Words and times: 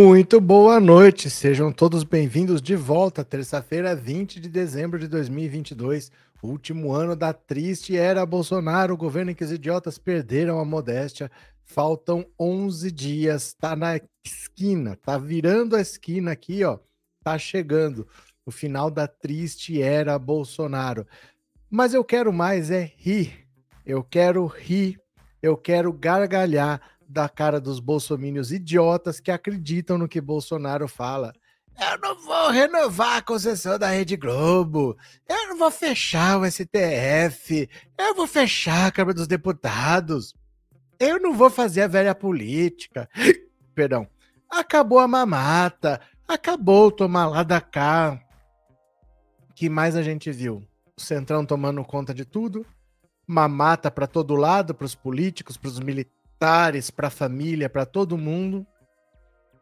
Muito 0.00 0.40
boa 0.40 0.78
noite, 0.78 1.28
sejam 1.28 1.72
todos 1.72 2.04
bem-vindos 2.04 2.62
de 2.62 2.76
volta, 2.76 3.24
terça-feira, 3.24 3.96
20 3.96 4.38
de 4.38 4.48
dezembro 4.48 4.96
de 4.96 5.08
2022, 5.08 6.12
último 6.40 6.92
ano 6.92 7.16
da 7.16 7.32
triste 7.32 7.96
era 7.96 8.24
Bolsonaro, 8.24 8.94
o 8.94 8.96
governo 8.96 9.32
em 9.32 9.34
que 9.34 9.42
os 9.42 9.50
idiotas 9.50 9.98
perderam 9.98 10.60
a 10.60 10.64
modéstia. 10.64 11.28
Faltam 11.64 12.24
11 12.38 12.92
dias, 12.92 13.52
tá 13.54 13.74
na 13.74 13.98
esquina, 14.24 14.94
tá 14.94 15.18
virando 15.18 15.74
a 15.74 15.80
esquina 15.80 16.30
aqui, 16.30 16.62
ó, 16.62 16.78
tá 17.24 17.36
chegando 17.36 18.06
o 18.46 18.52
final 18.52 18.92
da 18.92 19.08
triste 19.08 19.82
era 19.82 20.16
Bolsonaro. 20.16 21.04
Mas 21.68 21.92
eu 21.92 22.04
quero 22.04 22.32
mais 22.32 22.70
é 22.70 22.92
rir, 22.96 23.48
eu 23.84 24.04
quero 24.04 24.46
rir, 24.46 25.00
eu 25.42 25.56
quero 25.56 25.92
gargalhar 25.92 26.80
da 27.08 27.28
cara 27.28 27.60
dos 27.60 27.80
bolsomínios 27.80 28.52
idiotas 28.52 29.18
que 29.18 29.30
acreditam 29.30 29.96
no 29.96 30.06
que 30.06 30.20
Bolsonaro 30.20 30.86
fala. 30.86 31.32
Eu 31.80 31.98
não 32.00 32.20
vou 32.20 32.50
renovar 32.50 33.16
a 33.18 33.22
concessão 33.22 33.78
da 33.78 33.88
Rede 33.88 34.16
Globo. 34.16 34.96
Eu 35.28 35.48
não 35.48 35.58
vou 35.58 35.70
fechar 35.70 36.38
o 36.38 36.50
STF. 36.50 37.68
Eu 37.96 38.14
vou 38.14 38.26
fechar 38.26 38.88
a 38.88 38.90
Câmara 38.90 39.14
dos 39.14 39.28
Deputados. 39.28 40.34
Eu 40.98 41.20
não 41.20 41.32
vou 41.34 41.48
fazer 41.48 41.82
a 41.82 41.88
velha 41.88 42.14
política. 42.14 43.08
Perdão. 43.74 44.08
Acabou 44.50 44.98
a 44.98 45.08
mamata. 45.08 46.00
Acabou 46.26 46.88
o 46.88 46.92
tomar 46.92 47.28
lá 47.28 47.42
da 47.42 47.60
cá. 47.60 48.20
que 49.54 49.70
mais 49.70 49.94
a 49.94 50.02
gente 50.02 50.32
viu? 50.32 50.62
O 50.96 51.00
Centrão 51.00 51.46
tomando 51.46 51.82
conta 51.84 52.12
de 52.12 52.24
tudo. 52.24 52.66
Mamata 53.24 53.88
para 53.90 54.06
todo 54.06 54.34
lado, 54.34 54.74
para 54.74 54.84
os 54.84 54.96
políticos, 54.96 55.56
para 55.56 55.68
os 55.68 55.78
militares 55.78 56.17
para 56.38 57.08
a 57.08 57.10
família, 57.10 57.68
para 57.68 57.84
todo 57.84 58.18
mundo. 58.18 58.66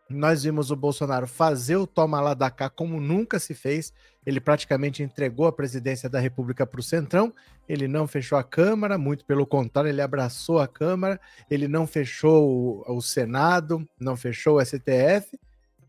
Nós 0.09 0.45
vimos 0.45 0.71
o 0.71 0.77
Bolsonaro 0.77 1.27
fazer 1.27 1.77
o 1.77 1.87
toma 1.87 2.21
lá 2.21 2.33
da 2.33 2.49
cá 2.49 2.71
como 2.71 3.01
nunca 3.01 3.41
se 3.41 3.55
fez. 3.55 3.93
Ele 4.25 4.41
praticamente 4.41 5.03
entregou 5.03 5.47
a 5.47 5.53
presidência 5.53 6.09
da 6.09 6.21
República 6.21 6.65
para 6.65 6.79
o 6.79 6.83
Centrão. 6.83 7.33
Ele 7.69 7.89
não 7.89 8.07
fechou 8.07 8.39
a 8.39 8.45
Câmara, 8.45 8.97
muito 8.97 9.25
pelo 9.25 9.45
contrário, 9.45 9.89
ele 9.89 10.01
abraçou 10.01 10.61
a 10.61 10.69
Câmara. 10.69 11.21
Ele 11.51 11.67
não 11.67 11.87
fechou 11.87 12.85
o, 12.87 12.97
o 12.97 13.03
Senado, 13.03 13.89
não 13.99 14.17
fechou 14.17 14.59
o 14.59 14.65
STF 14.65 15.37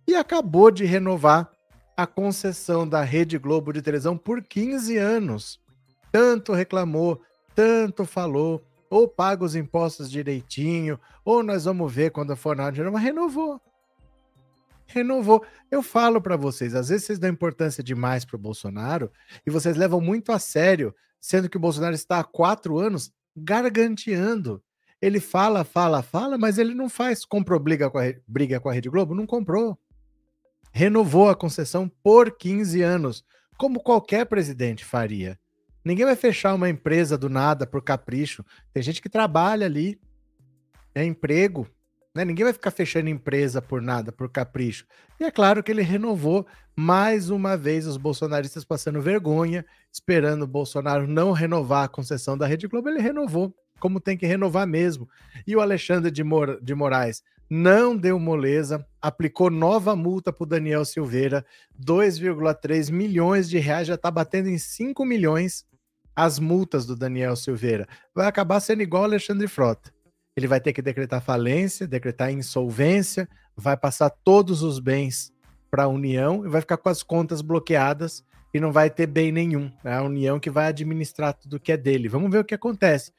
e 0.08 0.16
acabou 0.16 0.72
de 0.72 0.86
renovar 0.86 1.52
a 1.96 2.08
concessão 2.08 2.88
da 2.88 3.04
Rede 3.04 3.38
Globo 3.38 3.74
de 3.74 3.82
televisão 3.82 4.18
por 4.18 4.42
15 4.42 4.98
anos. 4.98 5.60
Tanto 6.12 6.54
reclamou, 6.54 7.22
tanto 7.54 8.06
falou, 8.06 8.64
ou 8.90 9.08
paga 9.08 9.44
os 9.44 9.56
impostos 9.56 10.10
direitinho, 10.10 11.00
ou 11.24 11.44
nós 11.44 11.66
vamos 11.66 11.94
ver 11.94 12.12
quando 12.12 12.36
for 12.36 12.56
na 12.56 12.66
hora 12.66 12.92
mas 12.92 13.04
renovou. 13.04 13.62
Renovou. 14.88 15.46
Eu 15.70 15.84
falo 15.84 16.22
para 16.22 16.38
vocês, 16.38 16.74
às 16.74 16.90
vezes 16.90 17.06
vocês 17.06 17.20
dão 17.20 17.30
importância 17.30 17.84
demais 17.84 18.24
para 18.24 18.38
o 18.38 18.40
Bolsonaro 18.40 19.12
e 19.46 19.52
vocês 19.52 19.76
levam 19.76 20.00
muito 20.00 20.32
a 20.32 20.40
sério, 20.40 20.96
sendo 21.20 21.50
que 21.50 21.58
o 21.58 21.60
Bolsonaro 21.60 21.94
está 21.94 22.20
há 22.20 22.24
quatro 22.24 22.78
anos 22.78 23.12
garganteando. 23.36 24.64
Ele 25.02 25.20
fala, 25.20 25.64
fala, 25.64 26.02
fala, 26.02 26.38
mas 26.38 26.58
ele 26.58 26.74
não 26.74 26.90
faz. 26.90 27.24
Comprou 27.24 27.60
briga 27.60 27.90
com 27.90 28.00
a, 28.00 28.14
briga 28.28 28.60
com 28.60 28.70
a 28.70 28.74
Rede 28.74 28.90
Globo? 28.90 29.14
Não 29.14 29.28
comprou. 29.28 29.78
Renovou 30.72 31.30
a 31.30 31.36
concessão 31.36 31.90
por 32.04 32.36
15 32.36 32.82
anos, 32.82 33.24
como 33.58 33.82
qualquer 33.82 34.26
presidente 34.26 34.84
faria. 34.84 35.40
Ninguém 35.88 36.06
vai 36.06 36.18
fechar 36.18 36.54
uma 36.54 36.70
empresa 36.70 37.18
do 37.18 37.30
nada 37.30 37.66
por 37.66 37.82
capricho. 37.82 38.44
Tem 38.74 38.84
gente 38.84 39.02
que 39.02 39.08
trabalha 39.08 39.66
ali, 39.66 39.98
é 40.94 41.06
emprego. 41.06 41.66
Né? 42.14 42.26
Ninguém 42.26 42.44
vai 42.44 42.52
ficar 42.52 42.72
fechando 42.72 43.10
empresa 43.10 43.62
por 43.62 43.82
nada, 43.82 44.12
por 44.12 44.30
capricho. 44.30 44.86
E 45.18 45.24
é 45.24 45.32
claro 45.32 45.64
que 45.64 45.72
ele 45.72 45.82
renovou 45.82 46.46
mais 46.76 47.30
uma 47.30 47.56
vez 47.56 47.88
os 47.88 47.96
bolsonaristas 47.96 48.66
passando 48.66 49.02
vergonha, 49.02 49.66
esperando 49.90 50.42
o 50.42 50.48
Bolsonaro 50.48 51.08
não 51.08 51.32
renovar 51.32 51.86
a 51.86 51.88
concessão 51.88 52.38
da 52.38 52.46
Rede 52.46 52.68
Globo. 52.68 52.90
Ele 52.90 53.00
renovou, 53.00 53.56
como 53.80 54.02
tem 54.02 54.18
que 54.18 54.26
renovar 54.26 54.68
mesmo. 54.68 55.08
E 55.48 55.56
o 55.56 55.62
Alexandre 55.62 56.12
de, 56.12 56.22
Mor 56.22 56.60
de 56.62 56.76
Moraes 56.76 57.24
não 57.50 57.96
deu 57.96 58.20
moleza, 58.20 58.86
aplicou 59.02 59.50
nova 59.50 59.96
multa 59.96 60.34
para 60.34 60.44
o 60.44 60.48
Daniel 60.48 60.84
Silveira, 60.84 61.46
2,3 61.82 62.92
milhões 62.92 63.50
de 63.50 63.58
reais, 63.58 63.88
já 63.88 63.96
está 63.96 64.12
batendo 64.12 64.50
em 64.50 64.58
5 64.58 65.06
milhões 65.06 65.66
as 66.18 66.40
multas 66.40 66.84
do 66.88 66.96
Daniel 66.96 67.36
Silveira. 67.36 67.88
Vai 68.16 68.26
acabar 68.26 68.60
sendo 68.60 68.82
igual 68.82 69.04
Alexandre 69.04 69.48
Frota. 69.48 69.94
Ele 70.36 70.48
vai 70.48 70.60
ter 70.60 70.74
que 70.74 70.82
decretar 70.82 71.22
falência, 71.22 71.88
decretar 71.88 72.32
insolvência, 72.32 73.30
vai 73.56 73.78
passar 73.78 74.10
todos 74.10 74.64
os 74.64 74.80
bens 74.80 75.32
para 75.70 75.84
a 75.84 75.88
União 75.88 76.44
e 76.44 76.50
vai 76.50 76.62
ficar 76.62 76.78
com 76.78 76.90
as 76.90 77.04
contas 77.04 77.40
bloqueadas 77.44 78.26
e 78.52 78.60
não 78.60 78.72
vai 78.72 78.90
ter 78.90 79.06
bem 79.06 79.32
nenhum. 79.32 79.72
É 79.84 79.94
a 79.94 80.02
União 80.02 80.40
que 80.40 80.50
vai 80.50 80.66
administrar 80.66 81.36
tudo 81.36 81.60
que 81.60 81.72
é 81.72 81.78
dele. 81.78 82.10
Vamos 82.10 82.32
ver 82.32 82.40
o 82.40 82.46
que 82.46 82.56
acontece. 82.56 83.12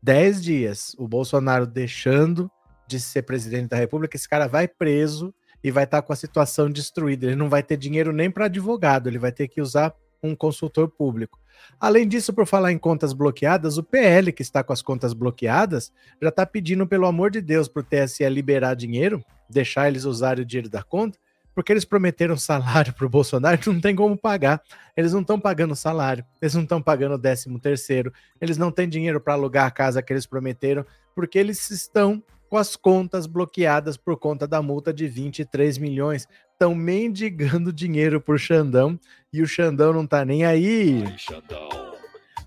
Dez 0.00 0.40
dias, 0.40 0.94
o 0.96 1.08
Bolsonaro 1.08 1.66
deixando 1.66 2.48
de 2.86 3.00
ser 3.00 3.22
presidente 3.22 3.70
da 3.70 3.76
República, 3.76 4.16
esse 4.16 4.28
cara 4.28 4.46
vai 4.46 4.68
preso 4.68 5.34
e 5.62 5.72
vai 5.72 5.84
estar 5.84 6.02
tá 6.02 6.06
com 6.06 6.12
a 6.12 6.16
situação 6.16 6.70
destruída. 6.70 7.26
Ele 7.26 7.34
não 7.34 7.48
vai 7.48 7.64
ter 7.64 7.76
dinheiro 7.76 8.12
nem 8.12 8.30
para 8.30 8.44
advogado, 8.44 9.08
ele 9.08 9.18
vai 9.18 9.32
ter 9.32 9.48
que 9.48 9.60
usar 9.60 9.92
um 10.22 10.36
consultor 10.36 10.88
público. 10.88 11.43
Além 11.80 12.06
disso, 12.06 12.32
por 12.32 12.46
falar 12.46 12.72
em 12.72 12.78
contas 12.78 13.12
bloqueadas, 13.12 13.78
o 13.78 13.82
PL, 13.82 14.32
que 14.32 14.42
está 14.42 14.62
com 14.62 14.72
as 14.72 14.82
contas 14.82 15.12
bloqueadas, 15.12 15.92
já 16.20 16.28
está 16.28 16.46
pedindo, 16.46 16.86
pelo 16.86 17.06
amor 17.06 17.30
de 17.30 17.40
Deus, 17.40 17.68
para 17.68 17.80
o 17.80 17.84
TSE 17.84 18.28
liberar 18.28 18.74
dinheiro, 18.74 19.24
deixar 19.48 19.88
eles 19.88 20.04
usarem 20.04 20.42
o 20.42 20.46
dinheiro 20.46 20.68
da 20.68 20.82
conta, 20.82 21.18
porque 21.54 21.72
eles 21.72 21.84
prometeram 21.84 22.36
salário 22.36 22.92
para 22.92 23.06
o 23.06 23.08
Bolsonaro 23.08 23.60
e 23.64 23.68
não 23.68 23.80
tem 23.80 23.94
como 23.94 24.16
pagar. 24.16 24.60
Eles 24.96 25.12
não 25.12 25.20
estão 25.20 25.38
pagando 25.38 25.76
salário, 25.76 26.24
eles 26.42 26.54
não 26.54 26.62
estão 26.62 26.82
pagando 26.82 27.14
o 27.14 27.18
13 27.18 27.58
terceiro, 27.60 28.12
eles 28.40 28.58
não 28.58 28.72
têm 28.72 28.88
dinheiro 28.88 29.20
para 29.20 29.34
alugar 29.34 29.66
a 29.66 29.70
casa 29.70 30.02
que 30.02 30.12
eles 30.12 30.26
prometeram, 30.26 30.84
porque 31.14 31.38
eles 31.38 31.70
estão 31.70 32.22
com 32.48 32.58
as 32.58 32.76
contas 32.76 33.26
bloqueadas 33.26 33.96
por 33.96 34.16
conta 34.16 34.46
da 34.46 34.62
multa 34.62 34.92
de 34.92 35.08
23 35.08 35.78
milhões 35.78 36.28
estão 36.54 36.74
mendigando 36.74 37.72
dinheiro 37.72 38.20
por 38.20 38.38
Xandão 38.38 38.98
e 39.32 39.42
o 39.42 39.46
Xandão 39.46 39.92
não 39.92 40.06
tá 40.06 40.24
nem 40.24 40.44
aí. 40.44 41.02
Vai, 41.02 41.18
Xandão, 41.18 41.68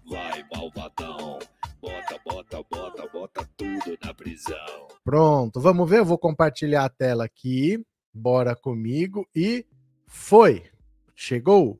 vai, 0.10 0.46
malvadão. 0.54 1.40
Bota, 1.80 2.20
bota, 2.26 2.64
bota, 2.70 3.08
bota 3.14 3.50
tudo 3.56 3.98
na 4.04 4.14
prisão. 4.14 4.88
Pronto, 5.04 5.60
vamos 5.60 5.90
ver. 5.90 6.00
Eu 6.00 6.06
vou 6.06 6.18
compartilhar 6.18 6.86
a 6.86 6.90
tela 6.90 7.26
aqui. 7.26 7.86
Bora 8.14 8.56
comigo 8.56 9.28
e 9.36 9.66
foi. 10.08 10.64
Chegou. 11.16 11.80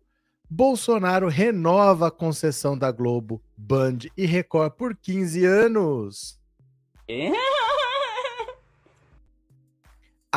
Bolsonaro 0.50 1.28
renova 1.28 2.08
a 2.08 2.12
concessão 2.12 2.78
da 2.78 2.90
Globo, 2.92 3.42
Band 3.58 3.98
e 4.16 4.26
Record 4.26 4.74
por 4.74 4.96
15 4.96 5.46
anos. 5.46 6.40
É? 7.10 7.32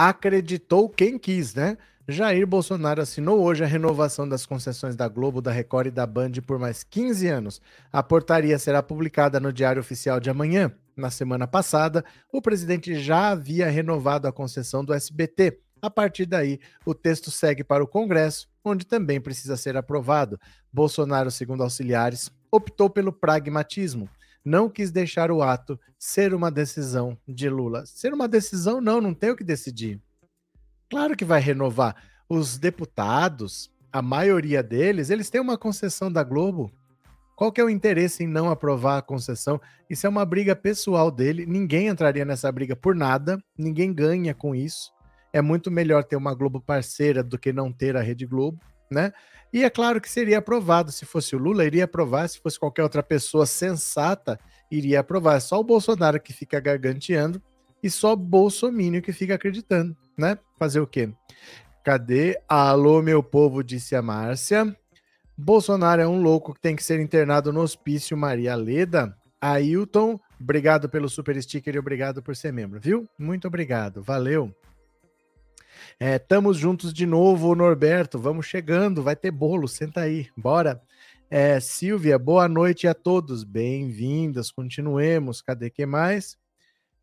Acreditou 0.09 0.89
quem 0.89 1.19
quis, 1.19 1.55
né? 1.55 1.77
Jair 2.09 2.47
Bolsonaro 2.47 3.03
assinou 3.03 3.43
hoje 3.43 3.63
a 3.63 3.67
renovação 3.67 4.27
das 4.27 4.47
concessões 4.47 4.97
da 4.97 5.07
Globo, 5.07 5.43
da 5.43 5.53
Record 5.53 5.89
e 5.89 5.91
da 5.91 6.07
Band 6.07 6.33
por 6.47 6.59
mais 6.59 6.83
15 6.83 7.29
anos. 7.29 7.61
A 7.93 8.03
portaria 8.03 8.59
será 8.59 8.83
publicada 8.83 9.39
no 9.39 9.53
Diário 9.53 9.79
Oficial 9.79 10.19
de 10.19 10.31
amanhã. 10.31 10.73
Na 10.97 11.11
semana 11.11 11.47
passada, 11.47 12.03
o 12.33 12.41
presidente 12.41 12.95
já 12.99 13.29
havia 13.29 13.69
renovado 13.69 14.27
a 14.27 14.33
concessão 14.33 14.83
do 14.83 14.95
SBT. 14.95 15.61
A 15.83 15.91
partir 15.91 16.25
daí, 16.25 16.59
o 16.87 16.95
texto 16.95 17.31
segue 17.31 17.63
para 17.63 17.85
o 17.85 17.89
Congresso, 17.89 18.49
onde 18.65 18.87
também 18.87 19.21
precisa 19.21 19.57
ser 19.57 19.77
aprovado. 19.77 20.41
Bolsonaro, 20.73 21.31
segundo 21.31 21.63
auxiliares, 21.63 22.31
optou 22.51 22.89
pelo 22.89 23.13
pragmatismo 23.13 24.09
não 24.45 24.69
quis 24.69 24.91
deixar 24.91 25.31
o 25.31 25.43
ato 25.43 25.79
ser 25.99 26.33
uma 26.35 26.51
decisão 26.51 27.17
de 27.27 27.49
Lula. 27.49 27.85
Ser 27.87 28.13
uma 28.15 28.27
decisão, 28.27 28.81
não, 28.81 29.01
não 29.01 29.15
tem 29.15 29.31
o 29.31 29.37
que 29.37 29.45
decidir. 29.45 30.01
Claro 30.89 31.17
que 31.17 31.25
vai 31.25 31.41
renovar. 31.41 31.95
Os 32.29 32.59
deputados, 32.59 33.71
a 33.93 34.01
maioria 34.01 34.63
deles, 34.63 35.11
eles 35.11 35.31
têm 35.31 35.41
uma 35.41 35.59
concessão 35.59 36.11
da 36.11 36.23
Globo. 36.23 36.73
Qual 37.37 37.51
que 37.51 37.61
é 37.61 37.65
o 37.65 37.71
interesse 37.71 38.25
em 38.25 38.27
não 38.27 38.51
aprovar 38.51 38.99
a 38.99 39.03
concessão? 39.03 39.61
Isso 39.89 40.07
é 40.07 40.11
uma 40.11 40.25
briga 40.25 40.55
pessoal 40.55 41.11
dele. 41.11 41.47
Ninguém 41.47 41.89
entraria 41.89 42.25
nessa 42.25 42.51
briga 42.53 42.77
por 42.77 42.95
nada. 42.95 43.43
Ninguém 43.57 43.93
ganha 43.93 44.35
com 44.35 44.55
isso. 44.55 44.93
É 45.33 45.41
muito 45.41 45.71
melhor 45.71 46.05
ter 46.05 46.17
uma 46.17 46.35
Globo 46.35 46.61
parceira 46.61 47.23
do 47.23 47.39
que 47.39 47.53
não 47.53 47.73
ter 47.73 47.97
a 47.97 48.03
Rede 48.03 48.27
Globo, 48.27 48.61
né? 48.91 49.13
E 49.53 49.65
é 49.65 49.71
claro 49.71 50.01
que 50.01 50.09
seria 50.09 50.39
aprovado. 50.39 50.93
Se 50.93 51.05
fosse 51.05 51.35
o 51.35 51.39
Lula, 51.39 51.65
iria 51.65 51.85
aprovar. 51.85 52.29
Se 52.29 52.41
fosse 52.41 52.59
qualquer 52.59 52.83
outra 52.83 53.03
pessoa 53.03 53.47
sensata, 53.47 54.39
iria 54.71 55.01
aprovar. 55.01 55.37
É 55.37 55.41
só 55.41 55.59
o 55.59 55.65
Bolsonaro 55.65 56.21
que 56.21 56.33
fica 56.33 56.61
garganteando 56.61 57.43
e 57.83 57.91
só 57.91 58.15
Bolsonaro 58.15 59.03
que 59.03 59.13
fica 59.13 59.35
acreditando, 59.35 59.97
né? 60.17 60.39
Fazer 60.59 60.81
o 60.81 60.87
quê? 60.87 61.13
Cadê? 61.85 62.39
Alô, 62.49 63.03
meu 63.03 63.23
povo, 63.23 63.63
disse 63.65 63.97
a 63.97 64.03
Márcia. 64.03 64.77
Bolsonaro 65.37 66.03
é 66.03 66.07
um 66.07 66.21
louco 66.21 66.53
que 66.53 66.61
tem 66.61 66.77
que 66.77 66.85
ser 66.85 67.01
internado 67.01 67.53
no 67.53 67.63
hospício 67.63 68.17
Maria 68.17 68.55
Leda. 68.55 69.17
Ailton, 69.41 70.21
obrigado 70.39 70.89
pelo 70.89 71.09
super 71.09 71.43
sticker 71.43 71.75
e 71.75 71.79
obrigado 71.79 72.23
por 72.23 72.37
ser 72.37 72.53
membro, 72.53 72.79
viu? 72.79 73.09
Muito 73.19 73.49
obrigado, 73.49 74.03
valeu. 74.03 74.55
É, 75.99 76.19
tamo 76.19 76.53
juntos 76.53 76.93
de 76.93 77.07
novo, 77.07 77.55
Norberto. 77.55 78.19
Vamos 78.19 78.47
chegando, 78.47 79.03
vai 79.03 79.17
ter 79.17 79.31
bolo, 79.31 79.69
senta 79.69 80.01
aí, 80.01 80.29
bora. 80.37 80.83
É, 81.31 81.61
Silvia, 81.61 82.19
boa 82.19 82.49
noite 82.49 82.89
a 82.89 82.95
todos. 82.95 83.45
Bem-vindas, 83.45 84.51
continuemos. 84.51 85.41
Cadê 85.41 85.71
que 85.71 85.87
mais? 85.87 86.37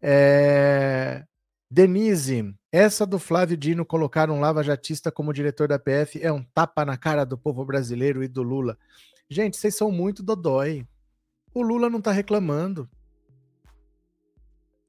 É... 0.02 1.24
Denise, 1.70 2.54
essa 2.72 3.06
do 3.06 3.20
Flávio 3.20 3.58
Dino 3.58 3.86
colocar 3.86 4.30
um 4.30 4.40
lava-jatista 4.40 5.12
como 5.12 5.34
diretor 5.34 5.68
da 5.68 5.78
PF 5.78 6.22
é 6.22 6.32
um 6.32 6.44
tapa 6.44 6.86
na 6.86 6.98
cara 6.98 7.26
do 7.26 7.38
povo 7.38 7.66
brasileiro 7.66 8.24
e 8.24 8.28
do 8.28 8.42
Lula. 8.42 8.78
Gente, 9.30 9.58
vocês 9.58 9.76
são 9.76 9.92
muito 9.92 10.24
dodói. 10.24 10.88
O 11.54 11.62
Lula 11.62 11.90
não 11.90 12.00
tá 12.00 12.12
reclamando. 12.12 12.90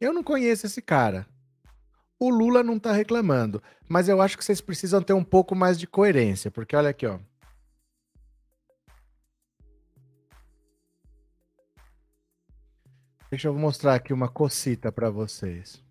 Eu 0.01 0.13
não 0.13 0.23
conheço 0.23 0.67
esse 0.67 0.81
cara. 0.81 1.27
O 2.19 2.31
Lula 2.31 2.63
não 2.63 2.79
tá 2.79 2.93
reclamando. 2.93 3.63
Mas 3.89 4.09
eu 4.09 4.21
acho 4.21 4.37
que 4.37 4.45
vocês 4.45 4.61
precisam 4.61 5.03
ter 5.03 5.13
um 5.13 5.25
pouco 5.25 5.55
mais 5.55 5.79
de 5.79 5.87
coerência, 5.87 6.51
porque 6.51 6.75
olha 6.75 6.91
aqui, 6.91 7.07
ó. 7.07 7.19
Deixa 13.31 13.49
eu 13.49 13.55
mostrar 13.55 13.95
aqui 13.95 14.13
uma 14.13 14.29
cocita 14.29 14.91
para 14.91 15.11
vocês. 15.11 15.83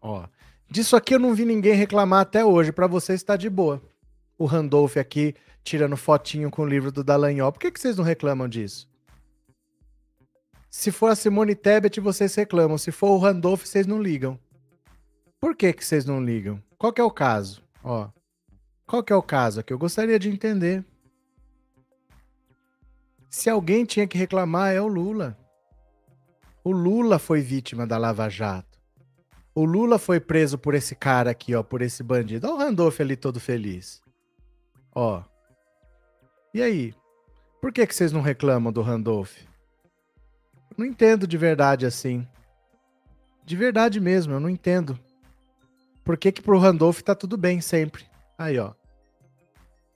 Ó, 0.00 0.26
disso 0.70 0.96
aqui 0.96 1.14
eu 1.14 1.18
não 1.18 1.34
vi 1.34 1.44
ninguém 1.44 1.74
reclamar 1.74 2.20
até 2.20 2.44
hoje. 2.44 2.72
Para 2.72 2.86
vocês 2.86 3.20
está 3.20 3.36
de 3.36 3.50
boa. 3.50 3.82
O 4.38 4.46
Randolph 4.46 4.96
aqui 4.96 5.34
tirando 5.62 5.96
fotinho 5.96 6.50
com 6.50 6.62
o 6.62 6.66
livro 6.66 6.90
do 6.90 7.04
Dallagnol. 7.04 7.52
Por 7.52 7.58
que, 7.58 7.70
que 7.70 7.80
vocês 7.80 7.96
não 7.96 8.04
reclamam 8.04 8.48
disso? 8.48 8.89
Se 10.70 10.92
for 10.92 11.08
a 11.08 11.16
Simone 11.16 11.56
Tebet, 11.56 11.98
vocês 11.98 12.32
reclamam. 12.36 12.78
Se 12.78 12.92
for 12.92 13.10
o 13.10 13.18
Randolph, 13.18 13.64
vocês 13.64 13.88
não 13.88 14.00
ligam. 14.00 14.38
Por 15.40 15.56
que, 15.56 15.72
que 15.72 15.84
vocês 15.84 16.04
não 16.04 16.24
ligam? 16.24 16.62
Qual 16.78 16.92
que 16.92 17.00
é 17.00 17.04
o 17.04 17.10
caso? 17.10 17.60
Ó, 17.82 18.08
qual 18.86 19.02
que 19.02 19.12
é 19.12 19.16
o 19.16 19.22
caso 19.22 19.60
aqui? 19.60 19.72
Eu 19.72 19.78
gostaria 19.78 20.18
de 20.18 20.28
entender. 20.28 20.84
Se 23.28 23.50
alguém 23.50 23.84
tinha 23.84 24.06
que 24.06 24.16
reclamar, 24.16 24.72
é 24.72 24.80
o 24.80 24.86
Lula. 24.86 25.36
O 26.62 26.70
Lula 26.70 27.18
foi 27.18 27.40
vítima 27.40 27.84
da 27.86 27.98
Lava 27.98 28.28
Jato. 28.28 28.78
O 29.54 29.64
Lula 29.64 29.98
foi 29.98 30.20
preso 30.20 30.56
por 30.56 30.74
esse 30.74 30.94
cara 30.94 31.30
aqui, 31.32 31.54
ó, 31.54 31.62
por 31.64 31.82
esse 31.82 32.02
bandido. 32.02 32.46
Olha 32.46 32.54
o 32.54 32.58
Randolph 32.58 33.00
ali 33.00 33.16
todo 33.16 33.40
feliz. 33.40 34.00
Ó. 34.94 35.22
E 36.54 36.62
aí? 36.62 36.94
Por 37.60 37.72
que, 37.72 37.86
que 37.86 37.94
vocês 37.94 38.12
não 38.12 38.20
reclamam 38.20 38.72
do 38.72 38.82
Randolph? 38.82 39.49
Não 40.76 40.86
entendo 40.86 41.26
de 41.26 41.36
verdade 41.36 41.86
assim. 41.86 42.26
De 43.44 43.56
verdade 43.56 44.00
mesmo, 44.00 44.32
eu 44.32 44.40
não 44.40 44.48
entendo. 44.48 44.98
Por 46.04 46.16
que 46.16 46.32
que 46.32 46.42
pro 46.42 46.58
Randolph 46.58 47.02
tá 47.02 47.14
tudo 47.14 47.36
bem 47.36 47.60
sempre? 47.60 48.04
Aí, 48.38 48.58
ó. 48.58 48.72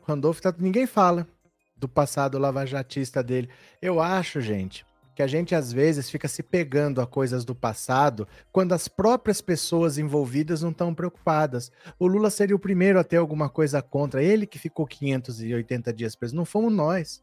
O 0.00 0.05
Randolph 0.06 0.41
tá... 0.41 0.55
Ninguém 0.59 0.87
fala 0.87 1.26
do 1.76 1.88
passado 1.88 2.38
lavajatista 2.38 3.23
dele. 3.23 3.49
Eu 3.81 4.00
acho, 4.00 4.41
gente, 4.41 4.85
que 5.15 5.23
a 5.23 5.26
gente 5.26 5.55
às 5.55 5.73
vezes 5.73 6.11
fica 6.11 6.29
se 6.29 6.43
pegando 6.43 7.00
a 7.00 7.06
coisas 7.06 7.44
do 7.44 7.55
passado 7.55 8.27
quando 8.50 8.73
as 8.73 8.88
próprias 8.88 9.41
pessoas 9.41 9.99
envolvidas 9.99 10.62
não 10.62 10.70
estão 10.70 10.94
preocupadas. 10.94 11.70
O 11.99 12.06
Lula 12.06 12.31
seria 12.31 12.56
o 12.56 12.59
primeiro 12.59 12.99
a 12.99 13.05
ter 13.05 13.17
alguma 13.17 13.49
coisa 13.49 13.81
contra 13.81 14.23
ele 14.23 14.47
que 14.47 14.59
ficou 14.59 14.87
580 14.87 15.93
dias 15.93 16.17
preso, 16.17 16.35
não 16.35 16.44
fomos 16.44 16.73
nós. 16.73 17.23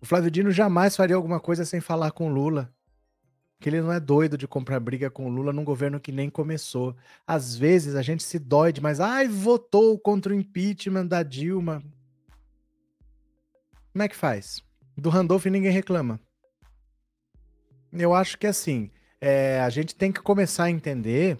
O 0.00 0.06
Flávio 0.06 0.30
Dino 0.30 0.50
jamais 0.50 0.96
faria 0.96 1.16
alguma 1.16 1.38
coisa 1.38 1.64
sem 1.64 1.80
falar 1.80 2.10
com 2.12 2.32
Lula. 2.32 2.72
Que 3.60 3.68
ele 3.68 3.82
não 3.82 3.92
é 3.92 4.00
doido 4.00 4.38
de 4.38 4.48
comprar 4.48 4.80
briga 4.80 5.10
com 5.10 5.28
Lula 5.28 5.52
num 5.52 5.64
governo 5.64 6.00
que 6.00 6.10
nem 6.10 6.30
começou. 6.30 6.96
Às 7.26 7.54
vezes 7.54 7.94
a 7.94 8.00
gente 8.00 8.22
se 8.22 8.38
dói 8.38 8.72
demais. 8.72 9.00
Ai, 9.00 9.28
votou 9.28 9.98
contra 9.98 10.32
o 10.32 10.36
impeachment 10.36 11.06
da 11.06 11.22
Dilma. 11.22 11.82
Como 13.92 14.02
é 14.02 14.08
que 14.08 14.16
faz? 14.16 14.62
Do 14.96 15.10
Randolph 15.10 15.44
ninguém 15.46 15.70
reclama. 15.70 16.18
Eu 17.92 18.14
acho 18.14 18.38
que 18.38 18.46
assim, 18.46 18.90
é, 19.20 19.60
a 19.60 19.68
gente 19.68 19.94
tem 19.94 20.10
que 20.10 20.22
começar 20.22 20.64
a 20.64 20.70
entender 20.70 21.36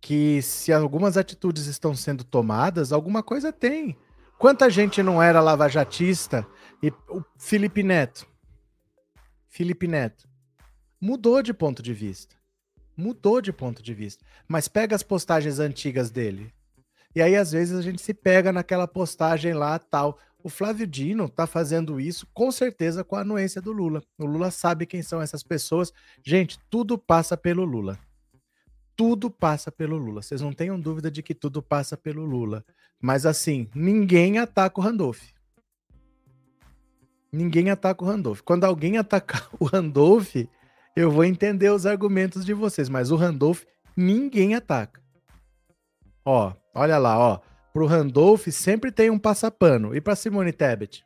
que 0.00 0.40
se 0.40 0.72
algumas 0.72 1.16
atitudes 1.16 1.66
estão 1.66 1.94
sendo 1.94 2.24
tomadas, 2.24 2.92
alguma 2.92 3.22
coisa 3.22 3.52
tem. 3.52 3.96
Quanta 4.38 4.70
gente 4.70 5.02
não 5.02 5.20
era 5.20 5.40
lavajatista 5.40 6.46
e 6.82 6.90
o 7.08 7.24
Felipe 7.38 7.82
Neto, 7.82 8.26
Felipe 9.48 9.88
Neto, 9.88 10.28
mudou 11.00 11.42
de 11.42 11.52
ponto 11.52 11.82
de 11.82 11.92
vista. 11.92 12.36
Mudou 12.96 13.40
de 13.40 13.52
ponto 13.52 13.82
de 13.82 13.94
vista. 13.94 14.24
Mas 14.46 14.68
pega 14.68 14.94
as 14.94 15.02
postagens 15.02 15.58
antigas 15.58 16.10
dele. 16.10 16.52
E 17.14 17.22
aí, 17.22 17.36
às 17.36 17.52
vezes, 17.52 17.76
a 17.76 17.82
gente 17.82 18.02
se 18.02 18.12
pega 18.12 18.52
naquela 18.52 18.86
postagem 18.86 19.54
lá, 19.54 19.78
tal. 19.78 20.18
O 20.42 20.48
Flávio 20.48 20.86
Dino 20.86 21.24
está 21.24 21.46
fazendo 21.46 22.00
isso 22.00 22.26
com 22.32 22.50
certeza 22.52 23.02
com 23.02 23.16
a 23.16 23.20
anuência 23.20 23.60
do 23.60 23.72
Lula. 23.72 24.02
O 24.16 24.24
Lula 24.24 24.50
sabe 24.50 24.86
quem 24.86 25.02
são 25.02 25.20
essas 25.20 25.42
pessoas. 25.42 25.92
Gente, 26.24 26.58
tudo 26.70 26.96
passa 26.96 27.36
pelo 27.36 27.64
Lula. 27.64 27.98
Tudo 28.96 29.30
passa 29.30 29.70
pelo 29.72 29.96
Lula. 29.96 30.22
Vocês 30.22 30.40
não 30.40 30.52
tenham 30.52 30.78
dúvida 30.78 31.10
de 31.10 31.22
que 31.22 31.34
tudo 31.34 31.62
passa 31.62 31.96
pelo 31.96 32.24
Lula. 32.24 32.64
Mas 33.00 33.26
assim, 33.26 33.68
ninguém 33.74 34.38
ataca 34.38 34.80
o 34.80 34.82
Randolph. 34.82 35.22
Ninguém 37.32 37.70
ataca 37.70 38.02
o 38.02 38.06
Randolph. 38.06 38.40
Quando 38.40 38.64
alguém 38.64 38.96
atacar 38.96 39.48
o 39.60 39.64
Randolph, 39.64 40.34
eu 40.96 41.10
vou 41.10 41.24
entender 41.24 41.70
os 41.70 41.86
argumentos 41.86 42.44
de 42.44 42.54
vocês. 42.54 42.88
Mas 42.88 43.10
o 43.10 43.16
Randolph, 43.16 43.64
ninguém 43.96 44.54
ataca. 44.54 45.00
Ó, 46.24 46.52
olha 46.74 46.98
lá, 46.98 47.18
ó. 47.18 47.40
Pro 47.72 47.86
Randolph 47.86 48.48
sempre 48.48 48.90
tem 48.90 49.10
um 49.10 49.18
passapano. 49.18 49.94
E 49.94 50.00
para 50.00 50.16
Simone 50.16 50.52
Tebet? 50.52 51.04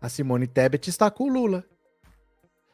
A 0.00 0.08
Simone 0.08 0.46
Tebet 0.46 0.88
está 0.88 1.10
com 1.10 1.24
o 1.24 1.32
Lula. 1.32 1.64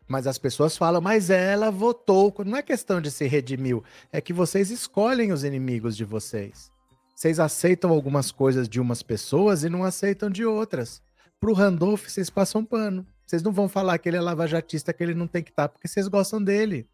Mas 0.06 0.26
as 0.26 0.38
pessoas 0.38 0.76
falam, 0.76 1.00
mas 1.00 1.30
ela 1.30 1.70
votou. 1.70 2.32
Não 2.44 2.56
é 2.56 2.62
questão 2.62 3.00
de 3.00 3.11
se 3.11 3.26
redimiu, 3.26 3.82
é 4.12 4.20
que 4.20 4.32
vocês 4.32 4.70
escolhem 4.70 5.32
os 5.32 5.42
inimigos 5.42 5.96
de 5.96 6.04
vocês. 6.04 6.70
Vocês 7.14 7.40
aceitam 7.40 7.90
algumas 7.90 8.30
coisas 8.30 8.68
de 8.68 8.80
umas 8.80 9.02
pessoas 9.02 9.64
e 9.64 9.68
não 9.68 9.82
aceitam 9.82 10.30
de 10.30 10.44
outras. 10.44 11.02
Pro 11.40 11.52
Randolph, 11.52 12.09
vocês 12.09 12.31
passam 12.31 12.64
pano. 12.64 13.07
Vocês 13.26 13.43
não 13.43 13.52
vão 13.52 13.69
falar 13.69 13.99
que 13.99 14.09
ele 14.09 14.16
é 14.16 14.21
lavajatista, 14.21 14.93
que 14.93 15.02
ele 15.02 15.14
não 15.14 15.26
tem 15.26 15.43
que 15.43 15.50
estar, 15.50 15.69
porque 15.69 15.88
vocês 15.88 16.07
gostam 16.09 16.43
dele. 16.43 16.88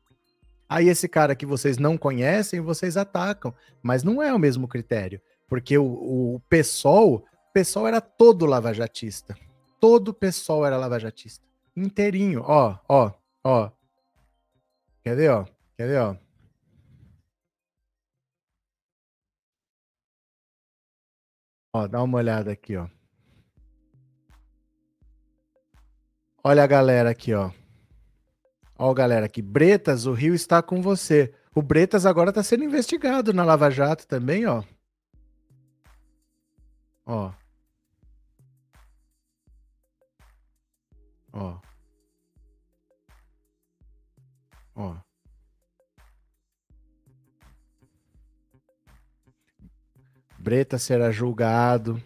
Aí 0.69 0.89
esse 0.89 1.07
cara 1.07 1.37
que 1.37 1.45
vocês 1.45 1.77
não 1.77 1.99
conhecem, 1.99 2.61
vocês 2.61 2.97
atacam. 2.97 3.55
Mas 3.83 4.03
não 4.03 4.23
é 4.23 4.33
o 4.33 4.39
mesmo 4.39 4.67
critério. 4.67 5.21
Porque 5.47 5.77
o, 5.77 5.85
o 5.85 6.41
PSOL, 6.49 7.17
o 7.17 7.53
PSOL 7.53 7.87
era 7.87 8.01
todo 8.01 8.47
lavajatista. 8.47 9.37
Todo 9.79 10.09
o 10.09 10.15
PSOL 10.15 10.65
era 10.65 10.79
lavajatista. 10.79 11.45
Inteirinho. 11.77 12.43
Ó, 12.47 12.79
ó, 12.89 13.13
ó. 13.45 13.71
Quer 15.05 15.17
ver, 15.17 15.31
ó? 15.31 15.45
Quer 15.77 15.89
ver, 15.89 16.01
ó? 16.01 16.17
Ó, 21.75 21.87
dá 21.87 22.03
uma 22.03 22.19
olhada 22.19 22.53
aqui, 22.53 22.77
ó. 22.77 22.89
Olha 26.45 26.65
a 26.65 26.67
galera 26.67 27.11
aqui, 27.11 27.33
ó. 27.33 27.53
Ó, 28.77 28.93
galera, 28.93 29.27
aqui. 29.27 29.41
Bretas, 29.41 30.07
o 30.07 30.13
Rio 30.13 30.35
está 30.35 30.61
com 30.61 30.83
você. 30.83 31.33
O 31.55 31.63
Bretas 31.63 32.05
agora 32.05 32.31
está 32.31 32.43
sendo 32.43 32.65
investigado 32.65 33.33
na 33.33 33.45
Lava 33.45 33.71
Jato 33.71 34.07
também, 34.09 34.45
ó. 34.47 34.65
Ó. 37.07 37.33
Ó. 41.33 41.61
Ó. 44.75 44.97
Breta 50.39 50.77
será 50.77 51.13
julgado. 51.13 52.03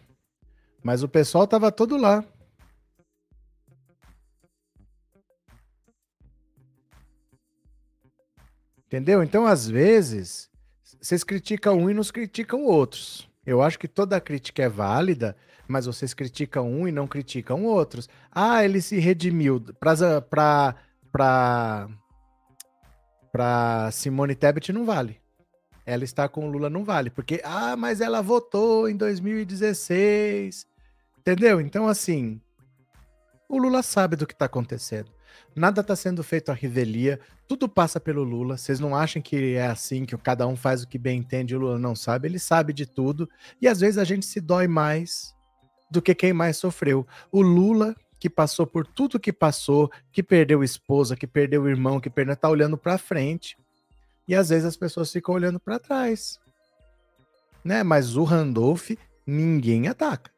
Mas 0.83 1.03
o 1.03 1.09
pessoal 1.09 1.47
tava 1.47 1.73
todo 1.73 1.97
lá. 1.97 2.23
Entendeu? 8.87 9.23
Então, 9.23 9.47
às 9.47 9.69
vezes, 9.69 10.49
vocês 11.01 11.25
criticam 11.25 11.79
um 11.79 11.91
e 11.91 11.95
nos 11.95 12.11
criticam 12.11 12.65
outros. 12.65 13.29
Eu 13.45 13.63
acho 13.63 13.79
que 13.79 13.89
toda 13.89 14.21
crítica 14.21 14.63
é 14.63 14.69
válida, 14.69 15.37
mas 15.69 15.87
vocês 15.87 16.15
criticam 16.15 16.71
um 16.71 16.87
e 16.87 16.93
não 16.93 17.07
criticam 17.07 17.65
outros. 17.65 18.09
Ah, 18.31 18.65
ele 18.65 18.81
se 18.81 18.99
redimiu. 18.99 19.61
Pra 19.81 20.75
Simone 23.93 24.35
Tebet 24.35 24.73
não 24.73 24.85
vale. 24.85 25.21
Ela 25.85 26.05
está 26.05 26.29
com 26.29 26.47
o 26.47 26.51
Lula 26.51 26.71
não 26.71 26.85
vale. 26.85 27.11
Porque, 27.11 27.41
ah, 27.45 27.77
mas 27.77 28.01
ela 28.01 28.21
votou 28.21 28.89
em 28.89 28.97
2016. 28.97 30.67
Entendeu? 31.19 31.61
Então, 31.61 31.87
assim, 31.89 32.41
o 33.49 33.59
Lula 33.59 33.83
sabe 33.83 34.17
do 34.17 34.27
que 34.27 34.33
está 34.33 34.47
acontecendo. 34.47 35.11
Nada 35.55 35.81
está 35.81 35.95
sendo 35.97 36.23
feito 36.23 36.51
à 36.51 36.55
revelia, 36.55 37.21
tudo 37.49 37.69
passa 37.69 38.01
pelo 38.01 38.23
Lula. 38.23 38.57
Vocês 38.57 38.81
não 38.81 38.95
acham 38.95 39.23
que 39.23 39.55
é 39.55 39.67
assim, 39.67 40.05
que 40.05 40.17
cada 40.19 40.47
um 40.47 40.57
faz 40.57 40.83
o 40.83 40.89
que 40.89 40.99
bem 40.99 41.19
entende 41.19 41.55
e 41.55 41.57
o 41.57 41.61
Lula 41.61 41.79
não 41.79 41.95
sabe? 41.95 42.29
Ele 42.29 42.39
sabe 42.39 42.73
de 42.73 42.87
tudo. 42.87 43.29
E 43.61 43.69
às 43.69 43.81
vezes 43.81 43.99
a 43.99 44.05
gente 44.05 44.27
se 44.27 44.41
dói 44.41 44.67
mais 44.67 45.35
do 45.91 46.03
que 46.03 46.15
quem 46.15 46.33
mais 46.33 46.57
sofreu. 46.57 47.07
O 47.31 47.41
Lula, 47.41 47.95
que 48.19 48.29
passou 48.29 48.67
por 48.67 48.87
tudo 48.87 49.21
que 49.21 49.33
passou, 49.33 49.91
que 50.13 50.23
perdeu 50.23 50.65
esposa, 50.65 51.17
que 51.17 51.27
perdeu 51.27 51.69
irmão, 51.69 52.01
que 52.01 52.11
perdeu, 52.11 52.37
tá 52.37 52.49
olhando 52.49 52.77
para 52.77 52.99
frente. 52.99 53.57
E 54.27 54.35
às 54.35 54.49
vezes 54.49 54.65
as 54.65 54.77
pessoas 54.77 55.13
ficam 55.13 55.35
olhando 55.35 55.61
para 55.61 55.79
trás. 55.79 56.41
Né? 57.65 57.83
Mas 57.83 58.17
o 58.17 58.25
Randolph 58.25 58.91
ninguém 59.27 59.89
ataca. 59.89 60.36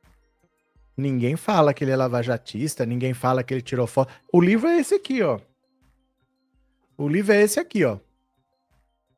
Ninguém 0.99 1.37
fala 1.37 1.73
que 1.73 1.85
ele 1.85 1.93
é 1.93 1.97
lavajatista, 1.97 2.85
ninguém 2.85 3.15
fala 3.15 3.45
que 3.45 3.55
ele 3.55 3.63
tirou 3.63 3.87
foto. 3.87 4.13
O 4.33 4.41
livro 4.41 4.67
é 4.67 4.81
esse 4.81 4.97
aqui, 4.97 5.23
ó. 5.23 5.41
O 6.97 7.09
livro 7.09 7.33
é 7.33 7.41
esse 7.41 7.61
aqui, 7.61 7.85
ó. 7.85 8.01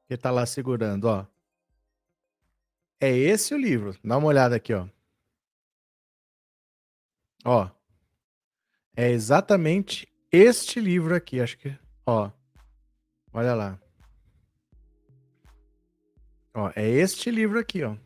Que 0.06 0.14
tá 0.14 0.30
lá 0.30 0.44
segurando, 0.44 1.06
ó. 1.06 1.26
É 3.00 3.10
esse 3.10 3.54
o 3.54 3.58
livro. 3.58 3.98
Dá 4.04 4.18
uma 4.18 4.26
olhada 4.26 4.56
aqui, 4.56 4.74
ó. 4.74 4.86
Ó. 7.46 7.70
É 8.94 9.08
exatamente 9.08 10.06
este 10.30 10.80
livro 10.80 11.14
aqui, 11.14 11.40
acho 11.40 11.56
que, 11.56 11.74
ó. 12.04 12.30
Olha 13.32 13.54
lá. 13.54 13.80
Ó, 16.52 16.70
é 16.76 16.86
este 16.86 17.30
livro 17.30 17.58
aqui, 17.58 17.82
ó. 17.82 17.96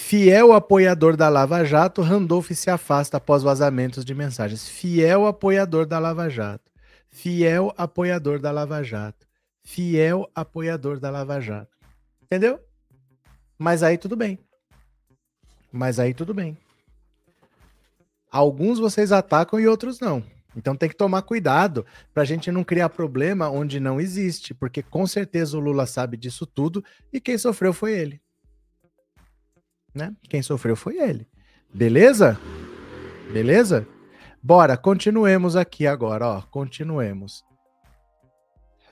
Fiel 0.00 0.54
apoiador 0.54 1.16
da 1.16 1.28
Lava 1.28 1.64
Jato, 1.64 2.00
Randolph 2.00 2.52
se 2.52 2.70
afasta 2.70 3.18
após 3.18 3.42
vazamentos 3.42 4.06
de 4.06 4.14
mensagens. 4.14 4.66
Fiel 4.66 5.26
apoiador 5.26 5.84
da 5.84 5.98
Lava 5.98 6.30
Jato. 6.30 6.70
Fiel 7.10 7.74
apoiador 7.76 8.38
da 8.38 8.50
Lava 8.50 8.82
Jato. 8.82 9.26
Fiel 9.62 10.26
apoiador 10.34 10.98
da 10.98 11.10
Lava 11.10 11.40
Jato. 11.40 11.76
Entendeu? 12.22 12.58
Mas 13.58 13.82
aí 13.82 13.98
tudo 13.98 14.16
bem. 14.16 14.38
Mas 15.70 15.98
aí 15.98 16.14
tudo 16.14 16.32
bem. 16.32 16.56
Alguns 18.30 18.78
vocês 18.78 19.12
atacam 19.12 19.60
e 19.60 19.66
outros 19.66 20.00
não. 20.00 20.24
Então 20.56 20.74
tem 20.74 20.88
que 20.88 20.96
tomar 20.96 21.20
cuidado 21.22 21.84
para 22.14 22.22
a 22.22 22.26
gente 22.26 22.50
não 22.50 22.64
criar 22.64 22.88
problema 22.88 23.50
onde 23.50 23.78
não 23.78 24.00
existe, 24.00 24.54
porque 24.54 24.82
com 24.82 25.06
certeza 25.06 25.58
o 25.58 25.60
Lula 25.60 25.86
sabe 25.86 26.16
disso 26.16 26.46
tudo 26.46 26.82
e 27.12 27.20
quem 27.20 27.36
sofreu 27.36 27.74
foi 27.74 27.92
ele 27.92 28.22
né? 29.98 30.14
Quem 30.30 30.42
sofreu 30.42 30.74
foi 30.74 30.96
ele. 30.96 31.26
Beleza? 31.74 32.38
Beleza? 33.32 33.86
Bora, 34.42 34.76
continuemos 34.76 35.56
aqui 35.56 35.86
agora, 35.86 36.26
ó. 36.26 36.42
Continuemos. 36.42 37.44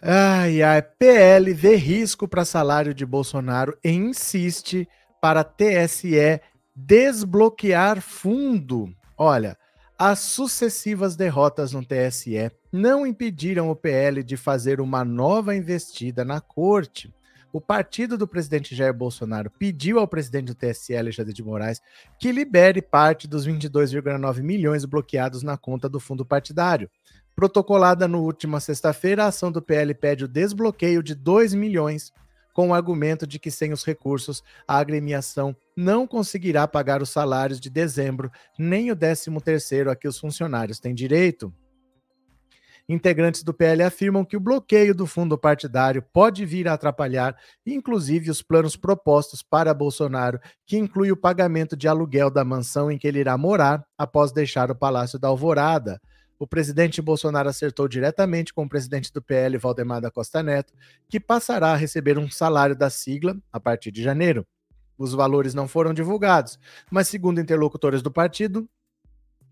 Ai, 0.02 0.62
ai, 0.62 0.82
PL 0.82 1.54
vê 1.54 1.76
risco 1.76 2.28
para 2.28 2.44
salário 2.44 2.92
de 2.92 3.06
Bolsonaro 3.06 3.78
e 3.82 3.90
insiste 3.90 4.86
para 5.20 5.42
TSE 5.42 6.40
desbloquear 6.74 8.02
fundo. 8.02 8.94
Olha, 9.16 9.56
as 9.98 10.18
sucessivas 10.18 11.16
derrotas 11.16 11.72
no 11.72 11.82
TSE 11.82 12.50
não 12.70 13.06
impediram 13.06 13.70
o 13.70 13.76
PL 13.76 14.22
de 14.22 14.36
fazer 14.36 14.80
uma 14.80 15.02
nova 15.04 15.56
investida 15.56 16.24
na 16.24 16.40
corte 16.40 17.14
o 17.56 17.60
partido 17.60 18.18
do 18.18 18.28
presidente 18.28 18.74
Jair 18.74 18.92
Bolsonaro 18.92 19.50
pediu 19.50 19.98
ao 19.98 20.06
presidente 20.06 20.48
do 20.48 20.54
TSE, 20.54 20.94
Alexandre 20.94 21.32
de 21.32 21.42
Moraes, 21.42 21.80
que 22.20 22.30
libere 22.30 22.82
parte 22.82 23.26
dos 23.26 23.48
22,9 23.48 24.42
milhões 24.42 24.84
bloqueados 24.84 25.42
na 25.42 25.56
conta 25.56 25.88
do 25.88 25.98
fundo 25.98 26.22
partidário. 26.22 26.90
Protocolada 27.34 28.06
no 28.06 28.22
última 28.22 28.60
sexta-feira, 28.60 29.24
a 29.24 29.28
ação 29.28 29.50
do 29.50 29.62
PL 29.62 29.94
pede 29.94 30.26
o 30.26 30.28
desbloqueio 30.28 31.02
de 31.02 31.14
2 31.14 31.54
milhões, 31.54 32.12
com 32.52 32.68
o 32.68 32.74
argumento 32.74 33.26
de 33.26 33.38
que 33.38 33.50
sem 33.50 33.72
os 33.72 33.86
recursos, 33.86 34.44
a 34.68 34.76
agremiação 34.76 35.56
não 35.74 36.06
conseguirá 36.06 36.68
pagar 36.68 37.00
os 37.00 37.08
salários 37.08 37.58
de 37.58 37.70
dezembro, 37.70 38.30
nem 38.58 38.90
o 38.90 38.96
13 38.96 39.30
terceiro 39.42 39.90
a 39.90 39.96
que 39.96 40.06
os 40.06 40.18
funcionários 40.18 40.78
têm 40.78 40.94
direito. 40.94 41.50
Integrantes 42.88 43.42
do 43.42 43.52
PL 43.52 43.82
afirmam 43.82 44.24
que 44.24 44.36
o 44.36 44.40
bloqueio 44.40 44.94
do 44.94 45.06
fundo 45.06 45.36
partidário 45.36 46.00
pode 46.12 46.46
vir 46.46 46.68
a 46.68 46.74
atrapalhar, 46.74 47.36
inclusive, 47.66 48.30
os 48.30 48.42
planos 48.42 48.76
propostos 48.76 49.42
para 49.42 49.74
Bolsonaro, 49.74 50.38
que 50.64 50.76
inclui 50.76 51.10
o 51.10 51.16
pagamento 51.16 51.76
de 51.76 51.88
aluguel 51.88 52.30
da 52.30 52.44
mansão 52.44 52.88
em 52.88 52.96
que 52.96 53.08
ele 53.08 53.18
irá 53.18 53.36
morar 53.36 53.84
após 53.98 54.30
deixar 54.30 54.70
o 54.70 54.74
Palácio 54.74 55.18
da 55.18 55.26
Alvorada. 55.26 56.00
O 56.38 56.46
presidente 56.46 57.02
Bolsonaro 57.02 57.48
acertou 57.48 57.88
diretamente 57.88 58.54
com 58.54 58.64
o 58.64 58.68
presidente 58.68 59.12
do 59.12 59.20
PL, 59.20 59.58
Valdemar 59.58 60.00
da 60.00 60.10
Costa 60.10 60.40
Neto, 60.40 60.72
que 61.08 61.18
passará 61.18 61.72
a 61.72 61.76
receber 61.76 62.18
um 62.18 62.30
salário 62.30 62.76
da 62.76 62.88
sigla 62.88 63.36
a 63.52 63.58
partir 63.58 63.90
de 63.90 64.00
janeiro. 64.00 64.46
Os 64.96 65.12
valores 65.12 65.54
não 65.54 65.66
foram 65.66 65.92
divulgados, 65.92 66.58
mas, 66.90 67.08
segundo 67.08 67.40
interlocutores 67.40 68.00
do 68.00 68.12
partido, 68.12 68.68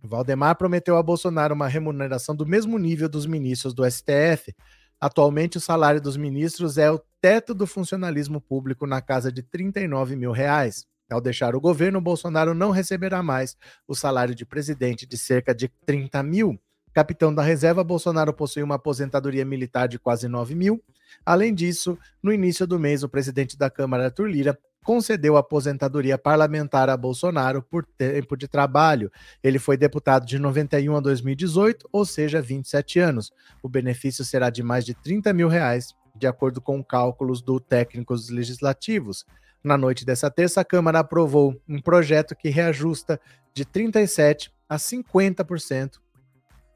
Valdemar 0.06 0.56
prometeu 0.56 0.96
a 0.96 1.02
Bolsonaro 1.02 1.54
uma 1.54 1.66
remuneração 1.66 2.36
do 2.36 2.46
mesmo 2.46 2.78
nível 2.78 3.08
dos 3.08 3.24
ministros 3.24 3.72
do 3.72 3.88
STF. 3.90 4.54
Atualmente, 5.00 5.56
o 5.56 5.60
salário 5.60 6.00
dos 6.00 6.16
ministros 6.16 6.76
é 6.76 6.90
o 6.90 7.00
teto 7.20 7.54
do 7.54 7.66
funcionalismo 7.66 8.40
público 8.40 8.86
na 8.86 9.00
casa 9.00 9.32
de 9.32 9.42
39 9.42 10.14
mil 10.14 10.30
reais. 10.30 10.86
Ao 11.10 11.20
deixar 11.20 11.54
o 11.56 11.60
governo, 11.60 12.00
Bolsonaro 12.00 12.54
não 12.54 12.70
receberá 12.70 13.22
mais 13.22 13.56
o 13.88 13.94
salário 13.94 14.34
de 14.34 14.44
presidente 14.44 15.06
de 15.06 15.16
cerca 15.16 15.54
de 15.54 15.68
30 15.86 16.22
mil. 16.22 16.60
Capitão 16.92 17.34
da 17.34 17.42
reserva, 17.42 17.82
Bolsonaro 17.82 18.32
possui 18.32 18.62
uma 18.62 18.76
aposentadoria 18.76 19.44
militar 19.44 19.88
de 19.88 19.98
quase 19.98 20.28
9 20.28 20.54
mil. 20.54 20.82
Além 21.24 21.52
disso, 21.54 21.98
no 22.22 22.32
início 22.32 22.66
do 22.66 22.78
mês, 22.78 23.02
o 23.02 23.08
presidente 23.08 23.56
da 23.56 23.68
Câmara, 23.70 24.04
Arthur 24.04 24.28
Lira, 24.28 24.58
concedeu 24.84 25.36
aposentadoria 25.36 26.16
parlamentar 26.16 26.88
a 26.88 26.96
Bolsonaro 26.96 27.62
por 27.62 27.84
tempo 27.84 28.36
de 28.36 28.46
trabalho. 28.46 29.10
Ele 29.42 29.58
foi 29.58 29.76
deputado 29.76 30.24
de 30.24 30.38
91 30.38 30.96
a 30.96 31.00
2018, 31.00 31.88
ou 31.90 32.04
seja, 32.04 32.40
27 32.40 33.00
anos. 33.00 33.32
O 33.62 33.68
benefício 33.68 34.24
será 34.24 34.50
de 34.50 34.62
mais 34.62 34.84
de 34.84 34.94
30 34.94 35.32
mil 35.32 35.48
reais, 35.48 35.94
de 36.14 36.26
acordo 36.26 36.60
com 36.60 36.84
cálculos 36.84 37.42
do 37.42 37.58
técnicos 37.58 38.30
legislativos. 38.30 39.24
Na 39.64 39.76
noite 39.76 40.04
dessa 40.04 40.30
terça, 40.30 40.60
a 40.60 40.64
Câmara 40.64 41.00
aprovou 41.00 41.60
um 41.66 41.80
projeto 41.80 42.36
que 42.36 42.50
reajusta 42.50 43.18
de 43.52 43.64
37% 43.64 44.50
a 44.68 44.76
50% 44.76 46.04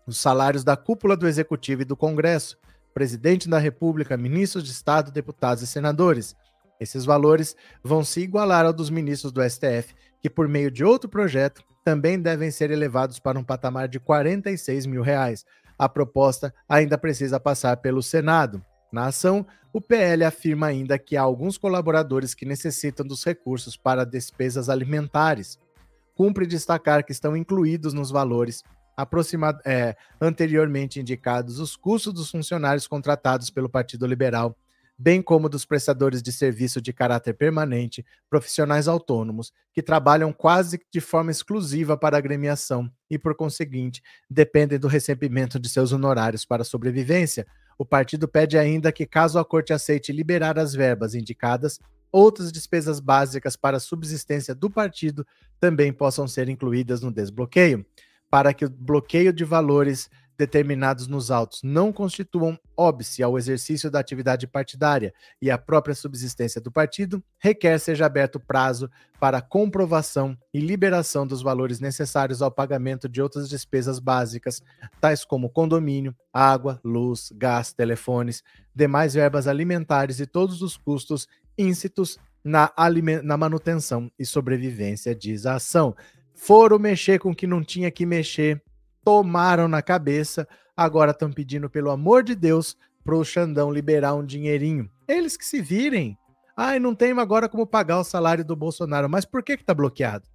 os 0.09 0.17
salários 0.17 0.65
da 0.65 0.75
cúpula 0.75 1.15
do 1.15 1.29
Executivo 1.29 1.83
e 1.83 1.85
do 1.85 1.95
Congresso, 1.95 2.57
presidente 2.95 3.47
da 3.47 3.59
República, 3.59 4.17
ministros 4.17 4.65
de 4.65 4.71
Estado, 4.71 5.13
deputados 5.13 5.63
e 5.63 5.67
senadores. 5.67 6.35
Esses 6.81 7.05
valores 7.05 7.57
vão 7.83 8.05
se 8.05 8.21
igualar 8.21 8.65
ao 8.65 8.73
dos 8.73 8.91
ministros 8.91 9.33
do 9.33 9.43
STF, 9.43 9.95
que, 10.21 10.31
por 10.31 10.49
meio 10.49 10.71
de 10.71 10.85
outro 10.85 11.09
projeto, 11.09 11.63
também 11.85 12.21
devem 12.21 12.51
ser 12.51 12.71
elevados 12.71 13.19
para 13.19 13.39
um 13.39 13.45
patamar 13.45 13.89
de 13.89 13.99
46 13.99 14.87
mil 14.87 15.03
reais. 15.03 15.45
A 15.79 15.89
proposta 15.89 16.53
ainda 16.69 16.99
precisa 16.99 17.41
passar 17.41 17.77
pelo 17.79 18.03
Senado. 18.03 18.65
Na 18.93 19.07
ação, 19.07 19.47
o 19.73 19.81
PL 19.81 20.25
afirma 20.25 20.67
ainda 20.67 20.99
que 20.99 21.17
há 21.17 21.23
alguns 21.23 21.59
colaboradores 21.59 22.35
que 22.35 22.47
necessitam 22.47 23.07
dos 23.07 23.25
recursos 23.25 23.77
para 23.77 24.05
despesas 24.05 24.69
alimentares. 24.69 25.59
Cumpre 26.15 26.47
destacar 26.47 27.05
que 27.05 27.13
estão 27.13 27.37
incluídos 27.37 27.93
nos 27.93 28.11
valores 28.11 28.63
é, 29.65 29.97
anteriormente 30.21 30.99
indicados 30.99 31.61
os 31.61 31.77
custos 31.77 32.13
dos 32.13 32.31
funcionários 32.31 32.89
contratados 32.89 33.49
pelo 33.49 33.69
Partido 33.69 34.07
Liberal 34.07 34.57
bem 34.99 35.23
como 35.23 35.49
dos 35.49 35.65
prestadores 35.65 36.21
de 36.21 36.33
serviço 36.33 36.83
de 36.83 36.93
caráter 36.93 37.35
permanente, 37.35 38.05
profissionais 38.29 38.89
autônomos, 38.89 39.53
que 39.73 39.81
trabalham 39.81 40.33
quase 40.33 40.81
de 40.93 41.01
forma 41.01 41.31
exclusiva 41.31 41.97
para 41.97 42.17
a 42.17 42.19
agremiação 42.19 42.91
e, 43.09 43.17
por 43.17 43.37
conseguinte, 43.37 44.03
dependem 44.29 44.79
do 44.79 44.89
recebimento 44.89 45.61
de 45.61 45.69
seus 45.69 45.93
honorários 45.93 46.45
para 46.45 46.65
sobrevivência. 46.65 47.47
O 47.79 47.85
partido 47.85 48.27
pede 48.27 48.59
ainda 48.59 48.91
que, 48.91 49.07
caso 49.07 49.39
a 49.39 49.45
corte 49.45 49.73
aceite 49.73 50.13
liberar 50.13 50.59
as 50.59 50.75
verbas 50.75 51.15
indicadas, 51.15 51.79
outras 52.11 52.51
despesas 52.51 52.99
básicas 52.99 53.55
para 53.55 53.77
a 53.77 53.81
subsistência 53.81 54.53
do 54.53 54.69
partido 54.69 55.25
também 55.61 55.93
possam 55.93 56.27
ser 56.27 56.49
incluídas 56.49 57.03
no 57.03 57.13
desbloqueio. 57.13 57.87
Para 58.29 58.53
que 58.53 58.65
o 58.65 58.71
bloqueio 58.71 59.33
de 59.33 59.45
valores 59.45 60.11
determinados 60.39 61.09
nos 61.09 61.31
autos 61.31 61.61
não 61.65 61.93
constituam 61.93 62.59
óbice 62.77 63.23
ao 63.23 63.37
exercício 63.37 63.91
da 63.91 63.99
atividade 63.99 64.47
partidária 64.47 65.13
e 65.43 65.51
à 65.51 65.59
própria 65.59 65.95
subsistência 65.95 66.61
do 66.61 66.71
partido, 66.71 67.23
requer 67.39 67.79
seja 67.81 68.07
aberto 68.07 68.39
prazo 68.39 68.89
para 69.19 69.43
comprovação 69.43 70.39
e 70.55 70.61
liberação 70.61 71.27
dos 71.27 71.43
valores 71.43 71.81
necessários 71.81 72.41
ao 72.41 72.53
pagamento 72.53 73.09
de 73.09 73.21
outras 73.21 73.49
despesas 73.49 73.99
básicas, 73.99 74.63
tais 75.01 75.25
como 75.25 75.51
condomínio, 75.51 76.15
água, 76.33 76.81
luz, 76.85 77.33
gás, 77.35 77.73
telefones, 77.73 78.45
demais 78.73 79.15
verbas 79.15 79.49
alimentares 79.49 80.21
e 80.21 80.27
todos 80.27 80.63
os 80.63 80.77
custos 80.77 81.27
íncitos 81.59 82.17
na, 82.45 82.73
na 83.25 83.37
manutenção 83.37 84.11
e 84.17 84.25
sobrevivência, 84.25 85.15
diz 85.15 85.47
a 85.47 85.57
ação. 85.57 85.97
foram 86.33 86.79
mexer 86.79 87.19
com 87.19 87.33
o 87.33 87.35
que 87.35 87.49
não 87.49 87.65
tinha 87.65 87.91
que 87.91 88.07
mexer, 88.07 88.63
tomaram 89.09 89.69
na 89.69 89.81
cabeça, 89.81 90.47
agora 90.77 91.13
estão 91.13 91.33
pedindo, 91.33 91.71
pelo 91.71 91.91
amor 91.91 92.23
de 92.23 92.35
Deus, 92.35 92.77
pro 93.03 93.25
Xandão 93.25 93.73
liberar 93.73 94.13
um 94.13 94.23
dinheirinho. 94.23 94.91
Eles 95.09 95.35
que 95.35 95.47
se 95.47 95.63
virem. 95.63 96.19
Ai, 96.55 96.79
não 96.79 96.95
tem 96.95 97.19
agora 97.19 97.49
como 97.49 97.67
pagar 97.67 98.01
o 98.01 98.05
salário 98.05 98.45
do 98.45 98.55
Bolsonaro. 98.55 99.09
Mas 99.09 99.25
por 99.25 99.43
que 99.43 99.57
que 99.57 99.65
tá 99.65 99.73
bloqueado? 99.73 100.29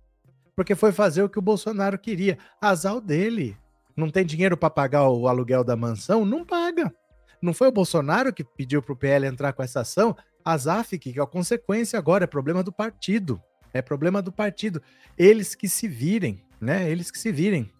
Porque 0.55 0.73
foi 0.73 0.91
fazer 0.91 1.21
o 1.21 1.29
que 1.29 1.37
o 1.37 1.41
Bolsonaro 1.41 1.99
queria. 1.99 2.39
Azar 2.59 2.99
dele. 2.99 3.55
Não 3.95 4.09
tem 4.09 4.25
dinheiro 4.25 4.57
para 4.57 4.71
pagar 4.71 5.07
o 5.07 5.27
aluguel 5.27 5.63
da 5.63 5.75
mansão? 5.75 6.25
Não 6.25 6.43
paga. 6.43 6.91
Não 7.39 7.53
foi 7.53 7.67
o 7.67 7.71
Bolsonaro 7.71 8.33
que 8.33 8.43
pediu 8.43 8.81
pro 8.81 8.95
PL 8.95 9.27
entrar 9.27 9.53
com 9.53 9.61
essa 9.61 9.81
ação? 9.81 10.17
A 10.43 10.57
ZAF, 10.57 10.97
que 10.97 11.19
é 11.19 11.21
a 11.21 11.27
consequência 11.27 11.99
agora, 11.99 12.23
é 12.23 12.27
problema 12.27 12.63
do 12.63 12.73
partido. 12.73 13.39
É 13.71 13.83
problema 13.83 14.19
do 14.19 14.31
partido. 14.31 14.81
Eles 15.15 15.53
que 15.53 15.69
se 15.69 15.87
virem, 15.87 16.43
né? 16.59 16.89
Eles 16.89 17.11
que 17.11 17.19
se 17.19 17.31
virem. 17.31 17.71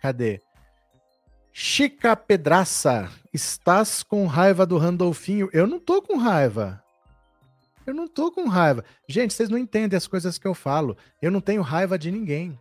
Cadê? 0.00 0.40
Chica 1.52 2.14
Pedraça, 2.14 3.10
estás 3.32 4.02
com 4.02 4.26
raiva 4.26 4.64
do 4.64 4.78
Randolfinho? 4.78 5.48
Eu 5.52 5.66
não 5.66 5.80
tô 5.80 6.00
com 6.00 6.16
raiva. 6.16 6.82
Eu 7.84 7.94
não 7.94 8.06
tô 8.06 8.30
com 8.30 8.46
raiva. 8.46 8.84
Gente, 9.08 9.34
vocês 9.34 9.48
não 9.48 9.58
entendem 9.58 9.96
as 9.96 10.06
coisas 10.06 10.38
que 10.38 10.46
eu 10.46 10.54
falo. 10.54 10.96
Eu 11.20 11.30
não 11.30 11.40
tenho 11.40 11.62
raiva 11.62 11.98
de 11.98 12.12
ninguém. 12.12 12.58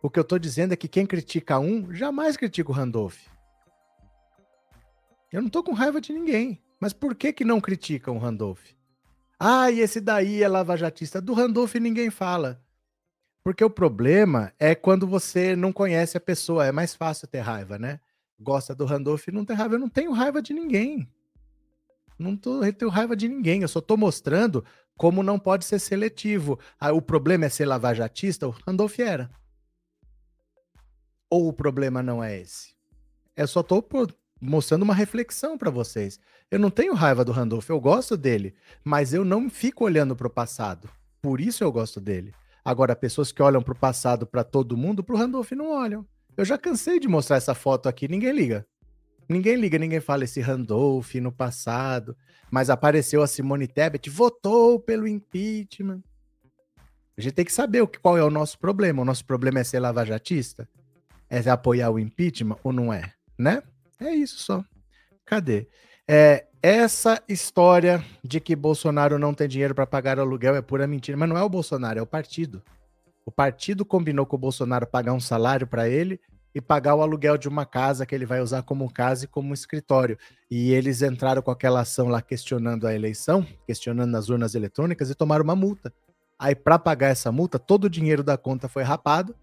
O 0.00 0.08
que 0.08 0.18
eu 0.18 0.24
tô 0.24 0.38
dizendo 0.38 0.72
é 0.72 0.76
que 0.76 0.88
quem 0.88 1.04
critica 1.04 1.58
um, 1.58 1.92
jamais 1.92 2.36
critica 2.36 2.70
o 2.70 2.74
Randolph. 2.74 3.18
Eu 5.32 5.42
não 5.42 5.50
tô 5.50 5.62
com 5.62 5.74
raiva 5.74 6.00
de 6.00 6.12
ninguém. 6.12 6.62
Mas 6.80 6.94
por 6.94 7.14
que 7.14 7.32
que 7.32 7.44
não 7.44 7.60
criticam 7.60 8.16
o 8.16 8.18
Randolph? 8.18 8.70
Ah, 9.38 9.70
e 9.70 9.80
esse 9.80 10.00
daí 10.00 10.42
é 10.42 10.48
lavajatista. 10.48 11.20
Do 11.20 11.34
Randolph 11.34 11.74
ninguém 11.74 12.08
fala. 12.08 12.58
Porque 13.42 13.64
o 13.64 13.70
problema 13.70 14.52
é 14.58 14.74
quando 14.74 15.06
você 15.06 15.56
não 15.56 15.72
conhece 15.72 16.16
a 16.16 16.20
pessoa. 16.20 16.66
É 16.66 16.72
mais 16.72 16.94
fácil 16.94 17.26
ter 17.26 17.40
raiva, 17.40 17.78
né? 17.78 18.00
gosta 18.40 18.74
do 18.74 18.86
Randolph 18.86 19.28
não 19.28 19.44
tem 19.44 19.54
raiva. 19.54 19.74
Eu 19.74 19.78
não 19.78 19.88
tenho 19.88 20.12
raiva 20.12 20.40
de 20.40 20.52
ninguém. 20.54 21.06
Não 22.18 22.36
tô, 22.36 22.64
eu 22.64 22.72
tenho 22.72 22.90
raiva 22.90 23.14
de 23.14 23.28
ninguém. 23.28 23.62
Eu 23.62 23.68
só 23.68 23.80
tô 23.80 23.96
mostrando 23.96 24.64
como 24.96 25.22
não 25.22 25.38
pode 25.38 25.64
ser 25.64 25.78
seletivo. 25.78 26.58
Ah, 26.78 26.92
o 26.92 27.02
problema 27.02 27.44
é 27.44 27.48
ser 27.48 27.66
lavajatista? 27.66 28.48
O 28.48 28.54
Randolph 28.66 28.98
era. 28.98 29.30
Ou 31.28 31.48
o 31.48 31.52
problema 31.52 32.02
não 32.02 32.24
é 32.24 32.40
esse? 32.40 32.74
Eu 33.36 33.46
só 33.46 33.62
tô 33.62 33.84
mostrando 34.40 34.82
uma 34.82 34.94
reflexão 34.94 35.56
para 35.56 35.70
vocês. 35.70 36.18
Eu 36.50 36.58
não 36.58 36.70
tenho 36.70 36.94
raiva 36.94 37.24
do 37.24 37.30
Randolph, 37.30 37.70
eu 37.70 37.80
gosto 37.80 38.16
dele, 38.16 38.54
mas 38.82 39.14
eu 39.14 39.24
não 39.24 39.48
fico 39.48 39.84
olhando 39.84 40.16
para 40.16 40.26
o 40.26 40.30
passado. 40.30 40.90
Por 41.22 41.40
isso 41.40 41.62
eu 41.62 41.70
gosto 41.70 42.00
dele. 42.00 42.34
Agora, 42.64 42.94
pessoas 42.96 43.32
que 43.32 43.42
olham 43.42 43.62
para 43.62 43.72
o 43.72 43.78
passado 43.78 44.26
para 44.26 44.44
todo 44.44 44.76
mundo, 44.76 45.02
para 45.02 45.14
o 45.14 45.18
Randolph 45.18 45.52
não 45.52 45.70
olham. 45.70 46.06
Eu 46.36 46.44
já 46.44 46.56
cansei 46.56 46.98
de 46.98 47.08
mostrar 47.08 47.36
essa 47.36 47.54
foto 47.54 47.88
aqui, 47.88 48.08
ninguém 48.08 48.32
liga. 48.32 48.66
Ninguém 49.28 49.56
liga, 49.56 49.78
ninguém 49.78 50.00
fala 50.00 50.24
esse 50.24 50.40
Randolph 50.40 51.14
no 51.16 51.30
passado. 51.30 52.16
Mas 52.50 52.68
apareceu 52.68 53.22
a 53.22 53.26
Simone 53.26 53.66
Tebet, 53.66 54.10
votou 54.10 54.80
pelo 54.80 55.06
impeachment. 55.06 56.02
A 57.16 57.20
gente 57.20 57.34
tem 57.34 57.44
que 57.44 57.52
saber 57.52 57.86
qual 58.02 58.16
é 58.16 58.24
o 58.24 58.30
nosso 58.30 58.58
problema. 58.58 59.02
O 59.02 59.04
nosso 59.04 59.24
problema 59.24 59.60
é 59.60 59.64
ser 59.64 59.78
lavajatista? 59.78 60.68
É 61.28 61.38
apoiar 61.48 61.90
o 61.90 61.98
impeachment 61.98 62.56
ou 62.64 62.72
não 62.72 62.92
é? 62.92 63.12
Né? 63.38 63.62
É 64.00 64.10
isso 64.10 64.38
só. 64.38 64.64
Cadê? 65.24 65.68
É, 66.08 66.46
essa 66.62 67.22
história 67.26 68.04
de 68.22 68.38
que 68.38 68.54
Bolsonaro 68.54 69.18
não 69.18 69.32
tem 69.32 69.48
dinheiro 69.48 69.74
para 69.74 69.86
pagar 69.86 70.18
aluguel 70.18 70.54
é 70.54 70.62
pura 70.62 70.86
mentira. 70.86 71.16
Mas 71.16 71.28
não 71.28 71.38
é 71.38 71.42
o 71.42 71.48
Bolsonaro, 71.48 71.98
é 71.98 72.02
o 72.02 72.06
partido. 72.06 72.62
O 73.24 73.30
partido 73.30 73.84
combinou 73.84 74.26
com 74.26 74.36
o 74.36 74.38
Bolsonaro 74.38 74.86
pagar 74.86 75.12
um 75.12 75.20
salário 75.20 75.66
para 75.66 75.88
ele 75.88 76.20
e 76.54 76.60
pagar 76.60 76.94
o 76.96 77.02
aluguel 77.02 77.38
de 77.38 77.48
uma 77.48 77.64
casa 77.64 78.04
que 78.04 78.14
ele 78.14 78.26
vai 78.26 78.40
usar 78.40 78.62
como 78.62 78.92
casa 78.92 79.24
e 79.24 79.28
como 79.28 79.54
escritório. 79.54 80.18
E 80.50 80.72
eles 80.72 81.00
entraram 81.00 81.40
com 81.40 81.50
aquela 81.50 81.80
ação 81.80 82.08
lá 82.08 82.20
questionando 82.20 82.86
a 82.86 82.94
eleição, 82.94 83.46
questionando 83.66 84.14
as 84.16 84.28
urnas 84.28 84.54
eletrônicas 84.54 85.08
e 85.10 85.14
tomaram 85.14 85.44
uma 85.44 85.56
multa. 85.56 85.92
Aí, 86.38 86.54
para 86.54 86.78
pagar 86.78 87.08
essa 87.08 87.30
multa, 87.30 87.58
todo 87.58 87.84
o 87.84 87.90
dinheiro 87.90 88.22
da 88.22 88.36
conta 88.36 88.68
foi 88.68 88.82
rapado 88.82 89.34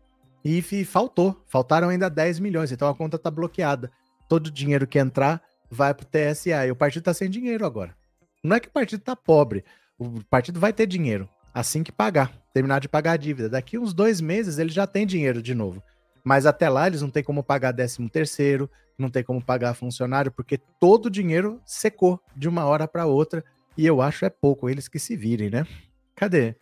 e 0.43 0.61
faltou. 0.83 1.41
Faltaram 1.47 1.89
ainda 1.89 2.09
10 2.09 2.39
milhões, 2.39 2.71
então 2.71 2.87
a 2.87 2.95
conta 2.95 3.15
está 3.15 3.31
bloqueada. 3.31 3.91
Todo 4.27 4.47
o 4.47 4.51
dinheiro 4.51 4.85
que 4.85 4.99
entrar 4.99 5.41
vai 5.69 5.93
para 5.93 6.03
o 6.03 6.07
TSA. 6.07 6.67
E 6.67 6.71
o 6.71 6.75
partido 6.75 7.01
está 7.01 7.13
sem 7.13 7.29
dinheiro 7.29 7.65
agora. 7.65 7.95
Não 8.43 8.55
é 8.55 8.59
que 8.59 8.67
o 8.67 8.71
partido 8.71 8.99
está 8.99 9.15
pobre, 9.15 9.63
o 9.97 10.23
partido 10.25 10.59
vai 10.59 10.71
ter 10.71 10.85
dinheiro 10.85 11.27
assim 11.53 11.83
que 11.83 11.91
pagar, 11.91 12.31
terminar 12.53 12.79
de 12.79 12.87
pagar 12.87 13.13
a 13.13 13.17
dívida. 13.17 13.49
Daqui 13.49 13.79
uns 13.79 13.93
dois 13.93 14.21
meses 14.21 14.59
ele 14.59 14.69
já 14.69 14.85
tem 14.85 15.07
dinheiro 15.07 15.41
de 15.41 15.55
novo. 15.55 15.81
Mas 16.23 16.45
até 16.45 16.69
lá 16.69 16.85
eles 16.85 17.01
não 17.01 17.09
tem 17.09 17.23
como 17.23 17.43
pagar 17.43 17.73
13 17.73 18.07
terceiro, 18.09 18.69
não 18.97 19.09
tem 19.09 19.23
como 19.23 19.43
pagar 19.43 19.73
funcionário, 19.73 20.31
porque 20.31 20.59
todo 20.79 21.07
o 21.07 21.09
dinheiro 21.09 21.59
secou 21.65 22.21
de 22.35 22.47
uma 22.47 22.65
hora 22.65 22.87
para 22.87 23.05
outra. 23.05 23.43
E 23.75 23.85
eu 23.85 24.01
acho 24.01 24.25
é 24.25 24.29
pouco, 24.29 24.69
eles 24.69 24.87
que 24.87 24.99
se 24.99 25.15
virem, 25.15 25.49
né? 25.49 25.65
Cadê? 26.15 26.55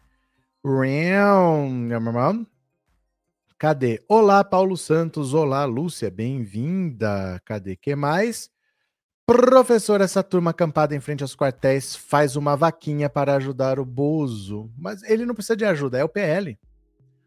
Cadê? 3.58 4.04
Olá, 4.08 4.44
Paulo 4.44 4.76
Santos. 4.76 5.34
Olá, 5.34 5.64
Lúcia. 5.66 6.12
Bem-vinda. 6.12 7.42
Cadê? 7.46 7.76
que 7.76 7.96
mais? 7.96 8.50
Professor, 9.26 10.02
essa 10.02 10.22
turma 10.22 10.52
acampada 10.52 10.96
em 10.96 11.00
frente 11.00 11.24
aos 11.24 11.36
quartéis 11.36 11.96
faz 11.96 12.36
uma 12.36 12.56
vaquinha 12.56 13.10
para 13.10 13.36
ajudar 13.36 13.80
o 13.80 13.86
Bozo. 13.86 14.72
Mas 14.78 15.02
ele 15.02 15.26
não 15.26 15.34
precisa 15.34 15.58
de 15.58 15.66
ajuda, 15.66 15.98
é 15.98 16.04
o 16.04 16.10
PL. 16.10 16.60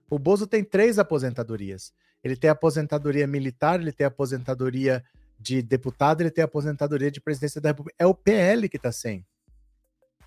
O 0.08 0.16
Bozo 0.16 0.46
tem 0.46 0.62
três 0.62 0.96
aposentadorias. 0.98 1.92
Ele 2.22 2.36
tem 2.36 2.50
aposentadoria 2.50 3.26
militar, 3.26 3.80
ele 3.80 3.90
tem 3.90 4.06
aposentadoria 4.06 5.04
de 5.40 5.60
deputado, 5.60 6.20
ele 6.20 6.30
tem 6.30 6.44
aposentadoria 6.44 7.10
de 7.10 7.20
presidência 7.20 7.60
da 7.60 7.70
República. 7.70 7.96
É 7.98 8.06
o 8.06 8.14
PL 8.14 8.68
que 8.68 8.76
está 8.76 8.92
sem. 8.92 9.26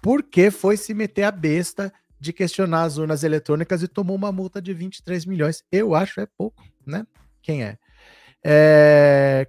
Por 0.01 0.23
que 0.23 0.51
foi 0.51 0.75
se 0.75 0.93
meter 0.93 1.23
a 1.23 1.31
besta 1.31 1.93
de 2.19 2.34
questionar 2.34 2.84
as 2.84 2.97
urnas 2.97 3.23
eletrônicas 3.23 3.81
e 3.81 3.88
tomou 3.88 4.17
uma 4.17 4.31
multa 4.31 4.62
de 4.62 4.73
23 4.73 5.25
milhões? 5.25 5.63
Eu 5.71 5.95
acho 5.95 6.19
é 6.19 6.25
pouco, 6.25 6.62
né? 6.86 7.07
Quem 7.41 7.63
é? 7.63 7.77
É. 8.43 9.47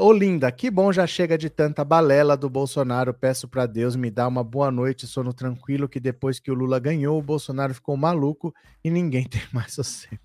Ô, 0.00 0.12
linda, 0.12 0.52
que 0.52 0.70
bom 0.70 0.92
já 0.92 1.08
chega 1.08 1.36
de 1.36 1.50
tanta 1.50 1.84
balela 1.84 2.36
do 2.36 2.48
Bolsonaro. 2.48 3.12
Peço 3.12 3.48
para 3.48 3.66
Deus 3.66 3.96
me 3.96 4.12
dar 4.12 4.28
uma 4.28 4.44
boa 4.44 4.70
noite, 4.70 5.08
sono 5.08 5.34
tranquilo, 5.34 5.88
que 5.88 5.98
depois 5.98 6.38
que 6.38 6.52
o 6.52 6.54
Lula 6.54 6.78
ganhou, 6.78 7.18
o 7.18 7.22
Bolsonaro 7.22 7.74
ficou 7.74 7.96
maluco 7.96 8.54
e 8.84 8.90
ninguém 8.90 9.24
tem 9.26 9.42
mais 9.52 9.74
sossego. 9.74 10.22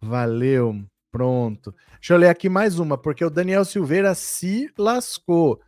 Valeu, 0.00 0.82
pronto. 1.12 1.74
Deixa 2.00 2.14
eu 2.14 2.18
ler 2.18 2.30
aqui 2.30 2.48
mais 2.48 2.78
uma, 2.78 2.96
porque 2.96 3.22
o 3.22 3.28
Daniel 3.28 3.66
Silveira 3.66 4.14
se 4.14 4.72
lascou. 4.78 5.60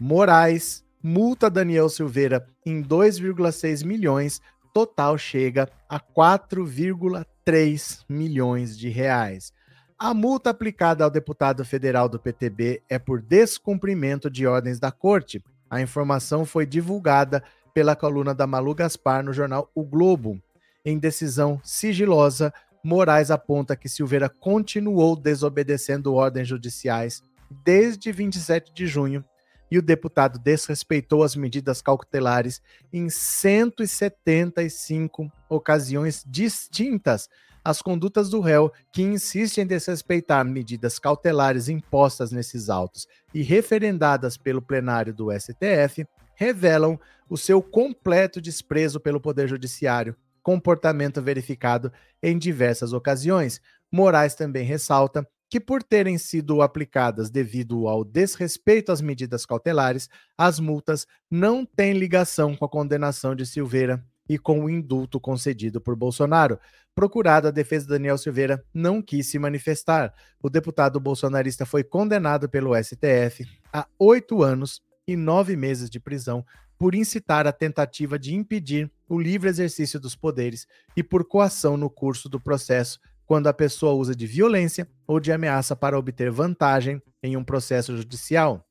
Moraes 0.00 0.84
multa 1.00 1.48
Daniel 1.48 1.88
Silveira 1.88 2.44
em 2.66 2.82
2,6 2.82 3.86
milhões, 3.86 4.42
total 4.74 5.16
chega 5.16 5.70
a 5.88 6.00
4,3 6.00 8.04
milhões 8.08 8.76
de 8.76 8.88
reais. 8.88 9.52
A 10.00 10.14
multa 10.14 10.50
aplicada 10.50 11.02
ao 11.02 11.10
deputado 11.10 11.64
federal 11.64 12.08
do 12.08 12.20
PTB 12.20 12.80
é 12.88 13.00
por 13.00 13.20
descumprimento 13.20 14.30
de 14.30 14.46
ordens 14.46 14.78
da 14.78 14.92
corte. 14.92 15.42
A 15.68 15.80
informação 15.80 16.46
foi 16.46 16.64
divulgada 16.64 17.42
pela 17.74 17.96
coluna 17.96 18.32
da 18.32 18.46
Malu 18.46 18.76
Gaspar 18.76 19.24
no 19.24 19.32
jornal 19.32 19.68
O 19.74 19.82
Globo. 19.82 20.40
Em 20.84 21.00
decisão 21.00 21.60
sigilosa, 21.64 22.54
Moraes 22.84 23.32
aponta 23.32 23.74
que 23.74 23.88
Silveira 23.88 24.28
continuou 24.28 25.16
desobedecendo 25.16 26.14
ordens 26.14 26.46
judiciais 26.46 27.20
desde 27.64 28.12
27 28.12 28.72
de 28.72 28.86
junho 28.86 29.24
e 29.68 29.78
o 29.78 29.82
deputado 29.82 30.38
desrespeitou 30.38 31.24
as 31.24 31.34
medidas 31.34 31.82
cautelares 31.82 32.62
em 32.92 33.10
175 33.10 35.28
ocasiões 35.48 36.22
distintas 36.24 37.28
as 37.68 37.82
condutas 37.82 38.30
do 38.30 38.40
réu 38.40 38.72
que 38.90 39.02
insiste 39.02 39.58
em 39.58 39.66
desrespeitar 39.66 40.42
medidas 40.42 40.98
cautelares 40.98 41.68
impostas 41.68 42.32
nesses 42.32 42.70
autos 42.70 43.06
e 43.34 43.42
referendadas 43.42 44.38
pelo 44.38 44.62
plenário 44.62 45.12
do 45.12 45.28
STF 45.30 46.06
revelam 46.34 46.98
o 47.28 47.36
seu 47.36 47.60
completo 47.60 48.40
desprezo 48.40 48.98
pelo 48.98 49.20
Poder 49.20 49.46
Judiciário, 49.46 50.16
comportamento 50.42 51.20
verificado 51.20 51.92
em 52.22 52.38
diversas 52.38 52.94
ocasiões. 52.94 53.60
Moraes 53.92 54.34
também 54.34 54.64
ressalta 54.64 55.28
que, 55.50 55.60
por 55.60 55.82
terem 55.82 56.16
sido 56.16 56.62
aplicadas 56.62 57.28
devido 57.28 57.86
ao 57.86 58.02
desrespeito 58.02 58.92
às 58.92 59.02
medidas 59.02 59.44
cautelares, 59.44 60.08
as 60.38 60.58
multas 60.58 61.06
não 61.30 61.66
têm 61.66 61.92
ligação 61.92 62.56
com 62.56 62.64
a 62.64 62.68
condenação 62.68 63.34
de 63.36 63.44
Silveira 63.44 64.02
e 64.28 64.38
com 64.38 64.64
o 64.64 64.70
indulto 64.70 65.18
concedido 65.18 65.80
por 65.80 65.96
Bolsonaro. 65.96 66.58
Procurado, 66.94 67.48
a 67.48 67.50
defesa 67.52 67.86
de 67.86 67.92
Daniel 67.92 68.18
Silveira 68.18 68.64
não 68.74 69.00
quis 69.00 69.28
se 69.28 69.38
manifestar. 69.38 70.12
O 70.42 70.50
deputado 70.50 70.98
bolsonarista 71.00 71.64
foi 71.64 71.82
condenado 71.84 72.48
pelo 72.48 72.74
STF 72.74 73.46
a 73.72 73.86
oito 73.98 74.42
anos 74.42 74.82
e 75.06 75.16
nove 75.16 75.56
meses 75.56 75.88
de 75.88 75.98
prisão 75.98 76.44
por 76.78 76.94
incitar 76.94 77.46
a 77.46 77.52
tentativa 77.52 78.18
de 78.18 78.34
impedir 78.34 78.90
o 79.08 79.18
livre 79.18 79.48
exercício 79.48 79.98
dos 79.98 80.14
poderes 80.14 80.66
e 80.96 81.02
por 81.02 81.24
coação 81.24 81.76
no 81.76 81.90
curso 81.90 82.28
do 82.28 82.38
processo, 82.38 83.00
quando 83.26 83.48
a 83.48 83.52
pessoa 83.52 83.92
usa 83.94 84.14
de 84.14 84.26
violência 84.26 84.88
ou 85.06 85.18
de 85.18 85.32
ameaça 85.32 85.74
para 85.74 85.98
obter 85.98 86.30
vantagem 86.30 87.02
em 87.22 87.36
um 87.36 87.42
processo 87.42 87.96
judicial. 87.96 88.67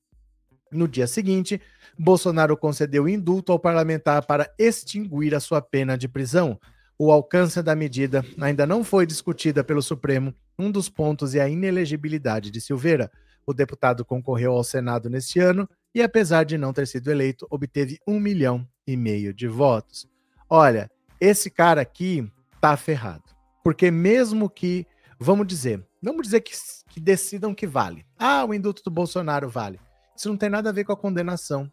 No 0.71 0.87
dia 0.87 1.07
seguinte, 1.07 1.61
Bolsonaro 1.97 2.57
concedeu 2.57 3.07
indulto 3.07 3.51
ao 3.51 3.59
parlamentar 3.59 4.25
para 4.25 4.51
extinguir 4.57 5.33
a 5.33 5.39
sua 5.39 5.61
pena 5.61 5.97
de 5.97 6.07
prisão. 6.07 6.59
O 6.99 7.11
alcance 7.11 7.61
da 7.61 7.75
medida 7.75 8.25
ainda 8.39 8.65
não 8.65 8.83
foi 8.83 9.05
discutida 9.05 9.63
pelo 9.63 9.81
Supremo. 9.81 10.33
Um 10.57 10.71
dos 10.71 10.89
pontos 10.89 11.35
é 11.35 11.41
a 11.41 11.49
inelegibilidade 11.49 12.49
de 12.49 12.59
Silveira. 12.59 13.11
O 13.45 13.53
deputado 13.53 14.03
concorreu 14.03 14.51
ao 14.53 14.63
Senado 14.63 15.09
neste 15.09 15.39
ano 15.39 15.69
e, 15.93 16.01
apesar 16.01 16.43
de 16.43 16.57
não 16.57 16.73
ter 16.73 16.87
sido 16.87 17.09
eleito, 17.09 17.47
obteve 17.49 17.99
um 18.07 18.19
milhão 18.19 18.67
e 18.85 18.97
meio 18.97 19.33
de 19.33 19.47
votos. 19.47 20.07
Olha, 20.49 20.89
esse 21.19 21.49
cara 21.49 21.81
aqui 21.81 22.29
tá 22.59 22.75
ferrado. 22.75 23.23
Porque 23.63 23.91
mesmo 23.91 24.49
que, 24.49 24.85
vamos 25.19 25.47
dizer, 25.47 25.85
vamos 26.01 26.23
dizer 26.23 26.41
que, 26.41 26.53
que 26.89 26.99
decidam 26.99 27.53
que 27.53 27.67
vale. 27.67 28.05
Ah, 28.17 28.45
o 28.45 28.53
indulto 28.53 28.81
do 28.83 28.91
Bolsonaro 28.91 29.49
vale. 29.49 29.79
Isso 30.17 30.29
não 30.29 30.37
tem 30.37 30.49
nada 30.49 30.69
a 30.69 30.73
ver 30.73 30.83
com 30.83 30.91
a 30.91 30.97
condenação, 30.97 31.71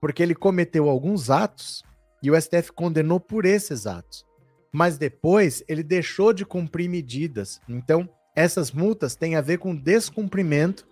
porque 0.00 0.22
ele 0.22 0.34
cometeu 0.34 0.88
alguns 0.88 1.28
atos 1.28 1.84
e 2.22 2.30
o 2.30 2.40
STF 2.40 2.72
condenou 2.72 3.20
por 3.20 3.44
esses 3.44 3.86
atos. 3.86 4.24
Mas 4.72 4.96
depois 4.96 5.62
ele 5.68 5.82
deixou 5.82 6.32
de 6.32 6.46
cumprir 6.46 6.88
medidas. 6.88 7.60
Então, 7.68 8.08
essas 8.34 8.72
multas 8.72 9.14
têm 9.14 9.36
a 9.36 9.42
ver 9.42 9.58
com 9.58 9.76
descumprimento 9.76 10.86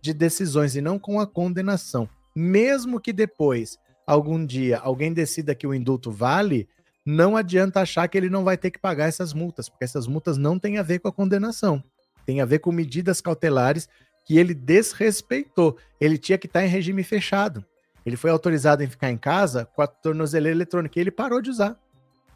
de 0.00 0.14
decisões 0.14 0.74
e 0.74 0.80
não 0.80 0.98
com 0.98 1.20
a 1.20 1.26
condenação. 1.26 2.08
Mesmo 2.34 2.98
que 2.98 3.12
depois, 3.12 3.76
algum 4.06 4.44
dia, 4.44 4.78
alguém 4.78 5.12
decida 5.12 5.54
que 5.54 5.66
o 5.66 5.74
indulto 5.74 6.10
vale, 6.10 6.66
não 7.04 7.36
adianta 7.36 7.82
achar 7.82 8.08
que 8.08 8.16
ele 8.16 8.30
não 8.30 8.44
vai 8.44 8.56
ter 8.56 8.70
que 8.70 8.78
pagar 8.78 9.08
essas 9.08 9.34
multas, 9.34 9.68
porque 9.68 9.84
essas 9.84 10.06
multas 10.06 10.38
não 10.38 10.58
têm 10.58 10.78
a 10.78 10.82
ver 10.82 11.00
com 11.00 11.08
a 11.08 11.12
condenação. 11.12 11.84
Tem 12.24 12.40
a 12.40 12.46
ver 12.46 12.60
com 12.60 12.72
medidas 12.72 13.20
cautelares 13.20 13.88
que 14.26 14.36
ele 14.36 14.52
desrespeitou. 14.52 15.78
Ele 16.00 16.18
tinha 16.18 16.36
que 16.36 16.48
estar 16.48 16.64
em 16.64 16.68
regime 16.68 17.02
fechado. 17.04 17.64
Ele 18.04 18.16
foi 18.16 18.30
autorizado 18.30 18.82
em 18.82 18.88
ficar 18.88 19.10
em 19.10 19.16
casa 19.16 19.64
com 19.64 19.80
a 19.80 19.86
tornozeleira 19.86 20.56
eletrônica 20.56 20.98
e 20.98 21.00
ele 21.00 21.10
parou 21.10 21.40
de 21.40 21.48
usar. 21.48 21.80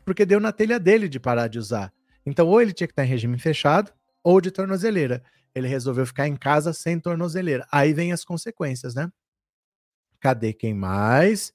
Porque 0.04 0.24
deu 0.24 0.40
na 0.40 0.52
telha 0.52 0.78
dele 0.78 1.08
de 1.08 1.20
parar 1.20 1.48
de 1.48 1.58
usar. 1.58 1.92
Então, 2.24 2.46
ou 2.46 2.62
ele 2.62 2.72
tinha 2.72 2.86
que 2.86 2.92
estar 2.92 3.04
em 3.04 3.08
regime 3.08 3.38
fechado 3.38 3.92
ou 4.22 4.40
de 4.40 4.50
tornozeleira. 4.50 5.22
Ele 5.54 5.66
resolveu 5.66 6.06
ficar 6.06 6.28
em 6.28 6.36
casa 6.36 6.72
sem 6.72 6.98
tornozeleira. 6.98 7.66
Aí 7.72 7.92
vem 7.92 8.12
as 8.12 8.24
consequências, 8.24 8.94
né? 8.94 9.10
Cadê 10.20 10.52
quem 10.52 10.74
mais? 10.74 11.52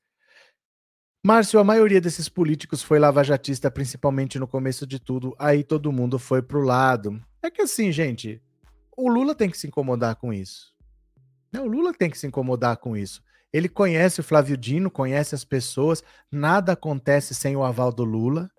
Márcio, 1.24 1.60
a 1.60 1.64
maioria 1.64 2.02
desses 2.02 2.30
políticos 2.30 2.84
foi 2.84 3.00
lavajatista, 3.00 3.72
principalmente 3.72 4.38
no 4.38 4.48
começo 4.48 4.86
de 4.86 5.00
tudo. 5.00 5.34
Aí 5.40 5.64
todo 5.64 5.92
mundo 5.92 6.20
foi 6.20 6.42
pro 6.42 6.62
lado. 6.62 7.22
É 7.42 7.50
que 7.50 7.62
assim, 7.62 7.92
gente, 7.92 8.42
o 8.98 9.10
Lula 9.10 9.36
tem 9.36 9.50
que 9.50 9.58
se 9.58 9.68
incomodar 9.68 10.16
com 10.16 10.34
isso. 10.34 10.74
Né, 11.52 11.62
o 11.62 11.68
Lula 11.68 11.94
tem 11.94 12.10
que 12.10 12.18
se 12.18 12.28
incomodar 12.28 12.78
com 12.78 12.96
isso. 12.96 13.24
Ele 13.52 13.70
conhece 13.70 14.20
o 14.20 14.24
Flávio 14.24 14.58
Dino, 14.58 14.92
conhece 14.92 15.34
as 15.34 15.46
pessoas, 15.46 16.04
nada 16.32 16.74
acontece 16.74 17.34
sem 17.34 17.56
o 17.56 17.64
aval 17.64 17.92
do 17.92 18.04
Lula. 18.04 18.50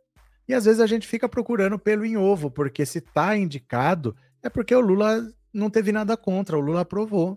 E 0.49 0.55
às 0.55 0.65
vezes 0.65 0.81
a 0.81 0.87
gente 0.87 1.07
fica 1.07 1.29
procurando 1.29 1.79
pelo 1.79 2.07
em 2.07 2.17
ovo, 2.17 2.51
porque 2.51 2.87
se 2.87 3.01
tá 3.01 3.37
indicado, 3.37 4.17
é 4.43 4.49
porque 4.49 4.75
o 4.75 4.81
Lula 4.81 5.31
não 5.53 5.69
teve 5.69 5.93
nada 5.93 6.17
contra, 6.17 6.57
o 6.57 6.61
Lula 6.61 6.81
aprovou. 6.83 7.37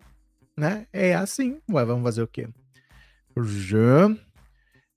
Né? 0.55 0.87
É 0.93 1.15
assim. 1.15 1.59
Ué, 1.69 1.83
vamos 1.83 2.03
fazer 2.03 2.21
o 2.21 2.27
quê? 2.27 2.47
Já. 3.37 4.09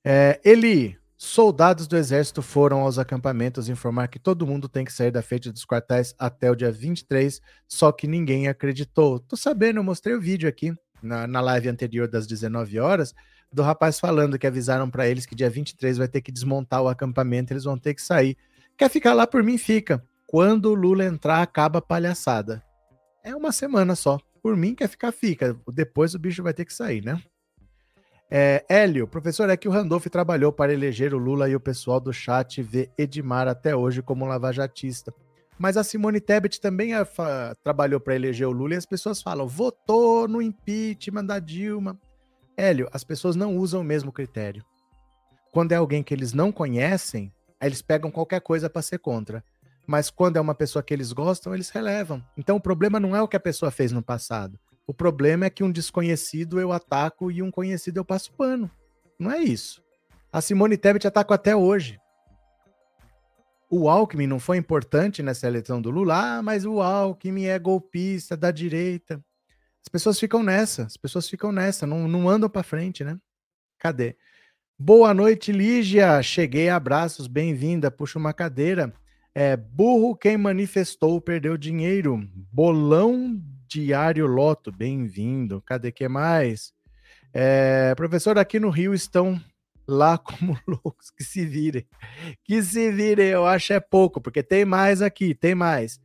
É, 0.05 0.41
Eli, 0.45 0.99
Soldados 1.25 1.87
do 1.87 1.97
exército 1.97 2.43
foram 2.43 2.81
aos 2.81 2.99
acampamentos 2.99 3.69
informar 3.69 4.09
que 4.09 4.19
todo 4.19 4.45
mundo 4.45 4.69
tem 4.69 4.85
que 4.85 4.93
sair 4.93 5.13
da 5.13 5.23
frente 5.23 5.53
dos 5.53 5.65
quartéis 5.65 6.13
até 6.19 6.51
o 6.51 6.57
dia 6.57 6.73
23, 6.73 7.41
só 7.69 7.93
que 7.93 8.09
ninguém 8.09 8.49
acreditou. 8.49 9.21
Tô 9.21 9.37
sabendo, 9.37 9.79
eu 9.79 9.85
mostrei 9.85 10.17
o 10.17 10.21
vídeo 10.21 10.49
aqui 10.49 10.75
na, 11.01 11.29
na 11.29 11.41
live 11.41 11.69
anterior 11.69 12.09
das 12.09 12.27
19 12.27 12.81
horas 12.81 13.15
do 13.53 13.63
rapaz 13.63 14.01
falando 14.01 14.37
que 14.37 14.49
avisaram 14.49 14.91
para 14.91 15.07
eles 15.07 15.25
que 15.25 15.37
dia 15.37 15.49
23 15.49 15.97
vai 15.97 16.09
ter 16.09 16.23
que 16.23 16.33
desmontar 16.33 16.83
o 16.83 16.89
acampamento, 16.89 17.53
eles 17.53 17.65
vão 17.65 17.79
ter 17.79 17.95
que 17.95 18.03
sair. 18.03 18.37
Quer 18.77 18.91
ficar 18.91 19.15
lá 19.15 19.25
por 19.25 19.45
mim? 19.45 19.57
Fica. 19.57 20.05
Quando 20.27 20.73
o 20.73 20.75
Lula 20.75 21.05
entrar, 21.05 21.41
acaba 21.41 21.79
a 21.79 21.83
palhaçada. 21.83 22.61
É 23.23 23.33
uma 23.33 23.53
semana 23.53 23.95
só. 23.95 24.19
Por 24.43 24.57
mim, 24.57 24.75
quer 24.75 24.89
ficar? 24.89 25.13
Fica. 25.13 25.57
Depois 25.73 26.17
o 26.17 26.19
bicho 26.19 26.43
vai 26.43 26.53
ter 26.53 26.65
que 26.65 26.75
sair, 26.75 27.01
né? 27.01 27.23
É, 28.35 28.65
Hélio, 28.67 29.07
professor, 29.07 29.51
é 29.51 29.59
que 29.59 29.69
o 29.69 29.71
Randolph 29.71 30.07
trabalhou 30.07 30.51
para 30.51 30.73
eleger 30.73 31.13
o 31.13 31.19
Lula 31.19 31.51
e 31.51 31.55
o 31.55 31.61
pessoal 31.61 32.01
do 32.01 32.15
chat 32.15 32.63
vê 32.63 32.91
Edmar 32.97 33.47
até 33.47 33.77
hoje 33.77 34.01
como 34.01 34.25
lavajatista. 34.25 35.13
Mas 35.59 35.77
a 35.77 35.85
Simone 35.85 36.19
Tebet 36.19 36.59
também 36.59 36.95
é, 36.95 37.07
trabalhou 37.63 38.01
para 38.01 38.15
eleger 38.15 38.49
o 38.49 38.51
Lula 38.51 38.73
e 38.73 38.79
as 38.79 38.87
pessoas 38.87 39.21
falam, 39.21 39.47
votou 39.47 40.27
no 40.27 40.41
impeachment 40.41 41.27
da 41.27 41.39
Dilma. 41.39 42.01
Hélio, 42.57 42.89
as 42.91 43.05
pessoas 43.05 43.37
não 43.37 43.55
usam 43.55 43.83
o 43.83 43.85
mesmo 43.85 44.11
critério. 44.11 44.65
Quando 45.53 45.73
é 45.73 45.77
alguém 45.77 46.03
que 46.03 46.15
eles 46.15 46.33
não 46.33 46.51
conhecem, 46.51 47.31
eles 47.61 47.83
pegam 47.83 48.11
qualquer 48.11 48.41
coisa 48.41 48.71
para 48.71 48.81
ser 48.81 48.97
contra. 48.97 49.45
Mas 49.87 50.09
quando 50.09 50.39
é 50.39 50.41
uma 50.41 50.55
pessoa 50.55 50.83
que 50.83 50.95
eles 50.95 51.13
gostam, 51.13 51.53
eles 51.53 51.69
relevam. 51.69 52.25
Então 52.35 52.57
o 52.57 52.63
problema 52.63 52.99
não 52.99 53.15
é 53.15 53.21
o 53.21 53.29
que 53.29 53.37
a 53.37 53.41
pessoa 53.41 53.71
fez 53.71 53.93
no 53.93 54.03
passado. 54.03 54.59
O 54.87 54.93
problema 54.93 55.47
é 55.47 55.51
que 55.51 55.63
um 55.63 55.71
desconhecido 55.71 56.61
eu 56.61 56.73
ataco 56.73 57.31
e 57.31 57.43
um 57.43 57.51
conhecido 57.51 57.99
eu 57.99 58.05
passo 58.05 58.33
pano. 58.33 58.71
Não 59.19 59.31
é 59.31 59.39
isso. 59.39 59.83
A 60.33 60.41
Simone 60.41 60.77
Tebet 60.77 61.07
ataca 61.07 61.35
até 61.35 61.55
hoje. 61.55 62.01
O 63.71 63.89
Alckmin 63.89 64.27
não 64.27 64.39
foi 64.39 64.59
importante 64.59 65.23
nessa 65.23 65.47
eleição 65.47 65.81
do 65.81 65.91
Lula, 65.91 66.39
ah, 66.39 66.43
mas 66.43 66.67
o 66.67 66.83
Alckmin 66.83 67.45
é 67.45 67.59
golpista 67.59 68.37
da 68.37 68.51
direita. 68.51 69.23
As 69.85 69.89
pessoas 69.89 70.19
ficam 70.19 70.43
nessa, 70.43 70.85
as 70.85 70.97
pessoas 70.97 71.29
ficam 71.29 71.51
nessa, 71.51 71.87
não, 71.87 72.07
não 72.07 72.29
andam 72.29 72.51
para 72.51 72.63
frente, 72.63 73.03
né? 73.03 73.19
Cadê? 73.79 74.17
Boa 74.79 75.15
noite, 75.15 75.53
Lígia. 75.53 76.23
Cheguei, 76.23 76.69
abraços, 76.69 77.27
bem-vinda. 77.27 77.91
Puxa 77.91 78.19
uma 78.19 78.33
cadeira. 78.33 78.93
É, 79.35 79.57
burro 79.57 80.17
quem 80.17 80.37
manifestou 80.37 81.21
perdeu 81.21 81.57
dinheiro. 81.57 82.29
Bolão 82.53 83.41
Diário 83.73 84.27
Loto, 84.27 84.71
bem-vindo. 84.71 85.63
Cadê 85.63 85.91
que 85.91 86.07
mais? 86.07 86.75
É, 87.33 87.95
professor, 87.95 88.37
aqui 88.37 88.61
no 88.61 88.69
Rio 88.69 88.93
estão 88.93 89.41
lá 89.89 90.19
como 90.21 90.59
loucos, 90.69 91.11
que 91.11 91.25
se 91.25 91.47
virem. 91.47 91.87
Que 92.45 92.63
se 92.63 92.93
virem, 92.93 93.29
eu 93.29 93.47
acho 93.47 93.73
é 93.73 93.81
pouco, 93.81 94.21
porque 94.21 94.43
tem 94.43 94.67
mais 94.67 95.01
aqui, 95.01 95.35
tem 95.35 95.55
mais. 95.55 95.99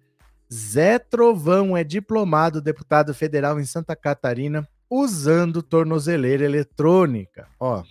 Zé 0.52 0.98
Trovão 0.98 1.76
é 1.76 1.84
diplomado 1.84 2.62
deputado 2.62 3.14
federal 3.14 3.60
em 3.60 3.66
Santa 3.66 3.98
Catarina 3.98 4.66
usando 4.90 5.62
tornozeleira 5.62 6.46
eletrônica. 6.46 7.50
Ó, 7.60 7.84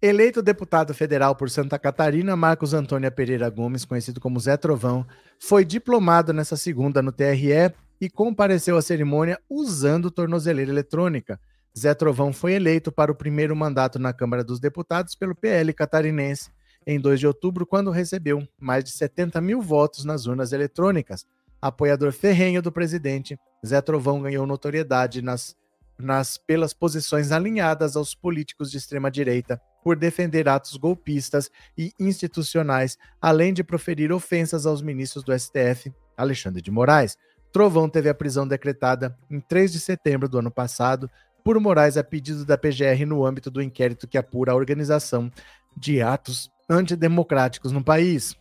Eleito 0.00 0.42
deputado 0.42 0.92
federal 0.92 1.34
por 1.34 1.48
Santa 1.48 1.78
Catarina, 1.78 2.36
Marcos 2.36 2.74
Antônio 2.74 3.10
Pereira 3.10 3.48
Gomes, 3.48 3.86
conhecido 3.86 4.20
como 4.20 4.38
Zé 4.38 4.54
Trovão, 4.54 5.06
foi 5.38 5.64
diplomado 5.64 6.34
nessa 6.34 6.54
segunda 6.54 7.00
no 7.00 7.10
TRE 7.10 7.72
e 7.98 8.10
compareceu 8.10 8.76
à 8.76 8.82
cerimônia 8.82 9.40
usando 9.48 10.10
tornozeleira 10.10 10.70
eletrônica. 10.70 11.40
Zé 11.76 11.94
Trovão 11.94 12.30
foi 12.30 12.52
eleito 12.52 12.92
para 12.92 13.10
o 13.10 13.14
primeiro 13.14 13.56
mandato 13.56 13.98
na 13.98 14.12
Câmara 14.12 14.44
dos 14.44 14.60
Deputados 14.60 15.14
pelo 15.14 15.34
PL 15.34 15.72
catarinense 15.72 16.50
em 16.86 17.00
2 17.00 17.18
de 17.18 17.26
outubro, 17.26 17.64
quando 17.64 17.90
recebeu 17.90 18.46
mais 18.60 18.84
de 18.84 18.90
70 18.90 19.40
mil 19.40 19.62
votos 19.62 20.04
nas 20.04 20.26
urnas 20.26 20.52
eletrônicas. 20.52 21.26
Apoiador 21.60 22.12
ferrenho 22.12 22.60
do 22.60 22.70
presidente, 22.70 23.40
Zé 23.66 23.80
Trovão 23.80 24.20
ganhou 24.20 24.46
notoriedade 24.46 25.22
nas, 25.22 25.56
nas 25.98 26.36
pelas 26.36 26.74
posições 26.74 27.32
alinhadas 27.32 27.96
aos 27.96 28.14
políticos 28.14 28.70
de 28.70 28.76
extrema-direita 28.76 29.58
por 29.86 29.94
defender 29.94 30.48
atos 30.48 30.76
golpistas 30.76 31.48
e 31.78 31.92
institucionais, 31.96 32.98
além 33.22 33.54
de 33.54 33.62
proferir 33.62 34.10
ofensas 34.10 34.66
aos 34.66 34.82
ministros 34.82 35.22
do 35.22 35.32
STF, 35.32 35.94
Alexandre 36.16 36.60
de 36.60 36.72
Moraes. 36.72 37.16
Trovão 37.52 37.88
teve 37.88 38.08
a 38.08 38.14
prisão 38.14 38.48
decretada 38.48 39.16
em 39.30 39.38
3 39.38 39.70
de 39.70 39.78
setembro 39.78 40.28
do 40.28 40.40
ano 40.40 40.50
passado 40.50 41.08
por 41.44 41.60
Moraes 41.60 41.96
a 41.96 42.02
pedido 42.02 42.44
da 42.44 42.58
PGR 42.58 43.06
no 43.06 43.24
âmbito 43.24 43.48
do 43.48 43.62
inquérito 43.62 44.08
que 44.08 44.18
apura 44.18 44.50
a 44.50 44.56
organização 44.56 45.30
de 45.76 46.02
atos 46.02 46.50
antidemocráticos 46.68 47.70
no 47.70 47.84
país. 47.84 48.34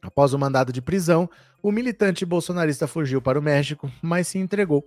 Após 0.00 0.32
o 0.32 0.38
mandado 0.38 0.72
de 0.72 0.80
prisão, 0.80 1.28
o 1.62 1.70
militante 1.70 2.24
bolsonarista 2.24 2.86
fugiu 2.86 3.20
para 3.20 3.38
o 3.38 3.42
México, 3.42 3.92
mas 4.00 4.28
se 4.28 4.38
entregou 4.38 4.82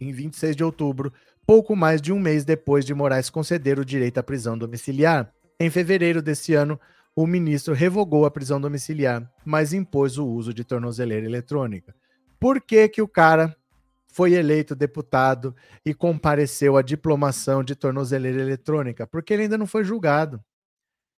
em 0.00 0.10
26 0.10 0.56
de 0.56 0.64
outubro 0.64 1.12
pouco 1.46 1.74
mais 1.74 2.00
de 2.00 2.12
um 2.12 2.18
mês 2.18 2.44
depois 2.44 2.84
de 2.84 2.94
Moraes 2.94 3.30
conceder 3.30 3.78
o 3.78 3.84
direito 3.84 4.18
à 4.18 4.22
prisão 4.22 4.56
domiciliar. 4.56 5.32
Em 5.58 5.70
fevereiro 5.70 6.22
desse 6.22 6.54
ano, 6.54 6.78
o 7.14 7.26
ministro 7.26 7.74
revogou 7.74 8.24
a 8.24 8.30
prisão 8.30 8.60
domiciliar, 8.60 9.30
mas 9.44 9.72
impôs 9.72 10.16
o 10.18 10.26
uso 10.26 10.54
de 10.54 10.64
tornozeleira 10.64 11.26
eletrônica. 11.26 11.94
Por 12.40 12.60
que, 12.60 12.88
que 12.88 13.02
o 13.02 13.08
cara 13.08 13.54
foi 14.08 14.32
eleito 14.32 14.74
deputado 14.74 15.54
e 15.84 15.94
compareceu 15.94 16.76
à 16.76 16.82
diplomação 16.82 17.62
de 17.62 17.76
tornozeleira 17.76 18.40
eletrônica? 18.40 19.06
Porque 19.06 19.32
ele 19.32 19.42
ainda 19.42 19.58
não 19.58 19.66
foi 19.66 19.84
julgado. 19.84 20.42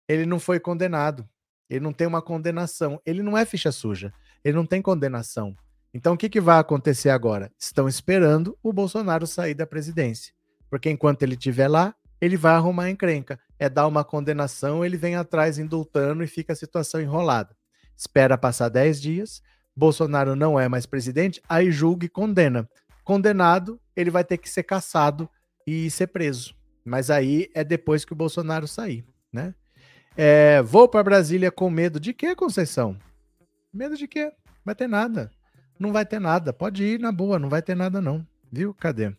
ele 0.09 0.27
não 0.27 0.41
foi 0.41 0.59
condenado. 0.59 1.29
Ele 1.71 1.81
não 1.81 1.93
tem 1.93 2.07
uma 2.07 2.21
condenação. 2.21 3.01
Ele 3.07 3.23
não 3.23 3.39
é 3.39 3.47
ficha 3.47 3.73
suja. 3.73 4.13
Ele 4.45 4.57
não 4.57 4.67
tem 4.67 4.83
condenação. 4.83 5.57
Então, 5.95 6.15
o 6.15 6.17
que, 6.17 6.29
que 6.29 6.41
vai 6.41 6.59
acontecer 6.59 7.11
agora? 7.11 7.53
Estão 7.59 7.87
esperando 7.87 8.57
o 8.63 8.73
Bolsonaro 8.73 9.27
sair 9.27 9.55
da 9.55 9.67
presidência. 9.67 10.33
Porque 10.71 10.89
enquanto 10.89 11.23
ele 11.23 11.35
estiver 11.35 11.69
lá, 11.69 11.95
ele 12.21 12.37
vai 12.37 12.55
arrumar 12.55 12.89
encrenca. 12.89 13.39
É 13.59 13.69
dar 13.69 13.87
uma 13.87 14.03
condenação, 14.03 14.85
ele 14.85 14.97
vem 14.97 15.17
atrás 15.17 15.59
indultando 15.59 16.25
e 16.25 16.27
fica 16.27 16.55
a 16.55 16.57
situação 16.57 17.01
enrolada. 17.01 17.55
Espera 17.97 18.39
passar 18.39 18.69
10 18.69 19.01
dias, 19.01 19.43
Bolsonaro 19.77 20.35
não 20.35 20.59
é 20.59 20.69
mais 20.69 20.87
presidente, 20.87 21.43
aí 21.49 21.71
julga 21.71 22.07
e 22.07 22.09
condena. 22.09 22.69
Condenado, 23.05 23.81
ele 23.95 24.11
vai 24.11 24.25
ter 24.25 24.39
que 24.39 24.49
ser 24.49 24.63
caçado 24.63 25.29
e 25.67 25.91
ser 25.91 26.09
preso. 26.09 26.55
Mas 26.85 27.11
aí 27.11 27.51
é 27.55 27.63
depois 27.63 28.05
que 28.05 28.13
o 28.13 28.17
Bolsonaro 28.17 28.67
sair, 28.67 29.05
né? 29.33 29.55
É, 30.17 30.61
vou 30.63 30.89
para 30.89 31.03
Brasília 31.03 31.51
com 31.51 31.71
medo 31.71 31.99
de 31.99 32.13
quê, 32.13 32.35
Conceição? 32.35 32.99
Medo 33.73 33.97
de 33.97 34.07
quê? 34.07 34.33
Vai 34.65 34.75
ter 34.75 34.89
nada. 34.89 35.31
Não 35.83 35.93
vai 35.93 36.07
ter 36.07 36.21
nada. 36.21 36.53
Pode 36.53 36.85
ir 36.85 37.01
na 37.01 37.11
boa, 37.11 37.41
não 37.41 37.49
vai 37.49 37.61
ter 37.61 37.75
nada 37.75 38.01
não. 38.01 38.25
Viu? 38.53 38.73
Cadê? 38.73 39.13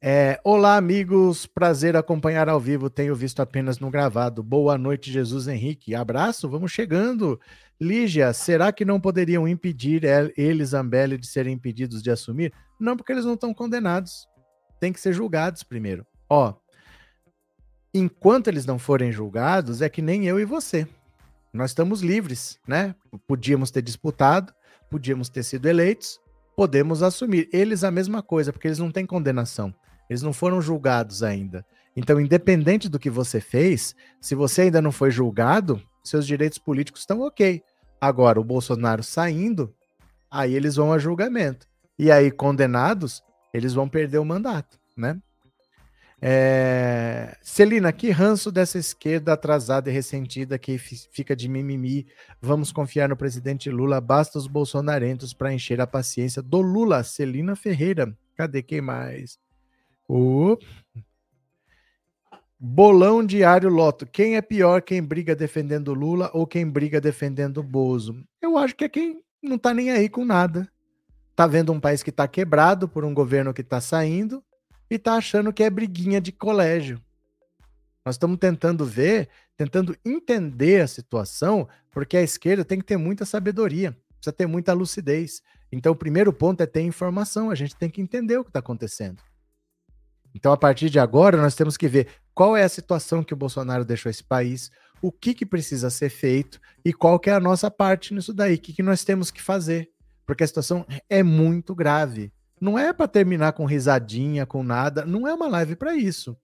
É, 0.00 0.40
Olá, 0.44 0.76
amigos. 0.76 1.46
Prazer 1.46 1.96
acompanhar 1.96 2.48
ao 2.48 2.60
vivo. 2.60 2.88
Tenho 2.88 3.12
visto 3.16 3.42
apenas 3.42 3.80
no 3.80 3.90
gravado. 3.90 4.40
Boa 4.40 4.78
noite, 4.78 5.10
Jesus 5.10 5.48
Henrique. 5.48 5.96
Abraço, 5.96 6.48
vamos 6.48 6.70
chegando. 6.70 7.40
Lígia, 7.80 8.32
será 8.32 8.70
que 8.70 8.84
não 8.84 9.00
poderiam 9.00 9.48
impedir 9.48 10.02
eles, 10.36 10.68
Zambelli, 10.68 11.18
de 11.18 11.26
serem 11.26 11.54
impedidos 11.54 12.04
de 12.04 12.10
assumir? 12.12 12.52
Não, 12.78 12.96
porque 12.96 13.10
eles 13.10 13.24
não 13.24 13.34
estão 13.34 13.52
condenados. 13.52 14.28
Tem 14.78 14.92
que 14.92 15.00
ser 15.00 15.12
julgados 15.12 15.64
primeiro. 15.64 16.06
Ó, 16.28 16.54
enquanto 17.92 18.46
eles 18.46 18.64
não 18.64 18.78
forem 18.78 19.10
julgados, 19.10 19.82
é 19.82 19.88
que 19.88 20.02
nem 20.02 20.26
eu 20.26 20.38
e 20.38 20.44
você. 20.44 20.86
Nós 21.52 21.72
estamos 21.72 22.00
livres, 22.00 22.60
né? 22.64 22.94
Podíamos 23.26 23.72
ter 23.72 23.82
disputado, 23.82 24.54
podíamos 24.90 25.28
ter 25.28 25.42
sido 25.42 25.66
eleitos, 25.66 26.20
podemos 26.56 27.02
assumir. 27.02 27.48
Eles 27.52 27.84
a 27.84 27.90
mesma 27.90 28.22
coisa, 28.22 28.52
porque 28.52 28.68
eles 28.68 28.78
não 28.78 28.90
têm 28.90 29.06
condenação. 29.06 29.74
Eles 30.08 30.22
não 30.22 30.32
foram 30.32 30.60
julgados 30.60 31.22
ainda. 31.22 31.64
Então, 31.96 32.20
independente 32.20 32.88
do 32.88 32.98
que 32.98 33.08
você 33.08 33.40
fez, 33.40 33.94
se 34.20 34.34
você 34.34 34.62
ainda 34.62 34.82
não 34.82 34.92
foi 34.92 35.10
julgado, 35.10 35.80
seus 36.02 36.26
direitos 36.26 36.58
políticos 36.58 37.02
estão 37.02 37.20
ok. 37.20 37.62
Agora, 38.00 38.40
o 38.40 38.44
Bolsonaro 38.44 39.02
saindo, 39.02 39.74
aí 40.30 40.54
eles 40.54 40.76
vão 40.76 40.92
a 40.92 40.98
julgamento. 40.98 41.66
E 41.98 42.10
aí, 42.10 42.30
condenados, 42.30 43.22
eles 43.52 43.74
vão 43.74 43.88
perder 43.88 44.18
o 44.18 44.24
mandato, 44.24 44.78
né? 44.96 45.20
É... 46.22 47.36
Celina, 47.42 47.92
que 47.92 48.10
ranço 48.10 48.52
dessa 48.52 48.78
esquerda 48.78 49.32
atrasada 49.32 49.88
e 49.88 49.92
ressentida 49.92 50.58
que 50.58 50.76
fica 50.78 51.34
de 51.34 51.48
mimimi. 51.48 52.06
Vamos 52.40 52.70
confiar 52.70 53.08
no 53.08 53.16
presidente 53.16 53.70
Lula. 53.70 54.00
Basta 54.00 54.38
os 54.38 54.46
bolsonarentos 54.46 55.32
para 55.32 55.52
encher 55.52 55.80
a 55.80 55.86
paciência 55.86 56.42
do 56.42 56.60
Lula. 56.60 57.02
Celina 57.02 57.56
Ferreira. 57.56 58.14
Cadê 58.36 58.62
quem 58.62 58.80
mais? 58.80 59.38
O 60.06 60.58
Bolão 62.58 63.24
Diário 63.24 63.70
Loto. 63.70 64.06
Quem 64.06 64.36
é 64.36 64.42
pior, 64.42 64.82
quem 64.82 65.02
briga 65.02 65.34
defendendo 65.34 65.94
Lula 65.94 66.30
ou 66.34 66.46
quem 66.46 66.68
briga 66.68 67.00
defendendo 67.00 67.62
Bozo? 67.62 68.22
Eu 68.42 68.58
acho 68.58 68.76
que 68.76 68.84
é 68.84 68.88
quem 68.88 69.22
não 69.42 69.56
tá 69.56 69.72
nem 69.72 69.90
aí 69.90 70.10
com 70.10 70.24
nada. 70.24 70.70
Tá 71.34 71.46
vendo 71.46 71.72
um 71.72 71.80
país 71.80 72.02
que 72.02 72.12
tá 72.12 72.28
quebrado 72.28 72.86
por 72.86 73.02
um 73.02 73.14
governo 73.14 73.54
que 73.54 73.62
tá 73.62 73.80
saindo 73.80 74.44
e 74.90 74.98
tá 74.98 75.14
achando 75.14 75.52
que 75.52 75.62
é 75.62 75.70
briguinha 75.70 76.20
de 76.20 76.32
colégio. 76.32 77.00
Nós 78.04 78.16
estamos 78.16 78.38
tentando 78.38 78.84
ver, 78.84 79.28
tentando 79.56 79.96
entender 80.04 80.82
a 80.82 80.88
situação, 80.88 81.68
porque 81.90 82.16
a 82.16 82.22
esquerda 82.22 82.64
tem 82.64 82.78
que 82.78 82.84
ter 82.84 82.96
muita 82.96 83.24
sabedoria, 83.24 83.96
precisa 84.16 84.32
ter 84.32 84.46
muita 84.46 84.72
lucidez. 84.72 85.42
Então, 85.70 85.92
o 85.92 85.96
primeiro 85.96 86.32
ponto 86.32 86.62
é 86.62 86.66
ter 86.66 86.80
informação, 86.82 87.50
a 87.50 87.54
gente 87.54 87.76
tem 87.76 87.88
que 87.88 88.00
entender 88.00 88.38
o 88.38 88.42
que 88.42 88.50
está 88.50 88.58
acontecendo. 88.58 89.22
Então, 90.34 90.52
a 90.52 90.56
partir 90.56 90.90
de 90.90 90.98
agora, 90.98 91.36
nós 91.36 91.54
temos 91.54 91.76
que 91.76 91.88
ver 91.88 92.08
qual 92.34 92.56
é 92.56 92.62
a 92.62 92.68
situação 92.68 93.22
que 93.22 93.34
o 93.34 93.36
Bolsonaro 93.36 93.84
deixou 93.84 94.10
esse 94.10 94.24
país, 94.24 94.70
o 95.02 95.10
que, 95.10 95.34
que 95.34 95.46
precisa 95.46 95.90
ser 95.90 96.08
feito 96.08 96.60
e 96.84 96.92
qual 96.92 97.18
que 97.18 97.30
é 97.30 97.32
a 97.32 97.40
nossa 97.40 97.70
parte 97.70 98.14
nisso 98.14 98.32
daí, 98.32 98.54
o 98.54 98.58
que, 98.58 98.72
que 98.72 98.82
nós 98.82 99.04
temos 99.04 99.30
que 99.30 99.42
fazer. 99.42 99.90
Porque 100.26 100.44
a 100.44 100.46
situação 100.46 100.86
é 101.08 101.22
muito 101.22 101.74
grave. 101.74 102.32
Não 102.60 102.78
é 102.78 102.92
para 102.92 103.08
terminar 103.08 103.52
com 103.52 103.64
risadinha, 103.64 104.44
com 104.44 104.62
nada. 104.62 105.06
Não 105.06 105.26
é 105.26 105.32
uma 105.32 105.48
live 105.48 105.76
para 105.76 105.96
isso. 105.96 106.36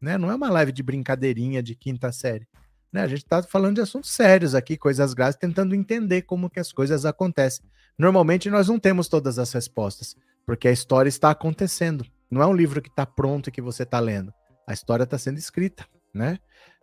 Né? 0.00 0.16
Não 0.16 0.30
é 0.30 0.34
uma 0.34 0.50
live 0.50 0.70
de 0.70 0.82
brincadeirinha 0.82 1.62
de 1.62 1.74
quinta 1.74 2.12
série. 2.12 2.46
Né? 2.92 3.02
A 3.02 3.08
gente 3.08 3.24
está 3.24 3.42
falando 3.42 3.76
de 3.76 3.80
assuntos 3.80 4.10
sérios 4.10 4.54
aqui, 4.54 4.76
coisas 4.76 5.12
graves, 5.14 5.36
tentando 5.36 5.74
entender 5.74 6.22
como 6.22 6.48
que 6.48 6.60
as 6.60 6.72
coisas 6.72 7.04
acontecem. 7.04 7.66
Normalmente 7.98 8.48
nós 8.50 8.68
não 8.68 8.78
temos 8.78 9.08
todas 9.08 9.38
as 9.38 9.52
respostas, 9.52 10.16
porque 10.46 10.68
a 10.68 10.72
história 10.72 11.08
está 11.08 11.30
acontecendo. 11.30 12.04
Não 12.30 12.40
é 12.40 12.46
um 12.46 12.54
livro 12.54 12.80
que 12.80 12.88
está 12.88 13.04
pronto 13.04 13.48
e 13.48 13.52
que 13.52 13.60
você 13.60 13.82
está 13.82 13.98
lendo. 13.98 14.32
A 14.66 14.72
história 14.72 15.04
está 15.04 15.18
sendo 15.18 15.38
escrita, 15.38 15.84
né? 16.12 16.38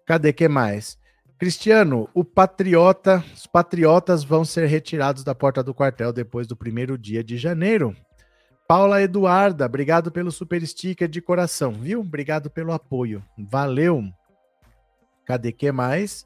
Cadê 0.06 0.34
que 0.34 0.48
mais? 0.48 0.98
Cristiano, 1.38 2.08
o 2.14 2.24
patriota, 2.24 3.24
os 3.34 3.48
patriotas 3.48 4.24
vão 4.24 4.46
ser 4.46 4.68
retirados 4.68 5.24
da 5.24 5.34
porta 5.34 5.64
do 5.64 5.74
quartel 5.74 6.14
depois 6.14 6.46
do 6.46 6.56
primeiro 6.56 6.98
dia 6.98 7.24
de 7.24 7.38
janeiro. 7.38 7.96
Paula 8.72 9.02
Eduarda, 9.02 9.66
obrigado 9.66 10.10
pelo 10.14 10.32
super 10.32 10.66
sticker 10.66 11.10
de 11.10 11.22
coração, 11.22 11.74
viu? 11.74 12.00
Obrigado 12.00 12.50
pelo 12.50 12.72
apoio. 12.72 13.22
Valeu. 13.38 14.02
Cadê 15.26 15.52
que 15.52 15.70
mais? 15.74 16.26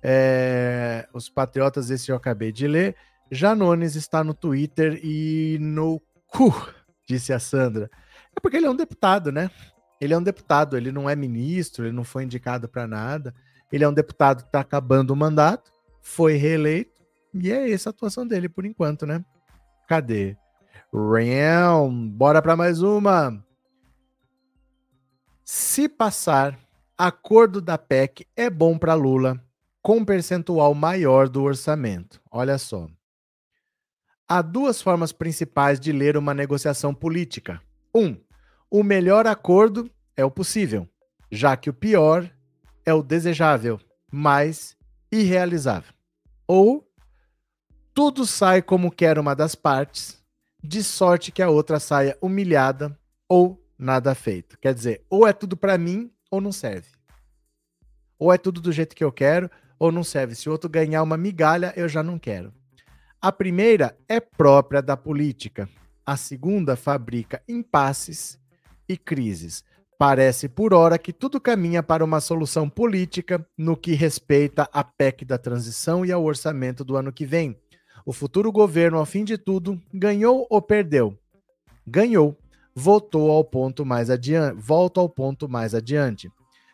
É, 0.00 1.08
os 1.12 1.28
Patriotas, 1.28 1.90
esse 1.90 2.12
eu 2.12 2.14
acabei 2.14 2.52
de 2.52 2.68
ler. 2.68 2.94
Janones 3.28 3.96
está 3.96 4.22
no 4.22 4.32
Twitter 4.32 5.00
e 5.02 5.58
no 5.60 6.00
cu, 6.28 6.54
disse 7.08 7.32
a 7.32 7.40
Sandra. 7.40 7.90
É 8.36 8.38
porque 8.40 8.58
ele 8.58 8.66
é 8.66 8.70
um 8.70 8.76
deputado, 8.76 9.32
né? 9.32 9.50
Ele 10.00 10.14
é 10.14 10.16
um 10.16 10.22
deputado, 10.22 10.76
ele 10.76 10.92
não 10.92 11.10
é 11.10 11.16
ministro, 11.16 11.84
ele 11.84 11.92
não 11.92 12.04
foi 12.04 12.22
indicado 12.22 12.68
para 12.68 12.86
nada. 12.86 13.34
Ele 13.72 13.82
é 13.82 13.88
um 13.88 13.92
deputado 13.92 14.42
que 14.42 14.48
está 14.48 14.60
acabando 14.60 15.10
o 15.10 15.16
mandato, 15.16 15.72
foi 16.00 16.34
reeleito, 16.34 17.02
e 17.34 17.50
é 17.50 17.68
essa 17.68 17.88
a 17.88 17.90
atuação 17.90 18.24
dele 18.24 18.48
por 18.48 18.64
enquanto, 18.64 19.04
né? 19.04 19.24
Cadê? 19.88 20.36
Realm, 20.92 22.08
bora 22.08 22.42
para 22.42 22.56
mais 22.56 22.82
uma. 22.82 23.44
Se 25.44 25.88
passar, 25.88 26.58
acordo 26.98 27.60
da 27.60 27.78
PEC 27.78 28.26
é 28.36 28.50
bom 28.50 28.76
para 28.76 28.94
Lula, 28.94 29.40
com 29.80 30.04
percentual 30.04 30.74
maior 30.74 31.28
do 31.28 31.44
orçamento. 31.44 32.20
Olha 32.28 32.58
só. 32.58 32.88
Há 34.28 34.42
duas 34.42 34.82
formas 34.82 35.12
principais 35.12 35.78
de 35.78 35.92
ler 35.92 36.16
uma 36.16 36.34
negociação 36.34 36.92
política. 36.92 37.62
Um, 37.94 38.16
o 38.68 38.82
melhor 38.82 39.28
acordo 39.28 39.88
é 40.16 40.24
o 40.24 40.30
possível, 40.30 40.88
já 41.30 41.56
que 41.56 41.70
o 41.70 41.74
pior 41.74 42.28
é 42.84 42.92
o 42.92 43.02
desejável, 43.02 43.78
mas 44.10 44.76
irrealizável. 45.10 45.94
Ou 46.48 46.84
tudo 47.94 48.26
sai 48.26 48.60
como 48.60 48.90
quer 48.90 49.18
uma 49.18 49.34
das 49.34 49.54
partes, 49.54 50.19
de 50.62 50.82
sorte 50.82 51.32
que 51.32 51.42
a 51.42 51.48
outra 51.50 51.80
saia 51.80 52.16
humilhada 52.20 52.98
ou 53.28 53.62
nada 53.78 54.14
feito. 54.14 54.58
Quer 54.58 54.74
dizer, 54.74 55.04
ou 55.08 55.26
é 55.26 55.32
tudo 55.32 55.56
para 55.56 55.78
mim 55.78 56.10
ou 56.30 56.40
não 56.40 56.52
serve. 56.52 56.88
Ou 58.18 58.32
é 58.32 58.36
tudo 58.36 58.60
do 58.60 58.70
jeito 58.70 58.94
que 58.94 59.02
eu 59.02 59.10
quero 59.10 59.50
ou 59.78 59.90
não 59.90 60.04
serve. 60.04 60.34
Se 60.34 60.48
o 60.48 60.52
outro 60.52 60.68
ganhar 60.68 61.02
uma 61.02 61.16
migalha, 61.16 61.72
eu 61.74 61.88
já 61.88 62.02
não 62.02 62.18
quero. 62.18 62.52
A 63.20 63.32
primeira 63.32 63.96
é 64.08 64.20
própria 64.20 64.82
da 64.82 64.96
política. 64.96 65.68
A 66.04 66.16
segunda 66.16 66.76
fabrica 66.76 67.42
impasses 67.48 68.38
e 68.88 68.96
crises. 68.96 69.64
Parece 69.98 70.48
por 70.48 70.72
hora 70.72 70.98
que 70.98 71.12
tudo 71.12 71.40
caminha 71.40 71.82
para 71.82 72.04
uma 72.04 72.20
solução 72.20 72.68
política 72.68 73.46
no 73.56 73.76
que 73.76 73.92
respeita 73.92 74.68
à 74.72 74.82
PEC 74.82 75.24
da 75.24 75.36
transição 75.36 76.04
e 76.04 76.12
ao 76.12 76.24
orçamento 76.24 76.82
do 76.82 76.96
ano 76.96 77.12
que 77.12 77.26
vem 77.26 77.58
o 78.04 78.12
futuro 78.12 78.50
governo, 78.50 78.98
ao 78.98 79.06
fim 79.06 79.24
de 79.24 79.36
tudo, 79.36 79.80
ganhou 79.92 80.46
ou 80.48 80.60
perdeu? 80.60 81.16
Ganhou. 81.86 82.36
Voltou 82.74 83.30
ao 83.30 83.44
ponto 83.44 83.84
mais 83.84 84.10
adiante. 84.10 84.56
Volta 84.58 85.00
ao 85.00 85.08
ponto 85.08 85.48
mais 85.48 85.74
adiante. 85.74 86.30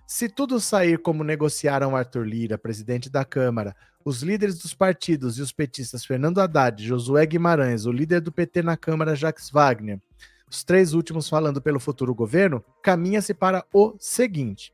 Se 0.06 0.28
tudo 0.28 0.60
sair 0.60 0.98
como 0.98 1.24
negociaram 1.24 1.96
Arthur 1.96 2.24
Lira, 2.24 2.56
presidente 2.56 3.10
da 3.10 3.24
Câmara, 3.24 3.74
os 4.04 4.22
líderes 4.22 4.58
dos 4.58 4.72
partidos 4.72 5.36
e 5.36 5.42
os 5.42 5.50
petistas 5.50 6.04
Fernando 6.04 6.40
Haddad, 6.40 6.80
Josué 6.86 7.26
Guimarães, 7.26 7.86
o 7.86 7.90
líder 7.90 8.20
do 8.20 8.30
PT 8.30 8.62
na 8.62 8.76
Câmara, 8.76 9.16
Jacques 9.16 9.50
Wagner, 9.50 10.00
os 10.48 10.62
três 10.62 10.92
últimos 10.92 11.28
falando 11.28 11.60
pelo 11.60 11.80
futuro 11.80 12.14
governo, 12.14 12.62
caminha-se 12.84 13.34
para 13.34 13.64
o 13.72 13.96
seguinte: 13.98 14.72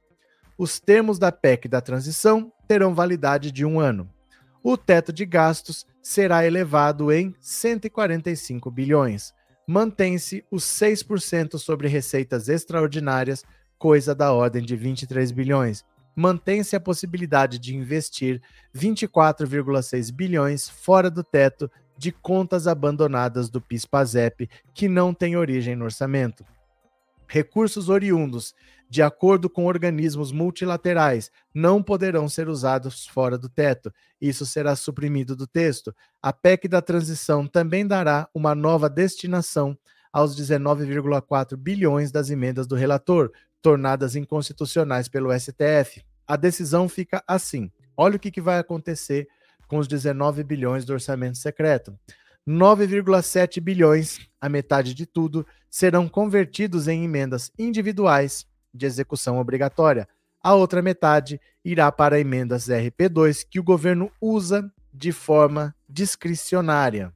os 0.58 0.78
termos 0.78 1.18
da 1.18 1.32
PEC 1.32 1.66
da 1.66 1.80
transição 1.80 2.52
terão 2.68 2.94
validade 2.94 3.50
de 3.50 3.64
um 3.64 3.80
ano. 3.80 4.06
O 4.64 4.76
teto 4.76 5.12
de 5.12 5.26
gastos 5.26 5.84
será 6.00 6.46
elevado 6.46 7.10
em 7.10 7.34
145 7.40 8.70
bilhões. 8.70 9.34
Mantém-se 9.66 10.44
os 10.52 10.62
6% 10.64 11.58
sobre 11.58 11.88
receitas 11.88 12.48
extraordinárias, 12.48 13.44
coisa 13.76 14.14
da 14.14 14.32
ordem 14.32 14.62
de 14.62 14.76
23 14.76 15.32
bilhões. 15.32 15.84
mantém-se 16.14 16.76
a 16.76 16.80
possibilidade 16.80 17.58
de 17.58 17.74
investir 17.74 18.42
24,6 18.76 20.12
bilhões 20.12 20.68
fora 20.68 21.10
do 21.10 21.24
teto 21.24 21.70
de 21.96 22.12
contas 22.12 22.66
abandonadas 22.66 23.48
do 23.48 23.62
PIS/PASEP 23.62 24.48
que 24.74 24.88
não 24.88 25.14
têm 25.14 25.38
origem 25.38 25.74
no 25.74 25.86
orçamento. 25.86 26.44
Recursos 27.32 27.88
oriundos 27.88 28.54
de 28.90 29.00
acordo 29.00 29.48
com 29.48 29.64
organismos 29.64 30.30
multilaterais, 30.32 31.30
não 31.54 31.82
poderão 31.82 32.28
ser 32.28 32.46
usados 32.46 33.06
fora 33.06 33.38
do 33.38 33.48
teto. 33.48 33.90
Isso 34.20 34.44
será 34.44 34.76
suprimido 34.76 35.34
do 35.34 35.46
texto. 35.46 35.96
A 36.20 36.30
PEC 36.30 36.68
da 36.68 36.82
transição 36.82 37.46
também 37.46 37.86
dará 37.86 38.28
uma 38.34 38.54
nova 38.54 38.90
destinação 38.90 39.74
aos 40.12 40.38
19,4 40.38 41.56
bilhões 41.56 42.12
das 42.12 42.28
emendas 42.28 42.66
do 42.66 42.76
relator, 42.76 43.32
tornadas 43.62 44.14
inconstitucionais 44.14 45.08
pelo 45.08 45.32
STF. 45.32 46.04
A 46.26 46.36
decisão 46.36 46.86
fica 46.86 47.24
assim: 47.26 47.72
olha 47.96 48.16
o 48.16 48.20
que, 48.20 48.30
que 48.30 48.42
vai 48.42 48.58
acontecer 48.58 49.26
com 49.66 49.78
os 49.78 49.88
19 49.88 50.44
bilhões 50.44 50.84
do 50.84 50.92
orçamento 50.92 51.38
secreto. 51.38 51.98
9,7 52.46 53.60
bilhões, 53.60 54.18
a 54.40 54.48
metade 54.48 54.94
de 54.94 55.06
tudo, 55.06 55.46
serão 55.70 56.08
convertidos 56.08 56.88
em 56.88 57.04
emendas 57.04 57.52
individuais 57.58 58.46
de 58.74 58.84
execução 58.84 59.38
obrigatória. 59.38 60.08
A 60.42 60.54
outra 60.54 60.82
metade 60.82 61.40
irá 61.64 61.92
para 61.92 62.18
emendas 62.18 62.66
RP2 62.66 63.46
que 63.48 63.60
o 63.60 63.62
governo 63.62 64.10
usa 64.20 64.70
de 64.92 65.12
forma 65.12 65.74
discricionária. 65.88 67.12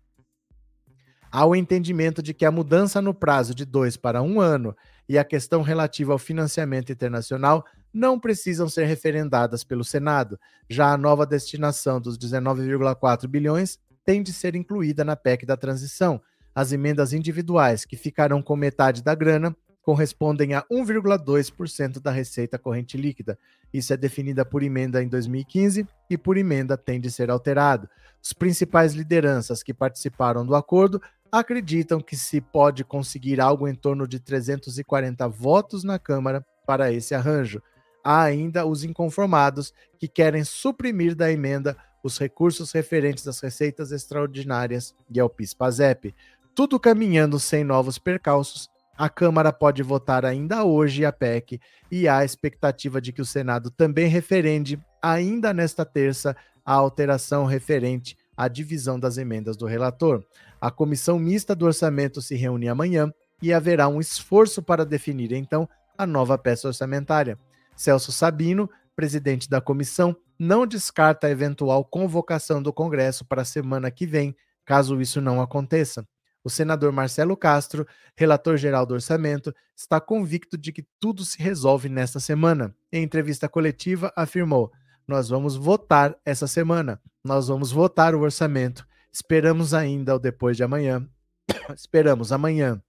Há 1.31 1.45
o 1.45 1.57
entendimento 1.57 2.23
de 2.23 2.33
que 2.33 2.45
a 2.45 2.51
mudança 2.51 3.03
no 3.03 3.13
prazo 3.13 3.55
de 3.55 3.65
dois 3.65 3.97
para 3.97 4.23
um 4.23 4.41
ano 4.41 4.77
e 5.09 5.19
a 5.19 5.25
questão 5.25 5.61
relativa 5.61 6.13
ao 6.13 6.19
financiamento 6.19 6.93
internacional 6.93 7.65
não 7.93 8.19
precisam 8.19 8.69
ser 8.69 8.85
referendadas 8.85 9.65
pelo 9.65 9.85
Senado. 9.85 10.39
Já 10.69 10.93
a 10.93 10.97
nova 10.97 11.27
destinação 11.27 12.01
dos 12.01 12.17
19,4 12.17 13.27
bilhões 13.27 13.79
tem 14.07 14.23
de 14.23 14.33
ser 14.33 14.55
incluída 14.55 15.05
na 15.05 15.17
PEC 15.17 15.45
da 15.45 15.57
transição. 15.57 16.23
As 16.55 16.73
emendas 16.73 17.13
individuais, 17.13 17.85
que 17.85 17.97
ficarão 17.97 18.41
com 18.41 18.57
metade 18.57 19.03
da 19.03 19.15
grana, 19.15 19.55
correspondem 19.83 20.55
a 20.55 20.63
1,2% 20.73 22.01
da 22.01 22.11
receita 22.11 22.59
corrente 22.59 22.97
líquida. 22.97 23.39
Isso 23.73 23.93
é 23.93 23.97
definida 23.97 24.45
por 24.45 24.63
emenda 24.63 25.03
em 25.03 25.09
2015 25.09 25.87
e 26.09 26.17
por 26.17 26.37
emenda 26.37 26.77
tem 26.77 27.01
de 27.01 27.11
ser 27.11 27.31
alterado. 27.31 27.89
Os 28.23 28.33
principais 28.33 28.95
lideranças 28.95 29.63
que 29.63 29.75
participaram 29.75 30.47
do 30.47 30.57
acordo 30.57 31.01
acreditam 31.31 32.01
que 32.01 32.17
se 32.17 32.41
pode 32.41 32.85
conseguir 32.85 33.41
algo 33.41 33.69
em 33.69 33.75
torno 33.75 34.07
de 34.09 34.19
340 34.19 35.29
votos 35.29 35.85
na 35.85 35.99
Câmara 35.99 36.45
para 36.67 36.93
esse 36.93 37.15
arranjo. 37.15 37.63
Há 38.03 38.23
ainda 38.23 38.65
os 38.65 38.85
inconformados 38.85 39.73
que 39.99 40.09
querem 40.09 40.45
suprimir 40.45 41.15
da 41.15 41.31
emenda 41.31 41.77
os 42.07 42.19
recursos 42.19 42.73
referentes 42.73 43.27
às 43.27 43.41
receitas 43.41 43.93
extraordinárias 43.93 44.95
e 45.11 45.21
ao 45.21 45.29
PIS-PASEP. 45.29 46.15
Tudo 46.55 46.81
caminhando 46.81 47.39
sem 47.39 47.65
novos 47.65 47.99
percalços 47.99 48.71
a 48.97 49.11
Câmara 49.11 49.53
pode 49.53 49.83
votar 49.83 50.25
ainda 50.25 50.65
hoje 50.65 51.05
a 51.05 51.13
PEC 51.13 51.61
e 51.91 52.09
há 52.09 52.25
expectativa 52.25 52.99
de 52.99 53.13
que 53.13 53.21
o 53.21 53.27
Senado 53.27 53.71
também 53.71 54.09
referende, 54.09 54.81
ainda 55.03 55.53
nesta 55.53 55.85
terça, 55.85 56.35
a 56.65 56.73
alteração 56.73 57.45
referente 57.45 58.17
à 58.35 58.49
divisão 58.49 58.99
das 58.99 59.19
emendas 59.19 59.57
do 59.57 59.67
relator. 59.67 60.25
A 60.59 60.71
comissão 60.71 61.19
mista 61.19 61.55
do 61.55 61.67
orçamento 61.67 62.23
se 62.23 62.35
reúne 62.35 62.69
amanhã 62.69 63.13
e 63.43 63.53
haverá 63.53 63.87
um 63.87 64.01
esforço 64.01 64.63
para 64.63 64.85
definir 64.85 65.31
então 65.33 65.69
a 65.99 66.07
nova 66.07 66.39
peça 66.39 66.69
orçamentária. 66.69 67.39
Celso 67.77 68.11
Sabino, 68.11 68.71
presidente 68.97 69.49
da 69.49 69.61
comissão, 69.61 70.17
não 70.39 70.67
descarta 70.67 71.27
a 71.27 71.31
eventual 71.31 71.85
convocação 71.85 72.63
do 72.63 72.73
Congresso 72.73 73.25
para 73.25 73.43
a 73.43 73.45
semana 73.45 73.91
que 73.91 74.07
vem, 74.07 74.35
caso 74.65 75.01
isso 75.01 75.21
não 75.21 75.41
aconteça. 75.41 76.05
O 76.43 76.49
senador 76.49 76.91
Marcelo 76.93 77.37
Castro, 77.37 77.87
relator 78.17 78.57
geral 78.57 78.87
do 78.87 78.95
orçamento, 78.95 79.55
está 79.77 80.01
convicto 80.01 80.57
de 80.57 80.73
que 80.73 80.87
tudo 80.99 81.25
se 81.25 81.39
resolve 81.43 81.89
nesta 81.89 82.19
semana. 82.19 82.75
Em 82.91 83.03
entrevista 83.03 83.49
coletiva, 83.49 84.13
afirmou: 84.17 84.73
Nós 85.07 85.29
vamos 85.29 85.57
votar 85.57 86.17
essa 86.25 86.47
semana, 86.47 87.01
nós 87.25 87.49
vamos 87.49 87.71
votar 87.71 88.15
o 88.15 88.21
orçamento. 88.21 88.87
Esperamos 89.13 89.75
ainda 89.75 90.15
o 90.15 90.19
depois 90.19 90.57
de 90.57 90.63
amanhã. 90.63 91.09
Esperamos 91.77 92.33
amanhã 92.33 92.81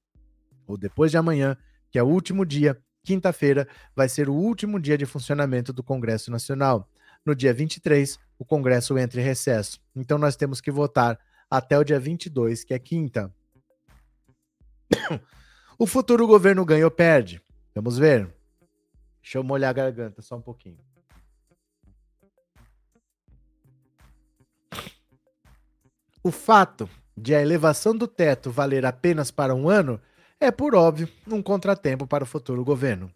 ou 0.68 0.78
depois 0.78 1.10
de 1.10 1.18
amanhã, 1.18 1.58
que 1.90 1.98
é 1.98 2.04
o 2.04 2.08
último 2.08 2.46
dia, 2.46 2.78
quinta-feira, 3.08 3.66
vai 3.96 4.10
ser 4.10 4.28
o 4.28 4.34
último 4.34 4.78
dia 4.82 4.98
de 4.98 5.06
funcionamento 5.06 5.72
do 5.72 5.82
Congresso 5.82 6.30
Nacional. 6.30 6.90
No 7.26 7.34
dia 7.34 7.54
23, 7.54 8.20
o 8.38 8.44
Congresso 8.44 8.98
entra 8.98 9.22
em 9.22 9.24
recesso. 9.24 9.80
Então 9.96 10.18
nós 10.18 10.36
temos 10.36 10.60
que 10.60 10.70
votar 10.70 11.18
até 11.50 11.80
o 11.80 11.86
dia 11.86 11.98
22, 11.98 12.66
que 12.66 12.74
é 12.74 12.80
quinta. 12.80 13.34
o 15.80 15.88
futuro 15.88 16.28
governo 16.28 16.66
ganha 16.66 16.84
ou 16.84 16.92
perde? 16.92 17.42
Vamos 17.74 17.98
ver. 17.98 18.30
Deixa 19.22 19.38
eu 19.38 19.44
molhar 19.44 19.70
a 19.70 19.74
garganta 19.74 20.22
só 20.22 20.36
um 20.36 20.42
pouquinho. 20.42 20.80
O 26.22 26.30
fato 26.30 26.90
de 27.16 27.34
a 27.34 27.42
elevação 27.42 27.96
do 27.96 28.06
teto 28.06 28.52
valer 28.52 28.86
apenas 28.86 29.32
para 29.32 29.56
um 29.56 29.70
ano 29.70 29.98
é, 30.40 30.52
por 30.52 30.76
óbvio, 30.76 31.10
um 31.28 31.42
contratempo 31.42 32.06
para 32.06 32.24
o 32.24 32.28
futuro 32.28 32.64
governo. 32.64 33.12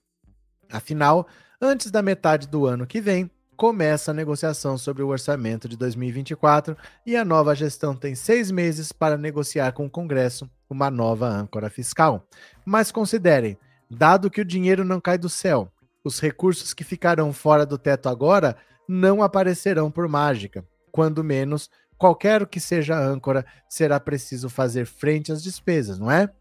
Afinal, 0.71 1.27
antes 1.61 1.91
da 1.91 2.01
metade 2.01 2.47
do 2.47 2.65
ano 2.65 2.87
que 2.87 2.99
vem, 2.99 3.29
começa 3.55 4.09
a 4.09 4.13
negociação 4.13 4.75
sobre 4.75 5.03
o 5.03 5.09
orçamento 5.09 5.69
de 5.69 5.77
2024 5.77 6.75
e 7.05 7.15
a 7.15 7.23
nova 7.23 7.53
gestão 7.53 7.95
tem 7.95 8.15
seis 8.15 8.49
meses 8.49 8.91
para 8.91 9.17
negociar 9.17 9.71
com 9.73 9.85
o 9.85 9.89
Congresso 9.89 10.49
uma 10.67 10.89
nova 10.89 11.27
âncora 11.27 11.69
fiscal. 11.69 12.25
Mas 12.65 12.91
considerem, 12.91 13.55
dado 13.87 14.31
que 14.31 14.41
o 14.41 14.45
dinheiro 14.45 14.83
não 14.83 14.99
cai 14.99 15.17
do 15.17 15.29
céu, 15.29 15.71
os 16.03 16.19
recursos 16.19 16.73
que 16.73 16.83
ficarão 16.83 17.31
fora 17.31 17.65
do 17.65 17.77
teto 17.77 18.09
agora 18.09 18.57
não 18.87 19.21
aparecerão 19.21 19.91
por 19.91 20.07
mágica. 20.07 20.65
Quando 20.91 21.23
menos, 21.23 21.69
qualquer 21.99 22.47
que 22.47 22.59
seja 22.59 22.95
a 22.95 23.05
âncora, 23.05 23.45
será 23.69 23.99
preciso 23.99 24.49
fazer 24.49 24.85
frente 24.85 25.31
às 25.31 25.43
despesas, 25.43 25.99
não 25.99 26.09
é? 26.09 26.31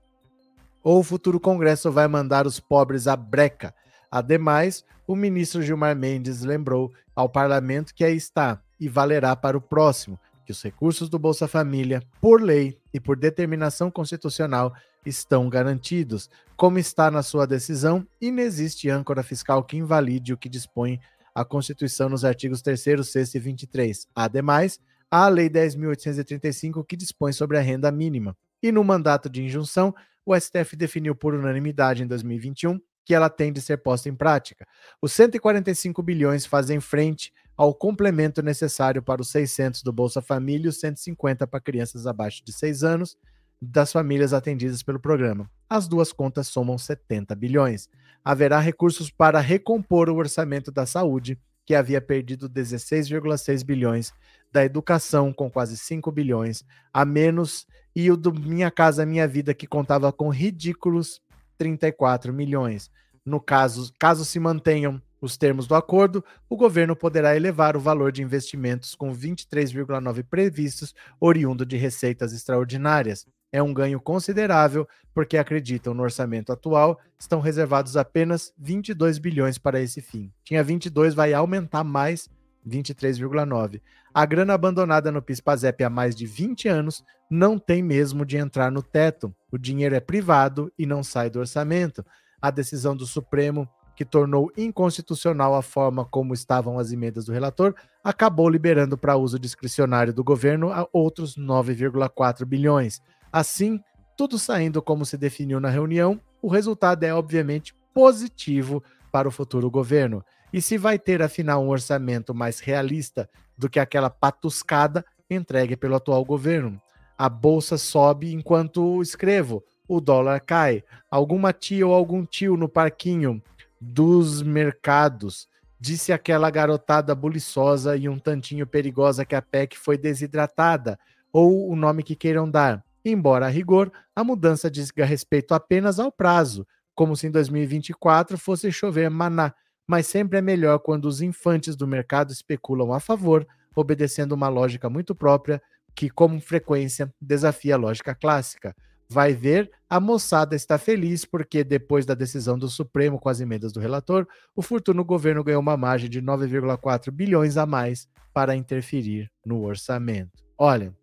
Ou 0.83 1.01
o 1.01 1.03
futuro 1.03 1.39
Congresso 1.39 1.91
vai 1.91 2.09
mandar 2.09 2.47
os 2.47 2.59
pobres 2.59 3.07
à 3.07 3.17
breca. 3.17 3.75
Ademais, 4.11 4.85
o 5.07 5.15
ministro 5.15 5.63
Gilmar 5.63 5.97
Mendes 5.97 6.43
lembrou 6.43 6.93
ao 7.15 7.29
parlamento 7.29 7.95
que 7.95 8.05
aí 8.05 8.17
está 8.17 8.61
e 8.79 8.89
valerá 8.89 9.37
para 9.37 9.57
o 9.57 9.61
próximo, 9.61 10.19
que 10.45 10.53
os 10.53 10.63
recursos 10.63 11.09
do 11.09 11.19
Bolsa 11.19 11.47
Família, 11.47 12.03
por 12.21 12.41
lei 12.41 12.79
e 12.95 12.99
por 12.99 13.17
determinação 13.17 13.91
constitucional, 13.91 14.73
estão 15.05 15.49
garantidos. 15.49 16.31
Como 16.57 16.79
está 16.79 17.11
na 17.11 17.23
sua 17.23 17.47
decisão, 17.47 18.07
inexiste 18.21 18.89
âncora 18.89 19.23
fiscal 19.23 19.63
que 19.63 19.77
invalide 19.77 20.33
o 20.33 20.39
que 20.39 20.49
dispõe 20.49 21.01
a 21.35 21.45
Constituição 21.45 22.09
nos 22.09 22.25
artigos 22.25 22.63
3 22.63 22.81
6 23.07 23.35
e 23.35 23.39
23. 23.39 24.07
Ademais, 24.15 24.81
há 25.11 25.27
a 25.27 25.29
Lei 25.29 25.49
10.835 25.49 26.85
que 26.87 26.97
dispõe 26.97 27.33
sobre 27.33 27.59
a 27.59 27.61
renda 27.61 27.91
mínima. 27.91 28.37
E 28.63 28.71
no 28.71 28.85
mandato 28.85 29.29
de 29.29 29.43
injunção, 29.43 29.95
o 30.33 30.41
STF 30.41 30.77
definiu 30.77 31.15
por 31.15 31.35
unanimidade 31.35 32.03
em 32.03 32.07
2021 32.07 32.81
que 33.05 33.15
ela 33.15 33.29
tem 33.29 33.53
de 33.53 33.61
ser 33.61 33.79
posta 33.79 34.09
em 34.09 34.15
prática. 34.15 34.65
Os 35.03 35.13
145 35.13 36.01
bilhões 36.03 36.47
fazem 36.47 36.81
frente 36.81 37.33
ao 37.57 37.75
complemento 37.75 38.41
necessário 38.41 39.03
para 39.03 39.21
os 39.21 39.31
600 39.31 39.83
do 39.83 39.93
Bolsa 39.93 40.23
Família 40.23 40.67
e 40.67 40.69
os 40.69 40.79
150 40.79 41.47
para 41.47 41.61
crianças 41.61 42.07
abaixo 42.07 42.45
de 42.45 42.53
6 42.53 42.85
anos 42.85 43.17
das 43.61 43.93
famílias 43.93 44.33
atendidas 44.33 44.83
pelo 44.83 45.01
programa. 45.01 45.51
As 45.69 45.89
duas 45.89 46.13
contas 46.13 46.47
somam 46.47 46.79
70 46.79 47.35
bilhões. 47.35 47.89
Haverá 48.25 48.61
recursos 48.61 49.11
para 49.11 49.41
recompor 49.41 50.09
o 50.09 50.17
orçamento 50.17 50.71
da 50.71 50.87
saúde, 50.87 51.39
que 51.67 51.75
havia 51.75 52.01
perdido 52.01 52.49
16,6 52.49 53.65
bilhões, 53.65 54.13
da 54.53 54.65
educação 54.65 55.33
com 55.33 55.51
quase 55.51 55.77
5 55.77 56.11
bilhões, 56.11 56.65
a 56.93 57.05
menos 57.05 57.67
e 57.95 58.11
o 58.11 58.17
do 58.17 58.33
Minha 58.33 58.71
Casa 58.71 59.07
Minha 59.07 59.27
Vida 59.27 59.55
que 59.55 59.67
contava 59.67 60.13
com 60.13 60.29
ridículos 60.29 61.21
34 61.59 62.33
milhões. 62.33 62.91
No 63.25 63.41
caso, 63.41 63.93
caso 63.99 64.25
se 64.25 64.41
mantenham 64.41 65.01
os 65.21 65.37
termos 65.37 65.67
do 65.67 65.75
acordo, 65.75 66.25
o 66.49 66.57
governo 66.57 66.97
poderá 66.97 67.37
elevar 67.37 67.77
o 67.77 67.81
valor 67.81 68.11
de 68.11 68.23
investimentos 68.23 68.95
com 68.95 69.15
23,9 69.15 70.25
previstos, 70.25 70.95
oriundo 71.21 71.67
de 71.67 71.77
receitas 71.77 72.33
extraordinárias. 72.33 73.27
É 73.53 73.63
um 73.63 73.75
ganho 73.75 74.01
considerável, 74.01 74.89
porque 75.13 75.37
acreditam 75.37 75.93
no 75.93 76.03
orçamento 76.03 76.53
atual, 76.53 76.99
estão 77.19 77.41
reservados 77.41 77.97
apenas 77.97 78.53
22 78.57 79.19
bilhões 79.19 79.59
para 79.59 79.81
esse 79.81 80.01
fim. 80.01 80.33
Tinha 80.45 80.63
22, 80.65 81.15
vai 81.15 81.35
aumentar 81.35 81.85
mais 81.85 82.29
23,9. 82.67 83.81
A 84.13 84.27
grana 84.27 84.55
abandonada 84.55 85.11
no 85.11 85.23
PIS/PASEP 85.23 85.85
há 85.85 85.91
mais 85.91 86.15
de 86.15 86.27
20 86.27 86.69
anos 86.69 87.05
não 87.31 87.59
tem 87.59 87.83
mesmo 87.83 88.25
de 88.25 88.37
entrar 88.37 88.71
no 88.71 88.83
teto. 88.83 89.35
O 89.51 89.59
dinheiro 89.59 89.95
é 89.95 90.01
privado 90.01 90.73
e 90.79 90.85
não 90.85 91.03
sai 91.03 91.31
do 91.31 91.39
orçamento. 91.39 92.05
A 92.43 92.51
decisão 92.51 92.97
do 92.97 93.07
Supremo 93.07 93.69
que 94.01 94.05
tornou 94.07 94.51
inconstitucional 94.57 95.55
a 95.55 95.61
forma 95.61 96.07
como 96.07 96.33
estavam 96.33 96.79
as 96.79 96.91
emendas 96.91 97.27
do 97.27 97.33
relator, 97.33 97.75
acabou 98.03 98.49
liberando 98.49 98.97
para 98.97 99.19
uso 99.19 99.39
discricionário 99.39 100.11
do 100.11 100.25
governo 100.25 100.73
a 100.73 100.89
outros 100.91 101.37
9,4 101.37 102.47
bilhões. 102.47 103.03
Assim, 103.31 103.79
tudo 104.17 104.39
saindo 104.39 104.81
como 104.81 105.05
se 105.05 105.19
definiu 105.19 105.61
na 105.61 105.69
reunião, 105.69 106.19
o 106.41 106.49
resultado 106.49 107.05
é 107.05 107.13
obviamente 107.13 107.75
positivo 107.93 108.83
para 109.13 109.29
o 109.29 109.31
futuro 109.31 109.71
governo. 109.71 110.25
E 110.53 110.61
se 110.61 110.77
vai 110.77 110.99
ter 110.99 111.23
afinal 111.23 111.63
um 111.63 111.69
orçamento 111.69 112.35
mais 112.35 112.59
realista 112.59 113.31
do 113.57 113.69
que 113.69 113.79
aquela 113.79 114.11
patuscada 114.11 115.05
entregue 115.29 115.77
pelo 115.77 115.95
atual 115.95 116.25
governo? 116.25 116.81
A 117.17 117.29
bolsa 117.29 117.79
sobe 117.79 118.33
enquanto 118.33 119.01
escrevo, 119.01 119.63
o 119.87 120.01
dólar 120.01 120.41
cai. 120.41 120.83
Alguma 121.11 121.53
tia 121.53 121.87
ou 121.87 121.95
algum 121.95 122.25
tio 122.25 122.57
no 122.57 122.69
parquinho 122.69 123.43
dos 123.81 124.43
mercados, 124.43 125.49
disse 125.79 126.13
aquela 126.13 126.51
garotada 126.51 127.15
buliçosa 127.15 127.97
e 127.97 128.09
um 128.09 128.19
tantinho 128.19 128.67
perigosa 128.67 129.25
que 129.25 129.35
a 129.35 129.41
PEC 129.41 129.79
foi 129.79 129.97
desidratada, 129.97 130.99
ou 131.33 131.71
o 131.71 131.77
nome 131.77 132.03
que 132.03 132.17
queiram 132.17 132.51
dar. 132.51 132.85
Embora 133.05 133.47
a 133.47 133.49
rigor, 133.49 133.91
a 134.15 134.23
mudança 134.23 134.71
diga 134.71 135.05
respeito 135.05 135.55
apenas 135.55 135.99
ao 135.99 136.13
prazo, 136.13 136.67
como 136.95 137.17
se 137.17 137.29
em 137.29 137.31
2024 137.31 138.37
fosse 138.37 138.71
chover 138.71 139.09
maná, 139.09 139.55
mas 139.91 140.07
sempre 140.07 140.39
é 140.39 140.41
melhor 140.41 140.79
quando 140.79 141.07
os 141.07 141.21
infantes 141.21 141.75
do 141.75 141.85
mercado 141.85 142.31
especulam 142.31 142.93
a 142.93 143.01
favor, 143.01 143.45
obedecendo 143.75 144.31
uma 144.31 144.49
lógica 144.49 144.89
muito 144.89 145.17
própria 145.17 145.61
que, 145.97 146.09
com 146.09 146.41
frequência, 146.41 147.13
desafia 147.21 147.75
a 147.75 147.79
lógica 147.79 148.15
clássica 148.15 148.73
vai 149.13 149.35
ver, 149.35 149.69
a 149.89 149.99
moçada 149.99 150.55
está 150.55 150.79
feliz 150.79 151.25
porque, 151.25 151.65
depois 151.65 152.07
da 152.07 152.15
decisão 152.15 152.57
do 152.57 152.69
Supremo 152.69 153.19
com 153.19 153.29
as 153.29 153.41
emendas 153.41 153.73
do 153.73 153.81
relator, 153.81 154.25
o 154.55 154.63
Fortuno 154.63 155.05
governo 155.05 155.43
ganhou 155.43 155.61
uma 155.61 155.77
margem 155.77 156.09
de 156.09 156.23
9,4 156.23 157.11
bilhões 157.11 157.57
a 157.57 157.67
mais 157.67 158.09
para 158.33 158.55
interferir 158.55 159.29
no 159.45 159.65
orçamento. 159.65 160.45
Olha, 160.57 160.95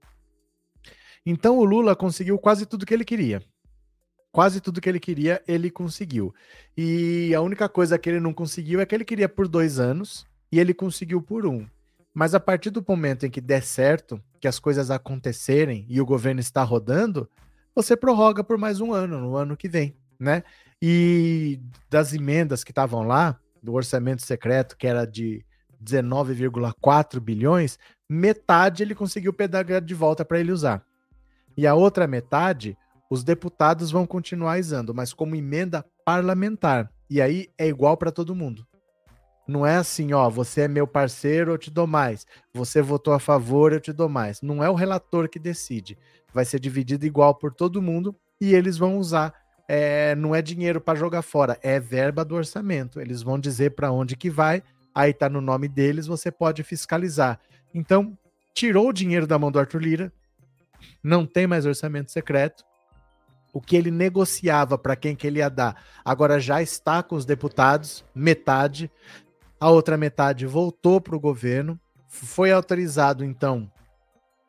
então 1.26 1.58
o 1.58 1.66
Lula 1.66 1.94
conseguiu 1.98 2.40
quase 2.40 2.66
tudo 2.66 2.86
que 2.86 2.94
ele 2.94 3.04
queria. 3.04 3.44
Quase 4.38 4.62
tudo 4.62 4.80
que 4.80 4.88
ele 4.88 5.00
queria, 5.00 5.42
ele 5.48 5.72
conseguiu. 5.72 6.32
E 6.78 7.34
a 7.34 7.42
única 7.42 7.68
coisa 7.68 7.98
que 7.98 8.08
ele 8.08 8.20
não 8.20 8.32
conseguiu 8.32 8.80
é 8.80 8.86
que 8.86 8.94
ele 8.94 9.04
queria 9.04 9.28
por 9.28 9.48
dois 9.48 9.80
anos 9.80 10.28
e 10.52 10.60
ele 10.60 10.76
conseguiu 10.76 11.20
por 11.24 11.48
um. 11.48 11.66
Mas 12.14 12.36
a 12.36 12.40
partir 12.40 12.70
do 12.70 12.86
momento 12.88 13.26
em 13.26 13.32
que 13.32 13.42
der 13.42 13.64
certo, 13.64 14.22
que 14.40 14.48
as 14.48 14.60
coisas 14.60 14.92
acontecerem 14.92 15.88
e 15.90 16.00
o 16.00 16.06
governo 16.06 16.40
está 16.40 16.62
rodando, 16.62 17.28
você 17.74 17.98
prorroga 17.98 18.44
por 18.44 18.60
mais 18.60 18.80
um 18.80 18.94
ano, 18.94 19.20
no 19.20 19.36
ano 19.36 19.58
que 19.58 19.68
vem, 19.68 19.98
né? 20.20 20.44
E 20.80 21.60
das 21.90 22.14
emendas 22.14 22.64
que 22.64 22.72
estavam 22.72 23.08
lá, 23.08 23.40
do 23.64 23.74
orçamento 23.74 24.22
secreto, 24.22 24.78
que 24.78 24.86
era 24.86 25.04
de 25.04 25.44
19,4 25.84 27.20
bilhões, 27.20 27.80
metade 28.08 28.84
ele 28.84 28.94
conseguiu 28.94 29.34
pedagar 29.34 29.80
de 29.80 29.96
volta 29.96 30.24
para 30.24 30.40
ele 30.40 30.52
usar. 30.52 30.86
E 31.58 31.66
a 31.66 31.74
outra 31.74 32.06
metade, 32.06 32.78
os 33.10 33.24
deputados 33.24 33.92
vão 33.92 34.06
continuar 34.06 34.60
usando, 34.60 34.94
mas 34.94 35.14
como 35.14 35.36
emenda 35.36 35.86
parlamentar. 36.06 36.92
E 37.10 37.22
aí 37.22 37.50
é 37.58 37.68
igual 37.68 37.96
para 37.96 38.12
todo 38.12 38.36
mundo. 38.36 38.66
Não 39.48 39.66
é 39.66 39.78
assim, 39.78 40.12
ó, 40.12 40.30
você 40.30 40.62
é 40.62 40.68
meu 40.68 40.86
parceiro, 40.86 41.52
eu 41.52 41.58
te 41.58 41.72
dou 41.72 41.88
mais. 41.88 42.26
Você 42.54 42.82
votou 42.82 43.14
a 43.14 43.20
favor, 43.20 43.72
eu 43.72 43.80
te 43.80 43.94
dou 43.94 44.10
mais. 44.10 44.42
Não 44.42 44.62
é 44.62 44.70
o 44.70 44.76
relator 44.76 45.30
que 45.30 45.40
decide 45.40 45.98
vai 46.38 46.46
ser 46.46 46.60
dividido 46.60 47.04
igual 47.04 47.34
por 47.34 47.52
todo 47.52 47.82
mundo 47.82 48.16
e 48.40 48.54
eles 48.54 48.78
vão 48.78 48.98
usar. 49.00 49.34
É, 49.68 50.16
não 50.16 50.36
é 50.36 50.42
dinheiro 50.42 50.80
para 50.80 50.98
jogar 50.98 51.24
fora, 51.24 51.58
é 51.64 51.80
verba 51.80 52.24
do 52.24 52.36
orçamento. 52.36 53.02
Eles 53.02 53.22
vão 53.24 53.40
dizer 53.40 53.72
para 53.72 53.92
onde 53.92 54.16
que 54.16 54.30
vai, 54.30 54.62
aí 54.94 55.14
tá 55.14 55.28
no 55.28 55.42
nome 55.42 55.68
deles, 55.68 56.06
você 56.08 56.32
pode 56.32 56.64
fiscalizar. 56.64 57.40
Então, 57.74 58.18
tirou 58.54 58.90
o 58.90 58.94
dinheiro 58.94 59.28
da 59.28 59.38
mão 59.40 59.52
do 59.52 59.60
Arthur 59.60 59.82
Lira, 59.82 60.14
não 61.04 61.26
tem 61.26 61.48
mais 61.48 61.66
orçamento 61.66 62.12
secreto. 62.12 62.64
O 63.58 63.60
que 63.60 63.76
ele 63.76 63.90
negociava 63.90 64.78
para 64.78 64.96
quem 64.96 65.16
que 65.16 65.26
ele 65.26 65.40
ia 65.40 65.50
dar, 65.50 65.84
agora 66.06 66.40
já 66.40 66.62
está 66.62 67.02
com 67.02 67.16
os 67.16 67.26
deputados, 67.26 68.06
metade. 68.14 68.92
A 69.60 69.72
outra 69.72 69.98
metade 69.98 70.46
voltou 70.46 71.02
para 71.02 71.16
o 71.16 71.20
governo. 71.20 71.80
Foi 72.08 72.52
autorizado, 72.52 73.26
então, 73.26 73.68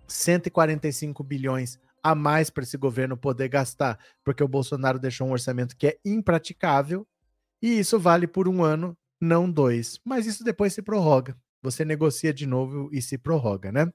145 0.06 1.24
bilhões 1.24 1.80
a 2.02 2.14
mais 2.14 2.50
para 2.50 2.64
esse 2.64 2.76
governo 2.76 3.16
poder 3.16 3.48
gastar, 3.48 3.98
porque 4.22 4.44
o 4.44 4.48
Bolsonaro 4.48 4.98
deixou 4.98 5.26
um 5.26 5.32
orçamento 5.32 5.74
que 5.74 5.86
é 5.86 5.98
impraticável, 6.04 7.06
e 7.62 7.78
isso 7.78 7.98
vale 7.98 8.26
por 8.26 8.46
um 8.46 8.62
ano, 8.62 8.94
não 9.18 9.50
dois. 9.50 9.98
Mas 10.04 10.26
isso 10.26 10.44
depois 10.44 10.74
se 10.74 10.82
prorroga. 10.82 11.34
Você 11.62 11.82
negocia 11.82 12.34
de 12.34 12.46
novo 12.46 12.90
e 12.92 13.00
se 13.00 13.16
prorroga, 13.16 13.72
né? 13.72 13.90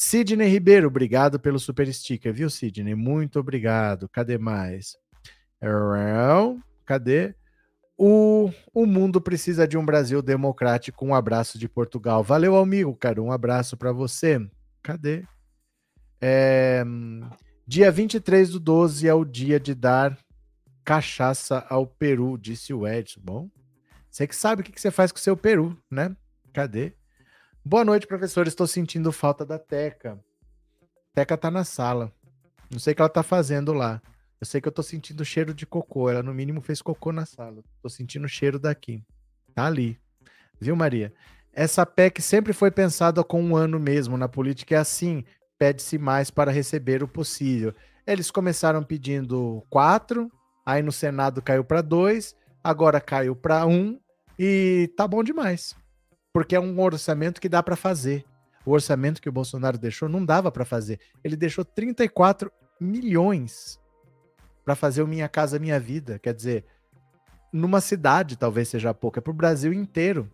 Sidney 0.00 0.48
Ribeiro, 0.48 0.86
obrigado 0.86 1.40
pelo 1.40 1.58
super 1.58 1.92
sticker, 1.92 2.32
viu, 2.32 2.48
Sidney? 2.48 2.94
Muito 2.94 3.40
obrigado. 3.40 4.08
Cadê 4.08 4.38
mais? 4.38 4.96
Cadê? 6.86 7.34
O, 7.96 8.48
o 8.72 8.86
mundo 8.86 9.20
precisa 9.20 9.66
de 9.66 9.76
um 9.76 9.84
Brasil 9.84 10.22
democrático. 10.22 11.04
Um 11.04 11.12
abraço 11.12 11.58
de 11.58 11.68
Portugal. 11.68 12.22
Valeu, 12.22 12.54
amigo, 12.54 12.94
cara. 12.94 13.20
Um 13.20 13.32
abraço 13.32 13.76
para 13.76 13.90
você. 13.90 14.40
Cadê? 14.84 15.24
É, 16.20 16.84
dia 17.66 17.90
23 17.90 18.50
do 18.50 18.60
12 18.60 19.08
é 19.08 19.12
o 19.12 19.24
dia 19.24 19.58
de 19.58 19.74
dar 19.74 20.16
cachaça 20.84 21.66
ao 21.68 21.88
Peru, 21.88 22.38
disse 22.38 22.72
o 22.72 22.86
Edson. 22.86 23.20
Bom, 23.20 23.50
você 24.08 24.28
que 24.28 24.36
sabe 24.36 24.62
o 24.62 24.64
que 24.64 24.80
você 24.80 24.92
faz 24.92 25.10
com 25.10 25.18
o 25.18 25.20
seu 25.20 25.36
Peru, 25.36 25.76
né? 25.90 26.14
Cadê? 26.52 26.92
Boa 27.70 27.84
noite, 27.84 28.06
professor. 28.06 28.46
Estou 28.46 28.66
sentindo 28.66 29.12
falta 29.12 29.44
da 29.44 29.58
Teca. 29.58 30.18
Teca 31.14 31.36
tá 31.36 31.50
na 31.50 31.64
sala. 31.64 32.10
Não 32.70 32.78
sei 32.78 32.94
o 32.94 32.96
que 32.96 33.02
ela 33.02 33.10
tá 33.10 33.22
fazendo 33.22 33.74
lá. 33.74 34.00
Eu 34.40 34.46
sei 34.46 34.58
que 34.58 34.66
eu 34.66 34.72
tô 34.72 34.82
sentindo 34.82 35.22
cheiro 35.22 35.52
de 35.52 35.66
cocô. 35.66 36.08
Ela, 36.08 36.22
no 36.22 36.32
mínimo, 36.32 36.62
fez 36.62 36.80
cocô 36.80 37.12
na 37.12 37.26
sala. 37.26 37.62
Tô 37.82 37.90
sentindo 37.90 38.24
o 38.24 38.28
cheiro 38.28 38.58
daqui. 38.58 39.04
Tá 39.54 39.66
ali. 39.66 40.00
Viu, 40.58 40.74
Maria? 40.74 41.12
Essa 41.52 41.84
PEC 41.84 42.22
sempre 42.22 42.54
foi 42.54 42.70
pensada 42.70 43.22
com 43.22 43.42
um 43.42 43.54
ano 43.54 43.78
mesmo. 43.78 44.16
Na 44.16 44.30
política 44.30 44.74
é 44.74 44.78
assim 44.78 45.22
pede-se 45.58 45.98
mais 45.98 46.30
para 46.30 46.50
receber 46.50 47.02
o 47.02 47.08
possível. 47.08 47.74
Eles 48.06 48.30
começaram 48.30 48.82
pedindo 48.82 49.62
quatro, 49.68 50.32
aí 50.64 50.82
no 50.82 50.90
Senado 50.90 51.42
caiu 51.42 51.64
para 51.64 51.82
dois, 51.82 52.34
agora 52.64 52.98
caiu 52.98 53.36
para 53.36 53.66
um, 53.66 54.00
e 54.38 54.90
tá 54.96 55.06
bom 55.06 55.22
demais. 55.22 55.76
Porque 56.38 56.54
é 56.54 56.60
um 56.60 56.80
orçamento 56.80 57.40
que 57.40 57.48
dá 57.48 57.64
para 57.64 57.74
fazer. 57.74 58.24
O 58.64 58.70
orçamento 58.70 59.20
que 59.20 59.28
o 59.28 59.32
Bolsonaro 59.32 59.76
deixou 59.76 60.08
não 60.08 60.24
dava 60.24 60.52
para 60.52 60.64
fazer. 60.64 61.00
Ele 61.24 61.34
deixou 61.34 61.64
34 61.64 62.48
milhões 62.80 63.80
para 64.64 64.76
fazer 64.76 65.02
o 65.02 65.08
Minha 65.08 65.28
Casa 65.28 65.58
Minha 65.58 65.80
Vida. 65.80 66.16
Quer 66.20 66.32
dizer, 66.32 66.64
numa 67.52 67.80
cidade 67.80 68.38
talvez 68.38 68.68
seja 68.68 68.94
pouco, 68.94 69.18
é 69.18 69.20
para 69.20 69.32
o 69.32 69.34
Brasil 69.34 69.72
inteiro. 69.72 70.30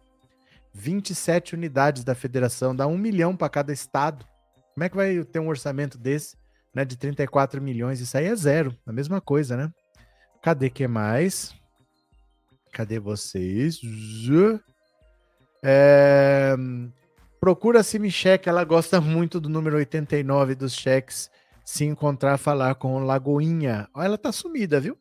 27 0.75 1.55
unidades 1.55 2.05
da 2.05 2.15
federação, 2.15 2.77
dá 2.77 2.87
um 2.87 2.99
milhão 2.99 3.35
para 3.35 3.49
cada 3.49 3.73
estado. 3.73 4.27
Como 4.75 4.85
é 4.85 4.91
que 4.91 4.97
vai 4.97 5.25
ter 5.25 5.39
um 5.39 5.49
orçamento 5.49 5.97
desse, 5.97 6.37
né, 6.75 6.85
de 6.85 6.99
34 6.99 7.63
milhões? 7.63 7.99
Isso 7.99 8.19
aí 8.19 8.27
é 8.27 8.37
zero, 8.37 8.77
a 8.85 8.93
mesma 8.93 9.23
coisa, 9.23 9.57
né? 9.57 9.73
Cadê 10.43 10.69
que 10.69 10.87
mais? 10.87 11.55
Cadê 12.71 12.99
vocês? 12.99 13.81
É... 15.67 16.55
Procura 17.41 17.83
se 17.83 17.99
me 17.99 18.11
cheque, 18.11 18.49
ela 18.49 18.65
gosta 18.65 19.01
muito 19.01 19.41
do 19.41 19.49
número 19.49 19.77
89 19.77 20.55
dos 20.55 20.75
cheques. 20.75 21.31
Se 21.65 21.85
encontrar, 21.85 22.37
falar 22.37 22.75
com 22.75 22.99
Lagoinha. 22.99 23.89
Ela 23.97 24.19
tá 24.19 24.31
sumida, 24.31 24.79
viu? 24.79 24.99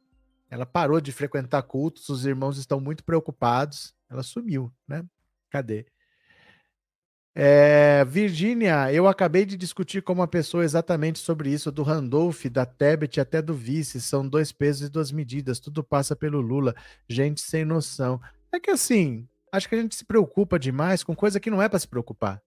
Ela 0.49 0.65
parou 0.65 1.01
de 1.01 1.11
frequentar 1.11 1.63
cultos, 1.63 2.07
os 2.07 2.25
irmãos 2.25 2.57
estão 2.57 2.79
muito 2.79 3.03
preocupados. 3.03 3.93
Ela 4.09 4.23
sumiu, 4.23 4.71
né? 4.87 5.03
Cadê? 5.49 5.85
É, 7.35 8.05
Virgínia, 8.05 8.93
eu 8.93 9.07
acabei 9.07 9.45
de 9.45 9.57
discutir 9.57 10.03
com 10.03 10.13
uma 10.13 10.27
pessoa 10.27 10.63
exatamente 10.63 11.19
sobre 11.19 11.49
isso, 11.49 11.71
do 11.71 11.81
Randolph, 11.81 12.45
da 12.45 12.65
Tebet 12.65 13.19
até 13.19 13.41
do 13.41 13.53
vice. 13.53 13.99
São 13.99 14.27
dois 14.27 14.51
pesos 14.51 14.87
e 14.87 14.91
duas 14.91 15.11
medidas, 15.11 15.59
tudo 15.59 15.83
passa 15.83 16.15
pelo 16.15 16.39
Lula. 16.39 16.75
Gente 17.09 17.41
sem 17.41 17.65
noção. 17.65 18.21
É 18.51 18.59
que 18.59 18.69
assim, 18.69 19.27
acho 19.53 19.69
que 19.69 19.75
a 19.75 19.77
gente 19.77 19.95
se 19.95 20.03
preocupa 20.03 20.57
demais 20.57 21.03
com 21.03 21.15
coisa 21.15 21.39
que 21.39 21.51
não 21.51 21.61
é 21.61 21.69
para 21.69 21.77
se 21.77 21.87
preocupar. 21.87 22.41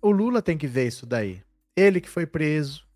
O 0.00 0.10
Lula 0.10 0.40
tem 0.40 0.56
que 0.56 0.68
ver 0.68 0.86
isso 0.86 1.04
daí. 1.04 1.42
Ele 1.76 2.00
que 2.00 2.08
foi 2.08 2.24
preso, 2.24 2.86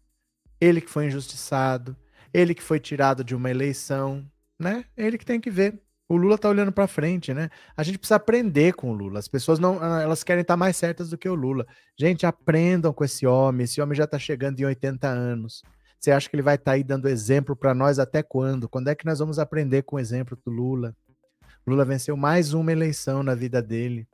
ele 0.61 0.81
que 0.81 0.89
foi 0.89 1.07
injustiçado, 1.07 1.97
ele 2.33 2.55
que 2.55 2.63
foi 2.63 2.79
tirado 2.79 3.25
de 3.25 3.35
uma 3.35 3.51
eleição, 3.51 4.25
né? 4.59 4.85
Ele 4.97 5.19
que 5.19 5.27
tem 5.27 5.41
que 5.41 5.51
ver. 5.51 5.81
O 6.09 6.17
Lula 6.17 6.39
tá 6.39 6.49
olhando 6.49 6.71
para 6.71 6.87
frente, 6.87 7.35
né? 7.35 7.51
A 7.77 7.83
gente 7.83 7.99
precisa 7.99 8.17
aprender 8.17 8.73
com 8.75 8.93
o 8.93 8.95
Lula. 8.95 9.19
As 9.19 9.27
pessoas 9.27 9.59
não, 9.59 9.83
ah, 9.83 10.01
elas 10.01 10.23
querem 10.23 10.43
estar 10.43 10.57
mais 10.57 10.77
certas 10.77 11.11
do 11.11 11.19
que 11.19 11.29
o 11.29 11.35
Lula. 11.35 11.67
Gente, 11.99 12.25
aprendam 12.25 12.93
com 12.93 13.05
esse 13.05 13.27
homem. 13.27 13.65
Esse 13.65 13.81
homem 13.81 13.97
já 13.97 14.07
tá 14.07 14.19
chegando 14.19 14.61
em 14.61 14.65
80 14.65 15.09
anos. 15.09 15.63
Você 15.99 16.13
acha 16.13 16.31
que 16.31 16.37
ele 16.37 16.43
vai 16.43 16.55
estar 16.55 16.71
tá 16.71 16.75
aí 16.77 16.85
dando 16.85 17.09
exemplo 17.09 17.57
para 17.57 17.75
nós 17.75 17.99
até 17.99 18.23
quando? 18.23 18.69
Quando 18.69 18.89
é 18.89 18.95
que 18.95 19.05
nós 19.05 19.19
vamos 19.19 19.39
aprender 19.39 19.83
com 19.83 19.97
o 19.97 19.99
exemplo 19.99 20.39
do 20.45 20.51
Lula? 20.51 20.95
Lula 21.69 21.85
venceu 21.85 22.17
mais 22.17 22.55
uma 22.55 22.73
eleição 22.73 23.23
na 23.23 23.35
vida 23.35 23.61
dele. 23.61 24.09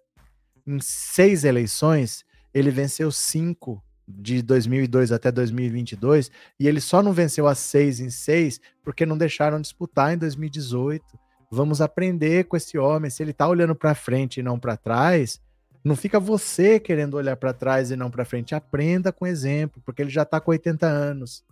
Em 0.66 0.80
seis 0.80 1.44
eleições, 1.44 2.24
ele 2.52 2.70
venceu 2.70 3.10
cinco 3.12 3.82
de 4.06 4.42
2002 4.42 5.12
até 5.12 5.32
2022 5.32 6.30
e 6.58 6.68
ele 6.68 6.80
só 6.80 7.02
não 7.02 7.12
venceu 7.12 7.46
as 7.46 7.58
seis 7.58 8.00
em 8.00 8.10
seis 8.10 8.60
porque 8.82 9.06
não 9.06 9.16
deixaram 9.16 9.60
disputar 9.60 10.12
em 10.12 10.18
2018. 10.18 11.04
Vamos 11.50 11.80
aprender 11.80 12.44
com 12.44 12.56
esse 12.56 12.76
homem. 12.76 13.10
Se 13.10 13.22
ele 13.22 13.30
está 13.30 13.46
olhando 13.46 13.74
para 13.74 13.94
frente 13.94 14.40
e 14.40 14.42
não 14.42 14.58
para 14.58 14.76
trás, 14.76 15.40
não 15.84 15.94
fica 15.94 16.18
você 16.18 16.80
querendo 16.80 17.14
olhar 17.14 17.36
para 17.36 17.52
trás 17.52 17.90
e 17.90 17.96
não 17.96 18.10
para 18.10 18.24
frente. 18.24 18.54
Aprenda 18.54 19.12
com 19.12 19.26
exemplo, 19.26 19.80
porque 19.84 20.02
ele 20.02 20.10
já 20.10 20.22
está 20.22 20.40
com 20.40 20.50
80 20.50 20.86
anos. 20.86 21.44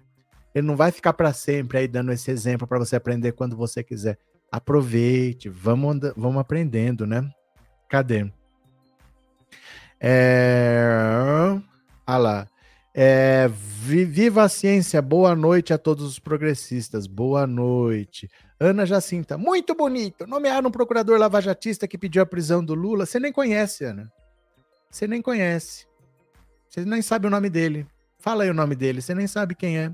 Ele 0.55 0.67
não 0.67 0.77
vai 0.77 0.91
ficar 0.91 1.13
para 1.13 1.33
sempre 1.33 1.79
aí 1.79 1.89
dando 1.89 2.13
esse 2.13 2.31
exemplo 2.31 2.67
para 2.67 2.79
você 2.79 2.97
aprender 2.97 3.33
quando 3.33 3.57
você 3.57 3.83
quiser. 3.83 4.19
Aproveite, 4.53 5.49
vamos, 5.49 5.99
vamos 6.15 6.39
aprendendo, 6.39 7.07
né? 7.07 7.27
Cadê? 7.89 8.31
É... 9.99 11.59
Ah 12.07 12.19
lá. 12.19 12.47
É... 12.95 13.49
Viva 13.49 14.43
a 14.43 14.49
ciência, 14.51 15.01
boa 15.01 15.35
noite 15.35 15.73
a 15.73 15.79
todos 15.79 16.05
os 16.05 16.19
progressistas, 16.19 17.07
boa 17.07 17.47
noite. 17.47 18.29
Ana 18.61 18.85
Jacinta, 18.85 19.39
muito 19.39 19.75
bonito. 19.75 20.27
Nomearam 20.27 20.69
um 20.69 20.73
procurador 20.73 21.19
lavajatista 21.19 21.89
que 21.89 21.97
pediu 21.97 22.23
a 22.23 22.27
prisão 22.27 22.63
do 22.63 22.75
Lula. 22.75 23.07
Você 23.07 23.19
nem 23.19 23.33
conhece, 23.33 23.85
Ana. 23.87 24.13
Você 24.91 25.09
nem 25.09 25.23
conhece. 25.23 25.87
Você 26.69 26.85
nem 26.85 27.01
sabe 27.01 27.27
o 27.27 27.31
nome 27.31 27.49
dele. 27.49 27.87
Fala 28.19 28.45
aí 28.45 28.51
o 28.51 28.55
nome 28.55 28.77
dele, 28.77 29.01
você 29.01 29.15
nem 29.15 29.27
sabe 29.27 29.55
quem 29.55 29.79
é. 29.79 29.87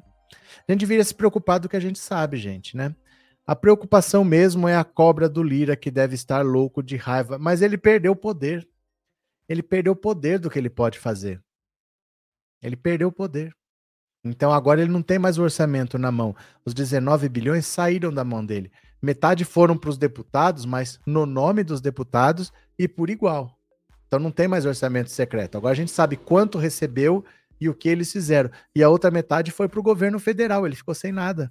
A 0.68 0.72
gente 0.72 0.80
deveria 0.80 1.04
se 1.04 1.14
preocupar 1.14 1.60
do 1.60 1.68
que 1.68 1.76
a 1.76 1.80
gente 1.80 1.98
sabe, 1.98 2.36
gente, 2.36 2.76
né? 2.76 2.94
A 3.48 3.56
preocupação 3.56 4.24
mesmo 4.24 4.68
é 4.68 4.76
a 4.76 4.84
cobra 4.84 5.26
do 5.26 5.42
Lira, 5.42 5.74
que 5.74 5.90
deve 5.90 6.14
estar 6.14 6.44
louco 6.44 6.82
de 6.82 6.96
raiva, 6.96 7.38
mas 7.38 7.62
ele 7.62 7.78
perdeu 7.78 8.12
o 8.12 8.16
poder. 8.16 8.68
Ele 9.48 9.62
perdeu 9.62 9.94
o 9.94 9.96
poder 9.96 10.38
do 10.38 10.50
que 10.50 10.58
ele 10.58 10.68
pode 10.68 10.98
fazer. 10.98 11.42
Ele 12.62 12.76
perdeu 12.76 13.08
o 13.08 13.12
poder. 13.12 13.56
Então 14.22 14.52
agora 14.52 14.82
ele 14.82 14.92
não 14.92 15.00
tem 15.00 15.18
mais 15.18 15.38
o 15.38 15.42
orçamento 15.42 15.96
na 15.96 16.12
mão. 16.12 16.36
Os 16.62 16.74
19 16.74 17.26
bilhões 17.30 17.64
saíram 17.64 18.12
da 18.12 18.22
mão 18.22 18.44
dele. 18.44 18.70
Metade 19.00 19.46
foram 19.46 19.78
para 19.78 19.88
os 19.88 19.96
deputados, 19.96 20.66
mas 20.66 21.00
no 21.06 21.24
nome 21.24 21.64
dos 21.64 21.80
deputados 21.80 22.52
e 22.78 22.86
por 22.86 23.08
igual. 23.08 23.58
Então 24.06 24.18
não 24.18 24.30
tem 24.30 24.46
mais 24.46 24.66
orçamento 24.66 25.08
secreto. 25.08 25.56
Agora 25.56 25.72
a 25.72 25.76
gente 25.76 25.90
sabe 25.90 26.18
quanto 26.18 26.58
recebeu 26.58 27.24
e 27.58 27.66
o 27.66 27.74
que 27.74 27.88
eles 27.88 28.12
fizeram. 28.12 28.50
E 28.76 28.82
a 28.82 28.90
outra 28.90 29.10
metade 29.10 29.50
foi 29.50 29.70
para 29.70 29.80
o 29.80 29.82
governo 29.82 30.18
federal, 30.18 30.66
ele 30.66 30.76
ficou 30.76 30.94
sem 30.94 31.12
nada. 31.12 31.50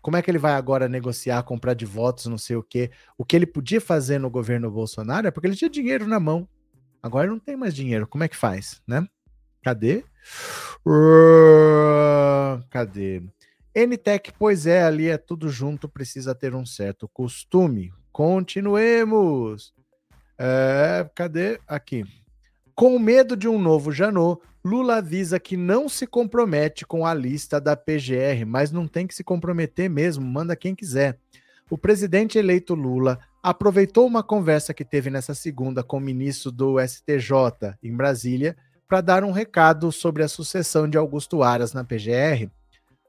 Como 0.00 0.16
é 0.16 0.22
que 0.22 0.30
ele 0.30 0.38
vai 0.38 0.52
agora 0.52 0.88
negociar, 0.88 1.42
comprar 1.42 1.74
de 1.74 1.84
votos, 1.84 2.26
não 2.26 2.38
sei 2.38 2.56
o 2.56 2.62
quê? 2.62 2.90
O 3.16 3.24
que 3.24 3.34
ele 3.34 3.46
podia 3.46 3.80
fazer 3.80 4.18
no 4.18 4.30
governo 4.30 4.70
Bolsonaro 4.70 5.26
é 5.26 5.30
porque 5.30 5.46
ele 5.46 5.56
tinha 5.56 5.70
dinheiro 5.70 6.06
na 6.06 6.20
mão. 6.20 6.48
Agora 7.02 7.28
não 7.28 7.38
tem 7.38 7.56
mais 7.56 7.74
dinheiro. 7.74 8.06
Como 8.06 8.24
é 8.24 8.28
que 8.28 8.36
faz, 8.36 8.80
né? 8.86 9.06
Cadê? 9.62 10.04
Cadê? 12.70 13.22
NTEC, 13.74 14.32
pois 14.38 14.66
é, 14.66 14.82
ali 14.82 15.08
é 15.08 15.18
tudo 15.18 15.48
junto, 15.48 15.88
precisa 15.88 16.34
ter 16.34 16.54
um 16.54 16.66
certo 16.66 17.08
costume. 17.08 17.92
Continuemos. 18.10 19.72
É, 20.38 21.08
cadê? 21.14 21.60
Aqui. 21.66 22.04
Com 22.74 22.98
medo 22.98 23.36
de 23.36 23.48
um 23.48 23.60
novo 23.60 23.92
Janot, 23.92 24.40
Lula 24.68 24.96
avisa 24.96 25.40
que 25.40 25.56
não 25.56 25.88
se 25.88 26.06
compromete 26.06 26.84
com 26.84 27.06
a 27.06 27.14
lista 27.14 27.58
da 27.58 27.74
PGR, 27.74 28.44
mas 28.46 28.70
não 28.70 28.86
tem 28.86 29.06
que 29.06 29.14
se 29.14 29.24
comprometer 29.24 29.88
mesmo, 29.88 30.22
manda 30.22 30.54
quem 30.54 30.74
quiser. 30.74 31.18
O 31.70 31.78
presidente 31.78 32.36
eleito 32.36 32.74
Lula 32.74 33.18
aproveitou 33.42 34.06
uma 34.06 34.22
conversa 34.22 34.74
que 34.74 34.84
teve 34.84 35.08
nessa 35.08 35.34
segunda 35.34 35.82
com 35.82 35.96
o 35.96 36.00
ministro 36.00 36.52
do 36.52 36.76
STJ 36.78 37.78
em 37.82 37.96
Brasília 37.96 38.54
para 38.86 39.00
dar 39.00 39.24
um 39.24 39.32
recado 39.32 39.90
sobre 39.90 40.22
a 40.22 40.28
sucessão 40.28 40.86
de 40.86 40.98
Augusto 40.98 41.42
Aras 41.42 41.72
na 41.72 41.82
PGR. 41.82 42.50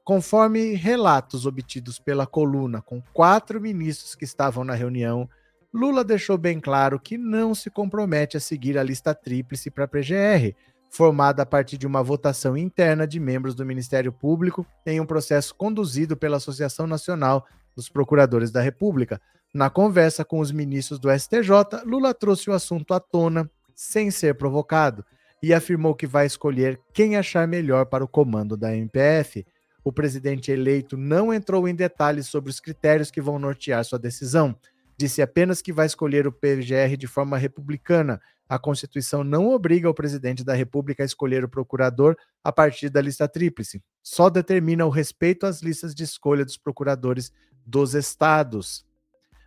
Conforme 0.02 0.72
relatos 0.72 1.44
obtidos 1.44 1.98
pela 1.98 2.26
coluna 2.26 2.80
com 2.80 3.02
quatro 3.12 3.60
ministros 3.60 4.14
que 4.14 4.24
estavam 4.24 4.64
na 4.64 4.72
reunião, 4.72 5.28
Lula 5.74 6.02
deixou 6.02 6.38
bem 6.38 6.58
claro 6.58 6.98
que 6.98 7.18
não 7.18 7.54
se 7.54 7.68
compromete 7.68 8.38
a 8.38 8.40
seguir 8.40 8.78
a 8.78 8.82
lista 8.82 9.14
tríplice 9.14 9.70
para 9.70 9.84
a 9.84 9.88
PGR, 9.88 10.56
formada 10.90 11.42
a 11.42 11.46
partir 11.46 11.78
de 11.78 11.86
uma 11.86 12.02
votação 12.02 12.56
interna 12.56 13.06
de 13.06 13.20
membros 13.20 13.54
do 13.54 13.64
Ministério 13.64 14.12
Público 14.12 14.66
em 14.84 15.00
um 15.00 15.06
processo 15.06 15.54
conduzido 15.54 16.16
pela 16.16 16.36
Associação 16.36 16.86
Nacional 16.86 17.46
dos 17.76 17.88
Procuradores 17.88 18.50
da 18.50 18.60
República. 18.60 19.20
Na 19.54 19.70
conversa 19.70 20.24
com 20.24 20.40
os 20.40 20.50
ministros 20.50 20.98
do 20.98 21.08
STJ, 21.10 21.84
Lula 21.84 22.12
trouxe 22.12 22.50
o 22.50 22.52
assunto 22.52 22.92
à 22.92 23.00
tona 23.00 23.48
sem 23.74 24.10
ser 24.10 24.34
provocado 24.34 25.04
e 25.42 25.54
afirmou 25.54 25.94
que 25.94 26.06
vai 26.06 26.26
escolher 26.26 26.78
quem 26.92 27.16
achar 27.16 27.46
melhor 27.46 27.86
para 27.86 28.04
o 28.04 28.08
comando 28.08 28.56
da 28.56 28.76
MPF. 28.76 29.46
O 29.82 29.92
presidente 29.92 30.50
eleito 30.50 30.96
não 30.96 31.32
entrou 31.32 31.66
em 31.66 31.74
detalhes 31.74 32.26
sobre 32.26 32.50
os 32.50 32.60
critérios 32.60 33.10
que 33.10 33.20
vão 33.20 33.38
nortear 33.38 33.84
sua 33.84 33.98
decisão 33.98 34.56
disse 35.00 35.22
apenas 35.22 35.62
que 35.62 35.72
vai 35.72 35.86
escolher 35.86 36.26
o 36.26 36.32
PGR 36.32 36.94
de 36.98 37.06
forma 37.06 37.38
republicana. 37.38 38.20
A 38.50 38.58
Constituição 38.58 39.22
não 39.22 39.48
obriga 39.48 39.88
o 39.88 39.94
presidente 39.94 40.42
da 40.42 40.54
República 40.54 41.04
a 41.04 41.06
escolher 41.06 41.44
o 41.44 41.48
procurador 41.48 42.16
a 42.42 42.50
partir 42.50 42.90
da 42.90 43.00
lista 43.00 43.28
tríplice. 43.28 43.80
Só 44.02 44.28
determina 44.28 44.84
o 44.84 44.90
respeito 44.90 45.46
às 45.46 45.62
listas 45.62 45.94
de 45.94 46.02
escolha 46.02 46.44
dos 46.44 46.56
procuradores 46.56 47.30
dos 47.64 47.94
estados. 47.94 48.84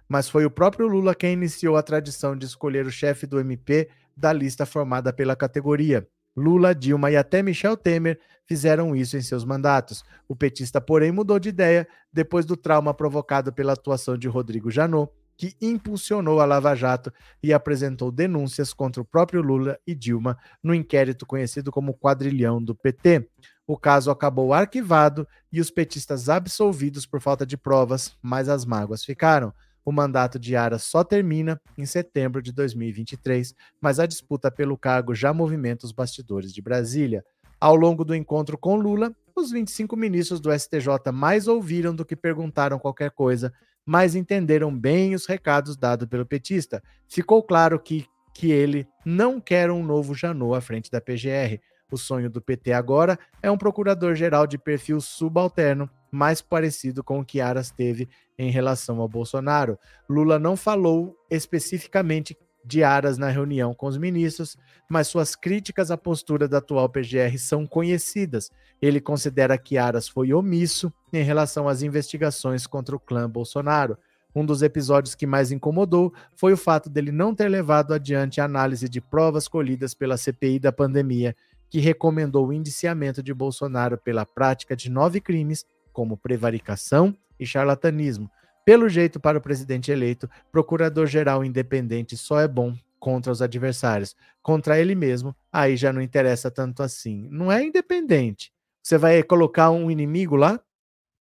Mas 0.08 0.30
foi 0.30 0.46
o 0.46 0.50
próprio 0.50 0.88
Lula 0.88 1.14
quem 1.14 1.34
iniciou 1.34 1.76
a 1.76 1.84
tradição 1.84 2.34
de 2.34 2.46
escolher 2.46 2.86
o 2.86 2.92
chefe 2.92 3.28
do 3.28 3.42
MP 3.42 3.90
da 4.16 4.32
lista 4.32 4.66
formada 4.66 5.12
pela 5.12 5.36
categoria. 5.36 6.08
Lula, 6.34 6.74
Dilma 6.74 7.12
e 7.12 7.18
até 7.18 7.44
Michel 7.44 7.76
Temer 7.76 8.18
fizeram 8.46 8.96
isso 8.96 9.18
em 9.18 9.22
seus 9.22 9.44
mandatos. 9.44 10.02
O 10.30 10.36
petista, 10.36 10.80
porém, 10.80 11.12
mudou 11.12 11.40
de 11.40 11.50
ideia 11.50 11.86
depois 12.12 12.46
do 12.46 12.56
trauma 12.56 12.94
provocado 12.94 13.52
pela 13.52 13.74
atuação 13.74 14.18
de 14.18 14.30
Rodrigo 14.30 14.72
Janot 14.72 15.12
que 15.44 15.58
impulsionou 15.60 16.40
a 16.40 16.46
Lava 16.46 16.74
Jato 16.74 17.12
e 17.42 17.52
apresentou 17.52 18.10
denúncias 18.10 18.72
contra 18.72 19.02
o 19.02 19.06
próprio 19.06 19.42
Lula 19.42 19.78
e 19.86 19.94
Dilma 19.94 20.38
no 20.64 20.74
inquérito 20.74 21.26
conhecido 21.26 21.70
como 21.70 21.94
Quadrilhão 21.94 22.64
do 22.64 22.74
PT. 22.74 23.28
O 23.68 23.78
caso 23.78 24.10
acabou 24.10 24.54
arquivado 24.54 25.28
e 25.52 25.60
os 25.60 25.70
petistas 25.70 26.30
absolvidos 26.30 27.06
por 27.06 27.20
falta 27.20 27.46
de 27.46 27.58
provas, 27.58 28.16
mas 28.22 28.48
as 28.48 28.64
mágoas 28.64 29.04
ficaram. 29.04 29.54
O 29.84 29.92
mandato 29.92 30.40
de 30.40 30.56
Ara 30.56 30.80
só 30.80 31.04
termina 31.04 31.60
em 31.78 31.86
setembro 31.86 32.42
de 32.42 32.54
2023, 32.54 33.54
mas 33.82 34.00
a 34.00 34.06
disputa 34.06 34.50
pelo 34.50 34.78
cargo 34.78 35.14
já 35.14 35.34
movimenta 35.34 35.86
os 35.86 35.92
bastidores 35.92 36.54
de 36.54 36.62
Brasília. 36.62 37.22
Ao 37.60 37.76
longo 37.76 38.06
do 38.06 38.16
encontro 38.16 38.58
com 38.58 38.78
Lula, 38.78 39.14
os 39.36 39.52
25 39.52 39.98
ministros 39.98 40.40
do 40.40 40.58
STJ 40.58 41.12
mais 41.14 41.50
ouviram 41.50 41.94
do 41.94 42.06
que 42.06 42.16
perguntaram 42.16 42.80
qualquer 42.80 43.12
coisa 43.12 43.54
mas 43.86 44.16
entenderam 44.16 44.76
bem 44.76 45.14
os 45.14 45.26
recados 45.26 45.76
dados 45.76 46.08
pelo 46.08 46.26
petista. 46.26 46.82
Ficou 47.08 47.44
claro 47.44 47.80
que, 47.80 48.06
que 48.34 48.52
ele 48.52 48.88
não 49.06 49.40
quer 49.40 49.70
um 49.70 49.84
novo 49.84 50.14
Janot 50.14 50.58
à 50.58 50.62
frente 50.62 50.90
da 50.90 51.02
PGR. 51.02 51.60
O 51.92 51.98
sonho 51.98 52.30
do 52.30 52.42
PT 52.42 52.74
agora 52.74 53.20
é 53.42 53.52
um 53.52 53.58
procurador-geral 53.58 54.48
de 54.48 54.58
perfil 54.58 55.00
subalterno, 55.00 55.90
mais 56.12 56.42
parecido 56.42 57.04
com 57.04 57.20
o 57.20 57.26
que 57.26 57.40
Aras 57.40 57.70
teve 57.70 58.10
em 58.38 58.50
relação 58.50 59.00
ao 59.00 59.08
Bolsonaro. 59.08 59.78
Lula 60.10 60.40
não 60.40 60.56
falou 60.56 61.16
especificamente 61.30 62.36
de 62.66 62.84
Aras 62.84 63.18
na 63.18 63.30
reunião 63.30 63.74
com 63.74 63.88
os 63.88 63.98
ministros, 63.98 64.58
mas 64.90 65.08
suas 65.08 65.36
críticas 65.36 65.92
à 65.92 65.98
postura 65.98 66.48
da 66.48 66.60
atual 66.60 66.88
PGR 66.90 67.38
são 67.38 67.68
conhecidas. 67.68 68.52
Ele 68.82 69.02
considera 69.02 69.58
que 69.58 69.78
Aras 69.78 70.08
foi 70.08 70.34
omisso 70.34 70.92
em 71.12 71.24
relação 71.24 71.68
às 71.68 71.82
investigações 71.82 72.66
contra 72.66 72.96
o 72.96 73.00
clã 73.00 73.30
Bolsonaro. 73.30 73.98
Um 74.36 74.46
dos 74.46 74.62
episódios 74.62 75.14
que 75.14 75.28
mais 75.28 75.52
incomodou 75.52 76.14
foi 76.36 76.54
o 76.54 76.58
fato 76.58 76.90
dele 76.90 77.12
não 77.12 77.36
ter 77.36 77.50
levado 77.50 77.94
adiante 77.94 78.42
a 78.42 78.46
análise 78.46 78.90
de 78.90 79.00
provas 79.00 79.48
colhidas 79.48 79.94
pela 79.94 80.18
CPI 80.18 80.60
da 80.60 80.72
pandemia, 80.72 81.36
que 81.70 81.80
recomendou 81.80 82.48
o 82.48 82.54
indiciamento 82.54 83.22
de 83.22 83.34
Bolsonaro 83.34 83.98
pela 83.98 84.26
prática 84.26 84.76
de 84.76 84.90
nove 84.90 85.20
crimes, 85.20 85.66
como 85.92 86.18
prevaricação 86.18 87.16
e 87.40 87.46
charlatanismo, 87.46 88.30
pelo 88.66 88.88
jeito, 88.88 89.20
para 89.20 89.38
o 89.38 89.42
presidente 89.42 89.92
eleito, 89.92 90.30
procurador-geral 90.52 91.44
independente 91.44 92.16
só 92.16 92.40
é 92.40 92.48
bom 92.48 92.76
contra 93.00 93.32
os 93.32 93.42
adversários. 93.42 94.16
Contra 94.42 94.80
ele 94.80 94.96
mesmo, 94.96 95.36
aí 95.52 95.76
já 95.76 95.92
não 95.92 96.02
interessa 96.02 96.50
tanto 96.50 96.82
assim. 96.82 97.28
Não 97.30 97.52
é 97.52 97.62
independente. 97.62 98.54
Você 98.82 98.98
vai 98.98 99.22
colocar 99.22 99.72
um 99.72 99.92
inimigo 99.92 100.38
lá 100.38 100.60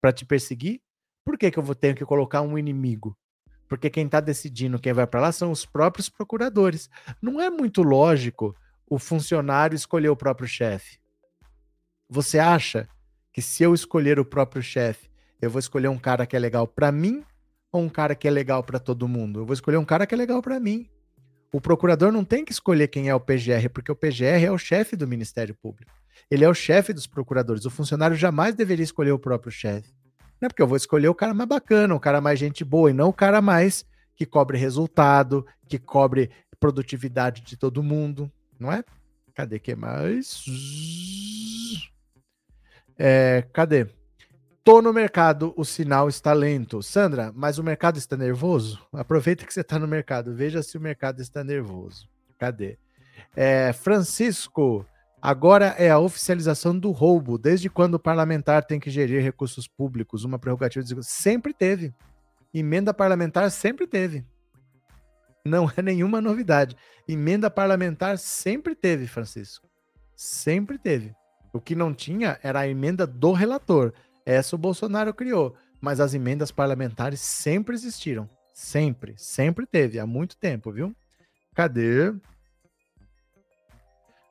para 0.00 0.12
te 0.12 0.24
perseguir? 0.24 0.80
Por 1.24 1.36
que, 1.36 1.50
que 1.50 1.58
eu 1.58 1.62
vou 1.62 1.74
ter 1.74 1.94
que 1.96 2.04
colocar 2.04 2.42
um 2.42 2.56
inimigo? 2.56 3.16
Porque 3.68 3.90
quem 3.90 4.06
está 4.06 4.20
decidindo 4.20 4.78
quem 4.78 4.92
vai 4.92 5.06
para 5.06 5.20
lá 5.22 5.32
são 5.32 5.50
os 5.50 5.66
próprios 5.66 6.08
procuradores. 6.08 6.88
Não 7.20 7.40
é 7.40 7.50
muito 7.50 7.82
lógico 7.82 8.54
o 8.88 8.98
funcionário 8.98 9.74
escolher 9.74 10.10
o 10.10 10.16
próprio 10.16 10.46
chefe. 10.46 10.98
Você 12.08 12.38
acha 12.38 12.88
que 13.32 13.42
se 13.42 13.62
eu 13.62 13.74
escolher 13.74 14.20
o 14.20 14.24
próprio 14.24 14.62
chefe, 14.62 15.10
eu 15.40 15.50
vou 15.50 15.58
escolher 15.58 15.88
um 15.88 15.98
cara 15.98 16.26
que 16.26 16.36
é 16.36 16.38
legal 16.38 16.68
para 16.68 16.92
mim 16.92 17.24
ou 17.72 17.82
um 17.82 17.88
cara 17.88 18.14
que 18.14 18.28
é 18.28 18.30
legal 18.30 18.62
para 18.62 18.78
todo 18.78 19.08
mundo? 19.08 19.40
Eu 19.40 19.46
vou 19.46 19.54
escolher 19.54 19.78
um 19.78 19.84
cara 19.84 20.06
que 20.06 20.14
é 20.14 20.18
legal 20.18 20.42
para 20.42 20.60
mim. 20.60 20.86
O 21.50 21.60
procurador 21.60 22.12
não 22.12 22.24
tem 22.24 22.44
que 22.44 22.52
escolher 22.52 22.88
quem 22.88 23.08
é 23.08 23.14
o 23.14 23.20
PGR, 23.20 23.68
porque 23.72 23.90
o 23.90 23.96
PGR 23.96 24.44
é 24.44 24.52
o 24.52 24.58
chefe 24.58 24.94
do 24.94 25.08
Ministério 25.08 25.54
Público. 25.54 25.92
Ele 26.30 26.44
é 26.44 26.48
o 26.48 26.54
chefe 26.54 26.92
dos 26.92 27.06
procuradores. 27.06 27.64
O 27.64 27.70
funcionário 27.70 28.16
jamais 28.16 28.54
deveria 28.54 28.84
escolher 28.84 29.12
o 29.12 29.18
próprio 29.18 29.50
chefe. 29.50 29.92
Não 30.40 30.46
é 30.46 30.48
porque 30.48 30.62
eu 30.62 30.66
vou 30.66 30.76
escolher 30.76 31.08
o 31.08 31.14
cara 31.14 31.34
mais 31.34 31.48
bacana, 31.48 31.94
o 31.94 32.00
cara 32.00 32.20
mais 32.20 32.38
gente 32.38 32.64
boa, 32.64 32.90
e 32.90 32.94
não 32.94 33.08
o 33.08 33.12
cara 33.12 33.40
mais 33.40 33.84
que 34.14 34.26
cobre 34.26 34.58
resultado, 34.58 35.46
que 35.68 35.78
cobre 35.78 36.30
produtividade 36.58 37.42
de 37.42 37.56
todo 37.56 37.82
mundo, 37.82 38.30
não 38.58 38.70
é? 38.72 38.84
Cadê 39.34 39.58
que 39.58 39.74
mais? 39.74 40.44
É, 42.98 43.44
cadê? 43.52 43.88
Tô 44.64 44.80
no 44.80 44.92
mercado, 44.92 45.52
o 45.56 45.64
sinal 45.64 46.08
está 46.08 46.32
lento. 46.32 46.84
Sandra, 46.84 47.32
mas 47.34 47.58
o 47.58 47.64
mercado 47.64 47.98
está 47.98 48.16
nervoso? 48.16 48.80
Aproveita 48.92 49.44
que 49.44 49.52
você 49.52 49.60
está 49.60 49.76
no 49.76 49.88
mercado, 49.88 50.32
veja 50.36 50.62
se 50.62 50.78
o 50.78 50.80
mercado 50.80 51.20
está 51.20 51.42
nervoso. 51.42 52.08
Cadê? 52.38 52.78
É, 53.34 53.72
Francisco, 53.72 54.86
agora 55.20 55.74
é 55.78 55.90
a 55.90 55.98
oficialização 55.98 56.78
do 56.78 56.92
roubo. 56.92 57.36
Desde 57.38 57.68
quando 57.68 57.94
o 57.94 57.98
parlamentar 57.98 58.64
tem 58.64 58.78
que 58.78 58.88
gerir 58.88 59.20
recursos 59.20 59.66
públicos? 59.66 60.22
Uma 60.22 60.38
prerrogativa 60.38 60.84
de... 60.84 61.04
Sempre 61.04 61.52
teve. 61.52 61.92
Emenda 62.54 62.94
parlamentar 62.94 63.50
sempre 63.50 63.84
teve. 63.84 64.24
Não 65.44 65.68
é 65.76 65.82
nenhuma 65.82 66.20
novidade. 66.20 66.76
Emenda 67.08 67.50
parlamentar 67.50 68.16
sempre 68.16 68.76
teve, 68.76 69.08
Francisco. 69.08 69.68
Sempre 70.14 70.78
teve. 70.78 71.12
O 71.52 71.60
que 71.60 71.74
não 71.74 71.92
tinha 71.92 72.38
era 72.44 72.60
a 72.60 72.68
emenda 72.68 73.08
do 73.08 73.32
relator. 73.32 73.92
Essa 74.24 74.56
o 74.56 74.58
Bolsonaro 74.58 75.12
criou. 75.12 75.54
Mas 75.80 76.00
as 76.00 76.14
emendas 76.14 76.50
parlamentares 76.50 77.20
sempre 77.20 77.74
existiram. 77.74 78.28
Sempre. 78.54 79.14
Sempre 79.16 79.66
teve. 79.66 79.98
Há 79.98 80.06
muito 80.06 80.36
tempo, 80.36 80.70
viu? 80.70 80.94
Cadê? 81.54 82.10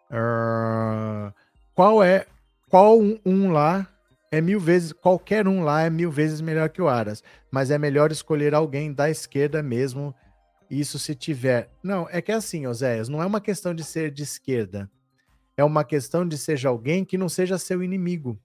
Uh, 0.10 1.34
qual 1.74 2.04
é. 2.04 2.26
Qual 2.70 3.00
um, 3.00 3.20
um 3.26 3.52
lá 3.52 3.88
é 4.32 4.39
mil 4.39 4.60
vezes, 4.60 4.94
qualquer 4.94 5.46
um 5.46 5.62
lá 5.62 5.82
é 5.82 5.89
mil 5.89 6.10
vezes 6.10 6.39
melhor 6.39 6.70
que 6.70 6.82
o 6.82 6.88
Aras, 6.88 7.22
mas 7.52 7.70
é 7.70 7.78
melhor 7.78 8.12
escolher 8.12 8.56
alguém 8.56 8.94
da 8.94 9.10
esquerda 9.10 9.62
mesmo, 9.62 10.16
isso 10.70 10.98
se 10.98 11.14
tiver. 11.14 11.70
Não, 11.84 12.08
é 12.10 12.22
que 12.22 12.32
é 12.32 12.36
assim, 12.36 12.66
Oséias, 12.66 13.10
não 13.10 13.22
é 13.22 13.26
uma 13.26 13.42
questão 13.42 13.76
de 13.76 13.84
ser 13.84 14.10
de 14.10 14.24
esquerda, 14.24 14.89
é 15.58 15.64
uma 15.66 15.84
questão 15.84 16.26
de 16.26 16.38
seja 16.38 16.70
alguém 16.70 17.04
que 17.04 17.18
não 17.18 17.28
seja 17.28 17.58
seu 17.58 17.84
inimigo. 17.84 18.39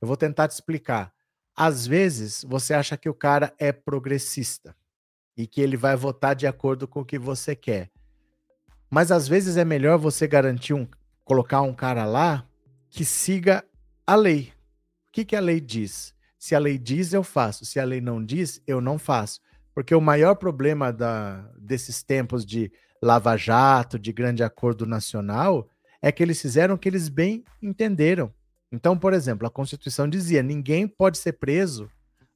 Eu 0.00 0.08
vou 0.08 0.16
tentar 0.16 0.48
te 0.48 0.52
explicar. 0.52 1.12
Às 1.56 1.86
vezes, 1.86 2.44
você 2.44 2.72
acha 2.72 2.96
que 2.96 3.08
o 3.08 3.14
cara 3.14 3.52
é 3.58 3.72
progressista 3.72 4.76
e 5.36 5.46
que 5.46 5.60
ele 5.60 5.76
vai 5.76 5.96
votar 5.96 6.34
de 6.34 6.46
acordo 6.46 6.86
com 6.86 7.00
o 7.00 7.04
que 7.04 7.18
você 7.18 7.54
quer. 7.56 7.90
Mas 8.90 9.12
às 9.12 9.28
vezes 9.28 9.56
é 9.56 9.64
melhor 9.64 9.98
você 9.98 10.26
garantir 10.26 10.74
um 10.74 10.86
colocar 11.24 11.60
um 11.60 11.74
cara 11.74 12.06
lá 12.06 12.46
que 12.88 13.04
siga 13.04 13.62
a 14.06 14.16
lei. 14.16 14.52
O 15.08 15.12
que, 15.12 15.26
que 15.26 15.36
a 15.36 15.40
lei 15.40 15.60
diz? 15.60 16.14
Se 16.38 16.54
a 16.54 16.58
lei 16.58 16.78
diz, 16.78 17.12
eu 17.12 17.22
faço. 17.22 17.66
Se 17.66 17.78
a 17.78 17.84
lei 17.84 18.00
não 18.00 18.24
diz, 18.24 18.62
eu 18.66 18.80
não 18.80 18.98
faço. 18.98 19.40
Porque 19.74 19.94
o 19.94 20.00
maior 20.00 20.36
problema 20.36 20.90
da, 20.92 21.42
desses 21.58 22.02
tempos 22.02 22.46
de 22.46 22.72
lava-jato, 23.02 23.98
de 23.98 24.12
grande 24.12 24.42
acordo 24.42 24.86
nacional, 24.86 25.68
é 26.00 26.10
que 26.10 26.22
eles 26.22 26.40
fizeram 26.40 26.76
o 26.76 26.78
que 26.78 26.88
eles 26.88 27.08
bem 27.08 27.44
entenderam. 27.60 28.32
Então, 28.70 28.98
por 28.98 29.12
exemplo, 29.12 29.46
a 29.46 29.50
Constituição 29.50 30.08
dizia: 30.08 30.42
ninguém 30.42 30.86
pode 30.86 31.18
ser 31.18 31.32
preso 31.32 31.90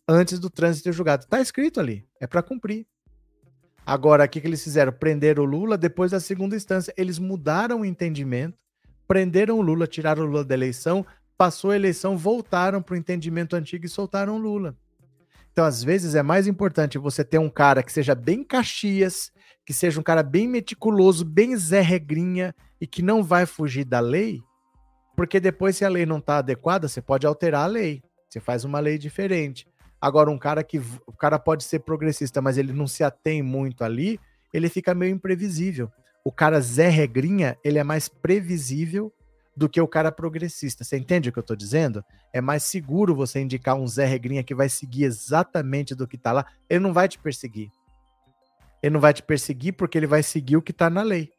antes 0.08 0.38
do 0.38 0.50
trânsito 0.50 0.92
julgado. 0.92 1.24
Está 1.24 1.40
escrito 1.40 1.80
ali, 1.80 2.06
é 2.20 2.26
para 2.26 2.42
cumprir. 2.42 2.86
Agora, 3.84 4.24
o 4.24 4.28
que, 4.28 4.40
que 4.40 4.46
eles 4.46 4.62
fizeram? 4.62 4.92
Prenderam 4.92 5.42
o 5.42 5.46
Lula 5.46 5.76
depois 5.76 6.12
da 6.12 6.20
segunda 6.20 6.56
instância. 6.56 6.94
Eles 6.96 7.18
mudaram 7.18 7.80
o 7.80 7.84
entendimento, 7.84 8.56
prenderam 9.06 9.58
o 9.58 9.62
Lula, 9.62 9.86
tiraram 9.86 10.22
o 10.22 10.26
Lula 10.26 10.44
da 10.44 10.54
eleição, 10.54 11.04
passou 11.36 11.72
a 11.72 11.76
eleição, 11.76 12.16
voltaram 12.16 12.80
para 12.80 12.94
o 12.94 12.96
entendimento 12.96 13.56
antigo 13.56 13.84
e 13.84 13.88
soltaram 13.88 14.36
o 14.36 14.38
Lula. 14.38 14.76
Então, 15.52 15.64
às 15.64 15.82
vezes, 15.82 16.14
é 16.14 16.22
mais 16.22 16.46
importante 16.46 16.96
você 16.96 17.24
ter 17.24 17.38
um 17.38 17.50
cara 17.50 17.82
que 17.82 17.92
seja 17.92 18.14
bem 18.14 18.42
Caxias, 18.42 19.30
que 19.66 19.74
seja 19.74 20.00
um 20.00 20.02
cara 20.02 20.22
bem 20.22 20.48
meticuloso, 20.48 21.24
bem 21.24 21.56
Zé 21.56 21.80
Regrinha 21.80 22.54
e 22.80 22.86
que 22.86 23.02
não 23.02 23.22
vai 23.22 23.44
fugir 23.44 23.84
da 23.84 24.00
lei, 24.00 24.42
porque 25.22 25.38
depois, 25.38 25.76
se 25.76 25.84
a 25.84 25.88
lei 25.88 26.04
não 26.04 26.18
está 26.18 26.38
adequada, 26.38 26.88
você 26.88 27.00
pode 27.00 27.24
alterar 27.24 27.62
a 27.62 27.66
lei. 27.66 28.02
Você 28.28 28.40
faz 28.40 28.64
uma 28.64 28.80
lei 28.80 28.98
diferente. 28.98 29.68
Agora, 30.00 30.28
um 30.28 30.36
cara 30.36 30.64
que 30.64 30.82
o 31.06 31.12
cara 31.12 31.38
pode 31.38 31.62
ser 31.62 31.78
progressista, 31.78 32.42
mas 32.42 32.58
ele 32.58 32.72
não 32.72 32.88
se 32.88 33.04
atém 33.04 33.40
muito 33.40 33.84
ali, 33.84 34.18
ele 34.52 34.68
fica 34.68 34.92
meio 34.96 35.14
imprevisível. 35.14 35.88
O 36.24 36.32
cara 36.32 36.60
Zé 36.60 36.88
Regrinha, 36.88 37.56
ele 37.62 37.78
é 37.78 37.84
mais 37.84 38.08
previsível 38.08 39.12
do 39.56 39.68
que 39.68 39.80
o 39.80 39.86
cara 39.86 40.10
progressista. 40.10 40.82
Você 40.82 40.98
entende 40.98 41.28
o 41.28 41.32
que 41.32 41.38
eu 41.38 41.42
estou 41.42 41.54
dizendo? 41.54 42.04
É 42.32 42.40
mais 42.40 42.64
seguro 42.64 43.14
você 43.14 43.38
indicar 43.38 43.76
um 43.76 43.86
Zé 43.86 44.06
Regrinha 44.06 44.42
que 44.42 44.56
vai 44.56 44.68
seguir 44.68 45.04
exatamente 45.04 45.94
do 45.94 46.08
que 46.08 46.16
está 46.16 46.32
lá. 46.32 46.44
Ele 46.68 46.80
não 46.80 46.92
vai 46.92 47.08
te 47.08 47.20
perseguir. 47.20 47.70
Ele 48.82 48.94
não 48.94 49.00
vai 49.00 49.14
te 49.14 49.22
perseguir 49.22 49.74
porque 49.74 49.96
ele 49.96 50.08
vai 50.08 50.24
seguir 50.24 50.56
o 50.56 50.62
que 50.62 50.72
está 50.72 50.90
na 50.90 51.02
lei. 51.02 51.30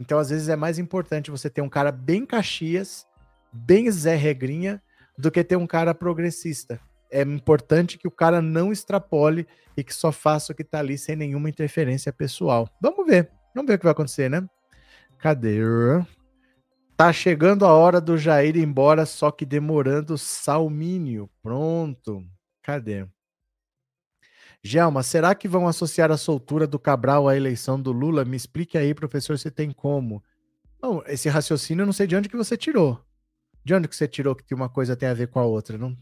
Então, 0.00 0.18
às 0.18 0.30
vezes, 0.30 0.48
é 0.48 0.56
mais 0.56 0.78
importante 0.78 1.30
você 1.30 1.50
ter 1.50 1.60
um 1.60 1.68
cara 1.68 1.92
bem 1.92 2.24
Caxias, 2.24 3.06
bem 3.64 3.90
Zé 3.90 4.14
Regrinha, 4.16 4.82
do 5.16 5.30
que 5.30 5.42
ter 5.42 5.56
um 5.56 5.66
cara 5.66 5.94
progressista. 5.94 6.80
É 7.10 7.22
importante 7.22 7.98
que 7.98 8.06
o 8.06 8.10
cara 8.10 8.40
não 8.40 8.70
extrapole 8.70 9.46
e 9.76 9.82
que 9.82 9.94
só 9.94 10.12
faça 10.12 10.52
o 10.52 10.54
que 10.54 10.62
está 10.62 10.78
ali 10.78 10.98
sem 10.98 11.16
nenhuma 11.16 11.48
interferência 11.48 12.12
pessoal. 12.12 12.68
Vamos 12.80 13.06
ver. 13.06 13.30
Vamos 13.54 13.68
ver 13.68 13.74
o 13.74 13.78
que 13.78 13.84
vai 13.84 13.92
acontecer, 13.92 14.28
né? 14.28 14.46
Cadê? 15.18 15.58
Tá 16.96 17.12
chegando 17.12 17.64
a 17.64 17.72
hora 17.72 18.00
do 18.00 18.18
Jair 18.18 18.56
ir 18.56 18.62
embora, 18.62 19.06
só 19.06 19.30
que 19.30 19.46
demorando 19.46 20.18
Salmínio. 20.18 21.30
Pronto. 21.42 22.22
Cadê? 22.62 23.06
Gelma, 24.62 25.02
será 25.02 25.34
que 25.34 25.48
vão 25.48 25.66
associar 25.66 26.10
a 26.10 26.16
soltura 26.16 26.66
do 26.66 26.78
Cabral 26.78 27.28
à 27.28 27.36
eleição 27.36 27.80
do 27.80 27.92
Lula? 27.92 28.24
Me 28.24 28.36
explique 28.36 28.76
aí, 28.76 28.92
professor, 28.92 29.38
se 29.38 29.50
tem 29.50 29.70
como. 29.70 30.22
Esse 31.06 31.28
raciocínio 31.28 31.82
eu 31.82 31.86
não 31.86 31.92
sei 31.92 32.06
de 32.06 32.16
onde 32.16 32.28
que 32.28 32.36
você 32.36 32.56
tirou. 32.56 33.00
De 33.68 33.74
onde 33.74 33.86
que 33.86 33.94
você 33.94 34.08
tirou 34.08 34.34
que 34.34 34.54
uma 34.54 34.70
coisa 34.70 34.96
tem 34.96 35.10
a 35.10 35.12
ver 35.12 35.28
com 35.28 35.38
a 35.38 35.44
outra? 35.44 35.76
Não, 35.76 35.94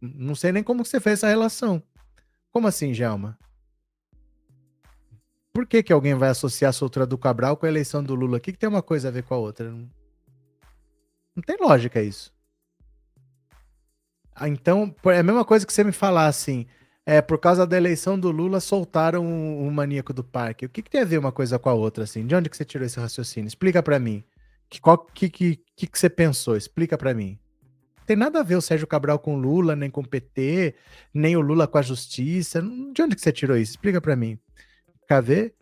não 0.00 0.34
sei 0.34 0.52
nem 0.52 0.62
como 0.62 0.86
você 0.86 0.98
fez 0.98 1.18
essa 1.18 1.28
relação. 1.28 1.82
Como 2.50 2.66
assim, 2.66 2.94
Gelma? 2.94 3.38
Por 5.52 5.66
que, 5.66 5.82
que 5.82 5.92
alguém 5.92 6.14
vai 6.14 6.30
associar 6.30 6.70
a 6.70 6.72
soltura 6.72 7.04
do 7.04 7.18
Cabral 7.18 7.58
com 7.58 7.66
a 7.66 7.68
eleição 7.68 8.02
do 8.02 8.14
Lula? 8.14 8.38
O 8.38 8.40
que, 8.40 8.52
que 8.52 8.58
tem 8.58 8.70
uma 8.70 8.80
coisa 8.80 9.08
a 9.08 9.10
ver 9.10 9.22
com 9.22 9.34
a 9.34 9.36
outra? 9.36 9.70
Não... 9.70 9.86
Não 11.36 11.42
tem 11.42 11.58
lógica 11.60 12.00
isso. 12.00 12.32
Ah, 14.34 14.48
então, 14.48 14.96
é 15.04 15.18
a 15.18 15.22
mesma 15.22 15.44
coisa 15.44 15.66
que 15.66 15.74
você 15.74 15.84
me 15.84 15.92
falar 15.92 16.26
assim, 16.26 16.66
é, 17.04 17.20
por 17.20 17.38
causa 17.38 17.66
da 17.66 17.76
eleição 17.76 18.18
do 18.18 18.30
Lula, 18.30 18.60
soltaram 18.60 19.26
o, 19.26 19.68
o 19.68 19.70
maníaco 19.70 20.14
do 20.14 20.24
parque. 20.24 20.64
O 20.64 20.70
que, 20.70 20.80
que, 20.80 20.90
tem 20.90 21.02
a 21.02 21.04
ver 21.04 21.18
uma 21.18 21.32
coisa 21.32 21.58
com 21.58 21.68
a 21.68 21.74
outra, 21.74 22.04
assim? 22.04 22.26
De 22.26 22.34
onde 22.34 22.48
que 22.48 22.56
você 22.56 22.64
tirou 22.64 22.86
esse 22.86 22.98
raciocínio? 22.98 23.46
Explica 23.46 23.82
para 23.82 23.98
mim. 23.98 24.24
Que, 24.68 24.80
qual 24.80 24.98
que, 24.98 25.28
que, 25.28 25.60
que, 25.76 25.86
que 25.86 25.98
você 25.98 26.10
pensou? 26.10 26.56
Explica 26.56 26.98
para 26.98 27.14
mim. 27.14 27.38
Tem 28.06 28.16
nada 28.16 28.40
a 28.40 28.42
ver 28.42 28.56
o 28.56 28.60
Sérgio 28.60 28.86
Cabral 28.86 29.18
com 29.18 29.36
Lula, 29.36 29.74
nem 29.74 29.90
com 29.90 30.02
o 30.02 30.08
PT, 30.08 30.74
nem 31.12 31.36
o 31.36 31.40
Lula 31.40 31.66
com 31.66 31.78
a 31.78 31.82
justiça. 31.82 32.60
De 32.60 33.02
onde 33.02 33.14
que 33.14 33.22
você 33.22 33.32
tirou 33.32 33.56
isso? 33.56 33.72
Explica 33.72 34.00
para 34.00 34.14
mim. 34.14 34.38
Ver? 35.22 35.54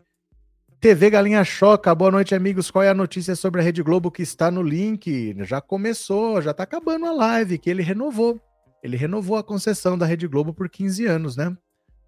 TV 0.81 1.09
Galinha 1.09 1.45
Choca, 1.45 1.95
boa 1.95 2.11
noite, 2.11 2.35
amigos. 2.35 2.69
Qual 2.69 2.83
é 2.83 2.89
a 2.89 2.93
notícia 2.93 3.35
sobre 3.35 3.61
a 3.61 3.63
Rede 3.63 3.81
Globo 3.81 4.11
que 4.11 4.21
está 4.21 4.51
no 4.51 4.61
link? 4.61 5.33
Já 5.45 5.61
começou, 5.61 6.41
já 6.41 6.51
está 6.51 6.63
acabando 6.63 7.05
a 7.05 7.13
live, 7.13 7.57
que 7.57 7.69
ele 7.69 7.81
renovou. 7.81 8.41
Ele 8.83 8.97
renovou 8.97 9.37
a 9.37 9.43
concessão 9.43 9.97
da 9.97 10.05
Rede 10.05 10.27
Globo 10.27 10.53
por 10.53 10.67
15 10.67 11.05
anos, 11.05 11.37
né? 11.37 11.55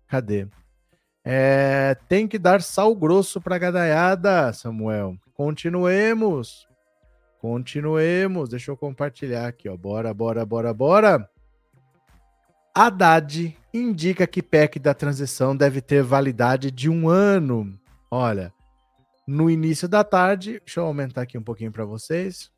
Cadê? 0.08 0.48
É, 1.24 1.96
tem 2.10 2.28
que 2.28 2.38
dar 2.38 2.62
sal 2.62 2.94
grosso 2.94 3.40
para 3.40 3.58
gadaiada, 3.58 4.52
Samuel. 4.52 5.16
Continuemos. 5.34 6.68
Continuemos. 7.46 8.50
Deixa 8.50 8.72
eu 8.72 8.76
compartilhar 8.76 9.46
aqui, 9.46 9.70
ó. 9.70 9.78
Bora, 9.78 10.12
bora, 10.12 10.44
bora, 10.44 10.74
bora. 10.74 11.30
Haddad 12.74 13.56
indica 13.72 14.26
que 14.26 14.42
PEC 14.42 14.80
da 14.80 14.96
transição 14.96 15.56
deve 15.56 15.80
ter 15.80 16.02
validade 16.02 16.72
de 16.72 16.90
um 16.90 17.08
ano. 17.08 17.80
Olha, 18.10 18.52
no 19.28 19.48
início 19.48 19.88
da 19.88 20.04
tarde, 20.04 20.60
deixa 20.66 20.80
eu 20.80 20.86
aumentar 20.86 21.22
aqui 21.22 21.38
um 21.38 21.44
pouquinho 21.44 21.72
para 21.72 21.86
vocês. 21.86 22.50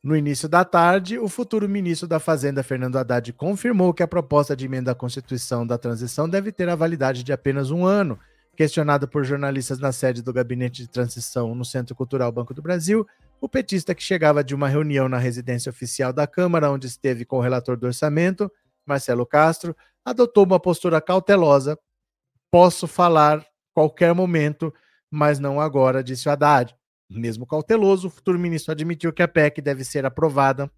No 0.00 0.16
início 0.16 0.48
da 0.48 0.64
tarde, 0.64 1.18
o 1.18 1.28
futuro 1.28 1.68
ministro 1.68 2.06
da 2.06 2.20
Fazenda, 2.20 2.62
Fernando 2.62 2.94
Haddad, 2.94 3.32
confirmou 3.32 3.92
que 3.92 4.04
a 4.04 4.08
proposta 4.08 4.54
de 4.54 4.66
emenda 4.66 4.92
à 4.92 4.94
Constituição 4.94 5.66
da 5.66 5.76
transição 5.76 6.28
deve 6.28 6.52
ter 6.52 6.68
a 6.68 6.76
validade 6.76 7.24
de 7.24 7.32
apenas 7.32 7.72
um 7.72 7.84
ano. 7.84 8.16
Questionado 8.56 9.06
por 9.06 9.22
jornalistas 9.22 9.78
na 9.78 9.92
sede 9.92 10.22
do 10.22 10.32
Gabinete 10.32 10.80
de 10.82 10.88
Transição 10.88 11.54
no 11.54 11.62
Centro 11.62 11.94
Cultural 11.94 12.32
Banco 12.32 12.54
do 12.54 12.62
Brasil, 12.62 13.06
o 13.38 13.46
petista 13.46 13.94
que 13.94 14.02
chegava 14.02 14.42
de 14.42 14.54
uma 14.54 14.66
reunião 14.66 15.10
na 15.10 15.18
residência 15.18 15.68
oficial 15.68 16.10
da 16.10 16.26
Câmara, 16.26 16.70
onde 16.70 16.86
esteve 16.86 17.26
com 17.26 17.36
o 17.36 17.40
relator 17.42 17.76
do 17.76 17.86
orçamento, 17.86 18.50
Marcelo 18.86 19.26
Castro, 19.26 19.76
adotou 20.02 20.44
uma 20.44 20.58
postura 20.58 21.02
cautelosa. 21.02 21.78
Posso 22.50 22.86
falar 22.86 23.44
qualquer 23.74 24.14
momento, 24.14 24.72
mas 25.10 25.38
não 25.38 25.60
agora, 25.60 26.02
disse 26.02 26.26
o 26.26 26.32
Haddad. 26.32 26.74
Mesmo 27.10 27.46
cauteloso, 27.46 28.08
o 28.08 28.10
futuro 28.10 28.38
ministro 28.38 28.72
admitiu 28.72 29.12
que 29.12 29.22
a 29.22 29.28
PEC 29.28 29.60
deve 29.60 29.84
ser 29.84 30.06
aprovada 30.06 30.70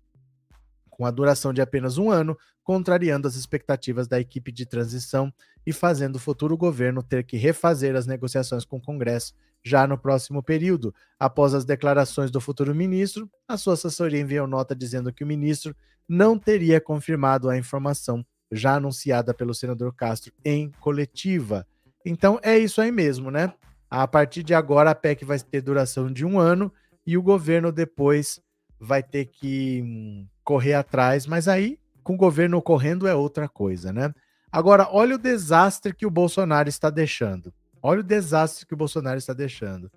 com 0.91 1.07
a 1.07 1.13
duração 1.13 1.53
de 1.53 1.63
apenas 1.63 1.97
um 1.97 2.11
ano, 2.11 2.37
contrariando 2.65 3.29
as 3.29 3.37
expectativas 3.37 4.09
da 4.09 4.19
equipe 4.19 4.51
de 4.51 4.67
transição 4.67 5.33
e 5.69 5.73
fazendo 5.73 6.17
o 6.17 6.19
futuro 6.19 6.57
governo 6.57 7.03
ter 7.03 7.23
que 7.23 7.37
refazer 7.37 7.95
as 7.95 8.07
negociações 8.07 8.65
com 8.65 8.79
o 8.79 8.81
Congresso 8.81 9.35
já 9.63 9.87
no 9.87 9.99
próximo 9.99 10.43
período. 10.43 10.95
Após 11.21 11.53
as 11.53 11.63
declarações 11.63 12.31
do 12.31 12.41
futuro 12.41 12.75
ministro, 12.75 13.31
a 13.47 13.55
sua 13.59 13.75
assessoria 13.75 14.19
enviou 14.19 14.47
nota 14.47 14.75
dizendo 14.75 15.13
que 15.13 15.23
o 15.23 15.27
ministro 15.27 15.77
não 16.09 16.39
teria 16.39 16.81
confirmado 16.81 17.51
a 17.51 17.59
informação 17.59 18.25
já 18.51 18.77
anunciada 18.77 19.35
pelo 19.35 19.53
senador 19.53 19.95
Castro 19.95 20.33
em 20.43 20.71
coletiva. 20.81 21.67
Então 22.03 22.41
é 22.43 22.59
isso 22.59 22.81
aí 22.81 22.91
mesmo, 22.91 23.31
né? 23.31 23.53
A 23.91 24.09
partir 24.09 24.43
de 24.43 24.55
agora, 24.55 24.93
a 24.93 24.95
PEC 24.95 25.23
vai 25.23 25.39
ter 25.39 25.61
duração 25.61 26.11
de 26.11 26.25
um 26.25 26.39
ano 26.39 26.73
e 27.07 27.19
o 27.19 27.23
governo 27.23 27.71
depois 27.71 28.41
vai 28.81 29.03
ter 29.03 29.27
que 29.27 29.83
hum, 29.85 30.27
correr 30.43 30.73
atrás, 30.73 31.27
mas 31.27 31.47
aí, 31.47 31.79
com 32.03 32.15
o 32.15 32.17
governo 32.19 32.63
correndo, 32.63 33.07
é 33.07 33.15
outra 33.15 33.47
coisa, 33.47 33.93
né? 33.93 34.15
Agora, 34.51 34.89
olha 34.91 35.17
o 35.17 35.19
desastre 35.19 35.95
que 35.95 36.07
o 36.07 36.11
Bolsonaro 36.11 36.69
está 36.69 36.91
deixando. 36.91 37.53
Olha 37.83 38.01
o 38.01 38.05
desastre 38.05 38.67
que 38.67 38.75
o 38.75 38.77
Bolsonaro 38.77 39.19
está 39.19 39.33
deixando. 39.33 39.91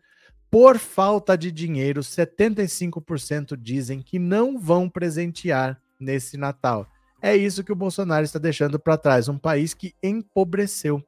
Por 0.50 0.78
falta 0.78 1.38
de 1.38 1.52
dinheiro, 1.52 2.02
75% 2.02 3.58
dizem 3.58 4.02
que 4.02 4.20
não 4.20 4.60
vão 4.60 4.90
presentear 4.90 5.80
nesse 6.00 6.36
Natal. 6.36 6.88
É 7.22 7.36
isso 7.36 7.64
que 7.64 7.72
o 7.72 7.76
Bolsonaro 7.76 8.26
está 8.26 8.40
deixando 8.40 8.80
para 8.80 8.98
trás, 8.98 9.30
um 9.30 9.38
país 9.38 9.74
que 9.74 9.94
empobreceu. 10.04 11.02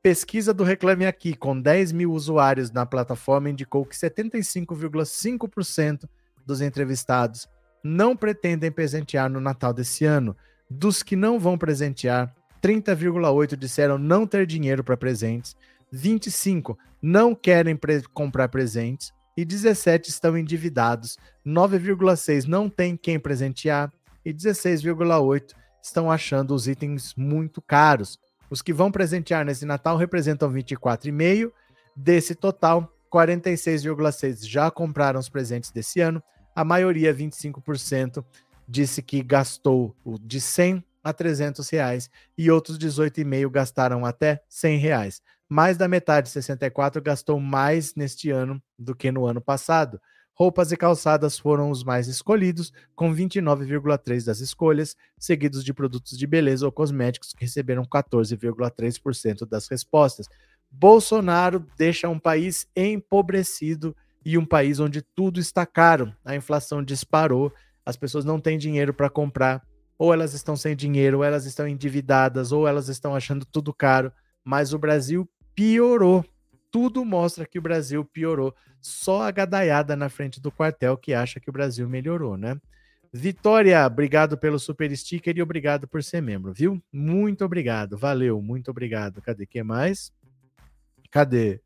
Pesquisa 0.00 0.54
do 0.54 0.62
Reclame 0.62 1.04
Aqui, 1.04 1.34
com 1.34 1.60
10 1.60 1.92
mil 1.92 2.12
usuários 2.12 2.70
na 2.70 2.86
plataforma, 2.86 3.50
indicou 3.50 3.84
que 3.84 3.96
75,5% 3.96 6.08
dos 6.46 6.60
entrevistados 6.60 7.48
não 7.82 8.16
pretendem 8.16 8.70
presentear 8.70 9.28
no 9.28 9.40
Natal 9.40 9.74
desse 9.74 10.04
ano. 10.04 10.36
Dos 10.70 11.02
que 11.02 11.16
não 11.16 11.38
vão 11.38 11.58
presentear, 11.58 12.34
30,8% 12.62 13.56
disseram 13.56 13.98
não 13.98 14.26
ter 14.26 14.46
dinheiro 14.46 14.82
para 14.82 14.96
presentes, 14.96 15.56
25% 15.92 16.76
não 17.00 17.34
querem 17.34 17.76
pre 17.76 18.02
comprar 18.12 18.48
presentes 18.48 19.12
e 19.36 19.46
17% 19.46 20.08
estão 20.08 20.36
endividados, 20.36 21.16
9,6% 21.46 22.46
não 22.46 22.68
tem 22.68 22.96
quem 22.96 23.18
presentear 23.18 23.92
e 24.24 24.34
16,8% 24.34 25.54
estão 25.82 26.10
achando 26.10 26.54
os 26.54 26.66
itens 26.66 27.14
muito 27.16 27.62
caros. 27.62 28.18
Os 28.50 28.62
que 28.62 28.72
vão 28.72 28.90
presentear 28.90 29.44
nesse 29.44 29.64
Natal 29.64 29.96
representam 29.96 30.52
24,5%. 30.52 31.52
Desse 31.94 32.34
total, 32.34 32.92
46,6% 33.12 34.46
já 34.46 34.70
compraram 34.70 35.18
os 35.18 35.28
presentes 35.28 35.70
desse 35.70 36.00
ano. 36.00 36.22
A 36.54 36.64
maioria, 36.64 37.14
25%, 37.14 38.24
disse 38.68 39.02
que 39.02 39.22
gastou 39.22 39.94
de 40.22 40.40
100 40.40 40.84
a 41.02 41.12
300 41.12 41.68
reais 41.70 42.10
e 42.36 42.50
outros 42.50 42.78
18,5 42.78 43.50
gastaram 43.50 44.04
até 44.04 44.42
100 44.48 44.78
reais. 44.78 45.22
Mais 45.48 45.76
da 45.76 45.88
metade, 45.88 46.28
64, 46.28 47.00
gastou 47.00 47.40
mais 47.40 47.94
neste 47.94 48.30
ano 48.30 48.62
do 48.78 48.94
que 48.94 49.10
no 49.10 49.24
ano 49.24 49.40
passado. 49.40 50.00
Roupas 50.34 50.70
e 50.70 50.76
calçadas 50.76 51.36
foram 51.36 51.68
os 51.68 51.82
mais 51.82 52.06
escolhidos, 52.06 52.72
com 52.94 53.12
29,3% 53.12 54.24
das 54.24 54.38
escolhas, 54.38 54.94
seguidos 55.18 55.64
de 55.64 55.74
produtos 55.74 56.16
de 56.16 56.26
beleza 56.28 56.64
ou 56.64 56.70
cosméticos, 56.70 57.32
que 57.32 57.44
receberam 57.44 57.82
14,3% 57.84 59.44
das 59.48 59.66
respostas. 59.66 60.28
Bolsonaro 60.70 61.66
deixa 61.76 62.08
um 62.08 62.20
país 62.20 62.68
empobrecido 62.76 63.96
e 64.24 64.38
um 64.38 64.44
país 64.44 64.78
onde 64.78 65.02
tudo 65.02 65.40
está 65.40 65.66
caro. 65.66 66.14
A 66.24 66.36
inflação 66.36 66.84
disparou, 66.84 67.52
as 67.84 67.96
pessoas 67.96 68.24
não 68.24 68.38
têm 68.38 68.58
dinheiro 68.58 68.94
para 68.94 69.10
comprar, 69.10 69.66
ou 69.98 70.14
elas 70.14 70.32
estão 70.32 70.56
sem 70.56 70.76
dinheiro, 70.76 71.18
ou 71.18 71.24
elas 71.24 71.44
estão 71.44 71.66
endividadas, 71.66 72.52
ou 72.52 72.66
elas 72.66 72.88
estão 72.88 73.14
achando 73.14 73.44
tudo 73.44 73.74
caro. 73.74 74.12
Mas 74.44 74.72
o 74.72 74.78
Brasil 74.78 75.28
piorou 75.54 76.24
tudo 76.70 77.04
mostra 77.04 77.46
que 77.46 77.58
o 77.58 77.62
Brasil 77.62 78.04
piorou. 78.04 78.54
Só 78.80 79.22
a 79.22 79.30
gadaiada 79.30 79.96
na 79.96 80.08
frente 80.08 80.40
do 80.40 80.52
quartel 80.52 80.96
que 80.96 81.14
acha 81.14 81.40
que 81.40 81.50
o 81.50 81.52
Brasil 81.52 81.88
melhorou, 81.88 82.36
né? 82.36 82.56
Vitória, 83.12 83.86
obrigado 83.86 84.36
pelo 84.36 84.58
super 84.58 84.94
sticker 84.94 85.36
e 85.36 85.42
obrigado 85.42 85.88
por 85.88 86.02
ser 86.02 86.20
membro, 86.20 86.52
viu? 86.52 86.82
Muito 86.92 87.44
obrigado, 87.44 87.96
valeu, 87.96 88.40
muito 88.42 88.70
obrigado. 88.70 89.22
Cadê 89.22 89.46
que 89.46 89.62
mais? 89.62 90.12
Cadê? 91.10 91.60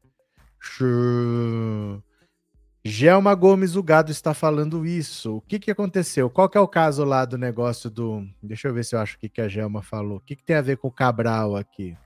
Gelma 2.84 3.32
Gomes, 3.34 3.76
o 3.76 3.82
gado 3.82 4.10
está 4.10 4.34
falando 4.34 4.84
isso. 4.84 5.36
O 5.36 5.40
que, 5.40 5.60
que 5.60 5.70
aconteceu? 5.70 6.28
Qual 6.28 6.48
que 6.48 6.58
é 6.58 6.60
o 6.60 6.66
caso 6.66 7.04
lá 7.04 7.24
do 7.24 7.38
negócio 7.38 7.88
do. 7.88 8.26
Deixa 8.42 8.66
eu 8.66 8.74
ver 8.74 8.84
se 8.84 8.96
eu 8.96 9.00
acho 9.00 9.16
o 9.16 9.20
que, 9.20 9.28
que 9.28 9.40
a 9.40 9.48
Gelma 9.48 9.82
falou. 9.82 10.16
O 10.16 10.20
que, 10.20 10.34
que 10.34 10.42
tem 10.42 10.56
a 10.56 10.62
ver 10.62 10.78
com 10.78 10.88
o 10.88 10.92
Cabral 10.92 11.54
aqui? 11.54 11.96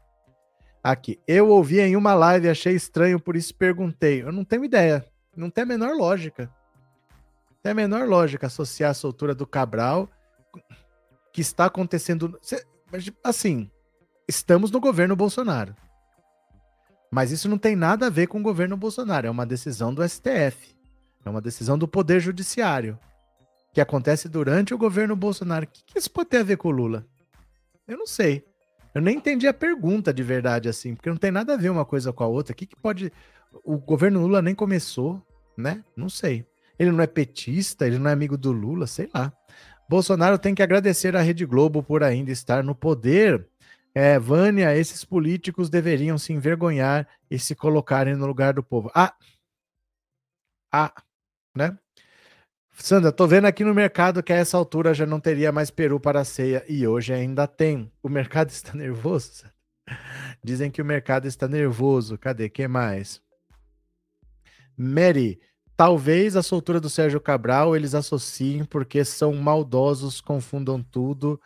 Aqui. 0.83 1.19
Eu 1.27 1.49
ouvi 1.49 1.81
em 1.81 1.97
uma 1.97 2.15
live, 2.15 2.49
achei 2.49 2.75
estranho, 2.75 3.19
por 3.19 3.37
isso 3.37 3.55
perguntei. 3.55 4.23
Eu 4.23 4.31
não 4.31 4.45
tenho 4.45 4.65
ideia. 4.65 5.05
Não 5.35 5.49
tem 5.49 5.63
a 5.63 5.67
menor 5.67 5.97
lógica. 5.97 6.51
Não 7.51 7.57
tem 7.63 7.73
a 7.73 7.75
menor 7.75 8.07
lógica 8.07 8.47
associar 8.47 8.91
a 8.91 8.95
soltura 8.95 9.35
do 9.35 9.47
Cabral 9.47 10.11
que 11.33 11.41
está 11.41 11.65
acontecendo. 11.65 12.39
Assim, 13.25 13.71
estamos 14.29 14.71
no 14.71 14.79
governo 14.79 15.17
Bolsonaro. 15.17 15.75
Mas 17.11 17.31
isso 17.31 17.49
não 17.49 17.59
tem 17.59 17.77
nada 17.77 18.07
a 18.07 18.11
ver 18.11 18.27
com 18.27 18.39
o 18.39 18.43
governo 18.43 18.77
Bolsonaro. 18.77 19.27
É 19.27 19.31
uma 19.31 19.47
decisão 19.47 19.93
do 19.93 20.07
STF. 20.07 20.77
É 21.25 21.31
uma 21.31 21.41
decisão 21.41 21.79
do 21.79 21.89
Poder 21.89 22.21
Judiciário. 22.21 22.99
Que 23.73 23.81
acontece 23.81 24.29
durante 24.29 24.75
o 24.75 24.79
governo 24.79 25.15
Bolsonaro. 25.15 25.65
O 25.65 25.69
que 25.69 25.99
isso 25.99 26.11
pode 26.11 26.31
ter 26.31 26.39
a 26.39 26.43
ver 26.43 26.57
com 26.57 26.69
o 26.69 26.73
Lula? 26.73 27.07
Eu 27.87 27.99
não 27.99 28.07
sei. 28.07 28.45
Eu 28.95 29.03
nem 29.03 29.17
entendi 29.17 29.47
a 29.47 29.53
pergunta 29.53 30.13
de 30.13 30.23
verdade, 30.23 30.69
assim, 30.69 30.95
porque 30.95 31.11
não 31.11 31.19
tem 31.19 31.31
nada 31.31 31.53
a 31.53 31.57
ver 31.57 31.69
uma 31.69 31.85
coisa 31.85 32.13
com 32.13 32.25
a 32.25 32.27
outra. 32.27 32.53
O 32.53 32.57
que, 32.57 32.67
que 32.67 32.77
pode. 32.77 33.13
O 33.63 33.77
governo 33.77 34.21
Lula 34.21 34.41
nem 34.41 34.55
começou, 34.55 35.23
né? 35.57 35.85
Não 35.95 36.09
sei. 36.09 36.47
Ele 36.79 36.91
não 36.91 37.03
é 37.03 37.07
petista, 37.07 37.87
ele 37.87 37.99
não 37.99 38.11
é 38.11 38.13
amigo 38.13 38.37
do 38.37 38.53
Lula, 38.53 38.87
sei 38.87 39.09
lá. 39.15 39.33
Bolsonaro 39.89 40.39
tem 40.39 40.55
que 40.55 40.63
agradecer 40.63 41.15
à 41.15 41.21
Rede 41.21 41.45
Globo 41.45 41.83
por 41.83 42.03
ainda 42.03 42.33
estar 42.33 42.65
no 42.65 42.75
poder. 42.75 43.47
É, 43.99 44.19
Vânia, 44.19 44.77
esses 44.77 45.07
políticos 45.07 45.71
deveriam 45.71 46.19
se 46.19 46.31
envergonhar 46.31 47.09
e 47.31 47.39
se 47.39 47.55
colocarem 47.55 48.15
no 48.15 48.27
lugar 48.27 48.53
do 48.53 48.63
povo. 48.63 48.91
Ah! 48.95 49.17
Ah! 50.71 50.93
Né? 51.57 51.79
Sandra, 52.75 53.11
tô 53.11 53.27
vendo 53.27 53.47
aqui 53.47 53.65
no 53.65 53.75
mercado 53.75 54.23
que 54.23 54.35
a 54.35 54.37
essa 54.37 54.55
altura 54.59 54.93
já 54.93 55.07
não 55.07 55.19
teria 55.19 55.51
mais 55.51 55.71
peru 55.71 55.99
para 55.99 56.21
a 56.21 56.25
ceia 56.27 56.63
e 56.69 56.87
hoje 56.87 57.15
ainda 57.15 57.47
tem. 57.47 57.91
O 58.03 58.11
mercado 58.11 58.51
está 58.53 58.75
nervoso? 58.75 59.47
Dizem 60.45 60.71
que 60.71 60.83
o 60.83 60.85
mercado 60.85 61.27
está 61.27 61.49
nervoso. 61.49 62.19
Cadê? 62.19 62.51
que 62.51 62.69
mais? 62.69 63.23
Mary, 64.77 65.41
talvez 65.75 66.37
a 66.37 66.43
soltura 66.43 66.79
do 66.79 66.91
Sérgio 66.91 67.19
Cabral 67.19 67.75
eles 67.75 67.95
associem 67.95 68.63
porque 68.63 69.07
são 69.07 69.33
maldosos, 69.33 70.21
confundam 70.21 70.83
tudo 70.83 71.41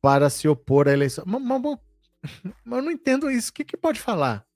para 0.00 0.30
se 0.30 0.48
opor 0.48 0.88
à 0.88 0.92
eleição. 0.92 1.24
Mas, 1.26 1.42
mas, 1.42 1.62
mas 1.62 1.78
eu 2.78 2.82
não 2.82 2.90
entendo 2.90 3.30
isso. 3.30 3.50
O 3.50 3.54
que, 3.54 3.64
que 3.64 3.76
pode 3.76 4.00
falar? 4.00 4.46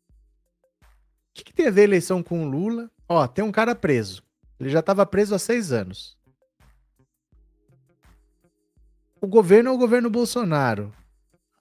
O 0.82 1.34
que, 1.34 1.45
que 1.45 1.53
tem 1.55 1.66
a 1.66 1.70
ver 1.70 1.82
eleição 1.82 2.22
com 2.22 2.49
Lula? 2.49 2.90
Ó, 3.09 3.26
tem 3.26 3.45
um 3.45 3.53
cara 3.53 3.74
preso. 3.74 4.22
Ele 4.61 4.70
já 4.70 4.80
estava 4.80 5.05
preso 5.07 5.34
há 5.34 5.38
seis 5.38 5.72
anos. 5.72 6.16
O 9.20 9.26
governo 9.26 9.70
é 9.70 9.72
o 9.72 9.78
governo 9.78 10.11
Bolsonaro. 10.11 10.93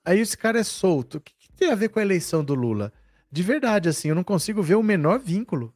Aí 0.04 0.20
esse 0.20 0.38
cara 0.38 0.60
é 0.60 0.64
solto. 0.64 1.18
O 1.18 1.22
que, 1.22 1.34
que 1.38 1.52
tem 1.54 1.72
a 1.72 1.76
ver 1.76 1.90
com 1.90 2.00
a 2.00 2.02
eleição 2.02 2.44
do 2.44 2.56
Lula? 2.56 2.92
De 3.32 3.44
verdade, 3.44 3.88
assim, 3.88 4.10
eu 4.10 4.16
não 4.16 4.24
consigo 4.24 4.62
ver 4.62 4.76
o 4.76 4.84
menor 4.84 5.20
vínculo. 5.20 5.74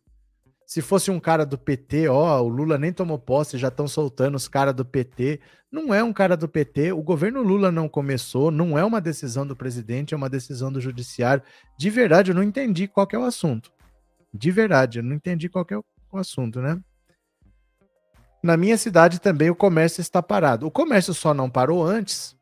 Se 0.66 0.82
fosse 0.82 1.12
um 1.12 1.20
cara 1.20 1.46
do 1.46 1.58
PT, 1.58 2.08
ó, 2.08 2.42
o 2.42 2.48
Lula 2.48 2.78
nem 2.78 2.92
tomou 2.92 3.20
posse, 3.20 3.58
já 3.58 3.68
estão 3.68 3.88
soltando 3.88 4.36
os 4.36 4.48
caras 4.48 4.74
do 4.74 4.84
PT. 4.84 5.40
Não 5.72 5.94
é 5.94 6.04
um 6.04 6.12
cara 6.12 6.36
do 6.36 6.48
PT, 6.48 6.92
o 6.92 7.04
governo 7.04 7.44
Lula 7.44 7.72
não 7.72 7.88
começou, 7.88 8.50
não 8.50 8.78
é 8.78 8.84
uma 8.84 9.00
decisão 9.00 9.46
do 9.46 9.56
presidente, 9.56 10.14
é 10.14 10.18
uma 10.18 10.30
decisão 10.30 10.72
do 10.72 10.82
judiciário. 10.82 11.44
De 11.78 11.90
verdade, 11.90 12.32
eu 12.32 12.36
não 12.36 12.42
entendi 12.44 12.88
qual 12.88 13.08
é 13.12 13.18
o 13.18 13.24
assunto. 13.24 13.72
De 14.34 14.50
verdade, 14.52 15.00
eu 15.00 15.04
não 15.04 15.14
entendi 15.16 15.48
qual 15.48 15.66
é 15.70 15.78
o 15.78 16.18
assunto, 16.18 16.62
né? 16.62 16.80
Na 18.42 18.56
minha 18.56 18.78
cidade 18.78 19.20
também 19.20 19.50
o 19.50 19.56
comércio 19.56 20.02
está 20.02 20.22
parado. 20.22 20.68
O 20.68 20.72
comércio 20.72 21.14
só 21.14 21.34
não 21.34 21.50
parou 21.50 21.84
antes 21.84 22.36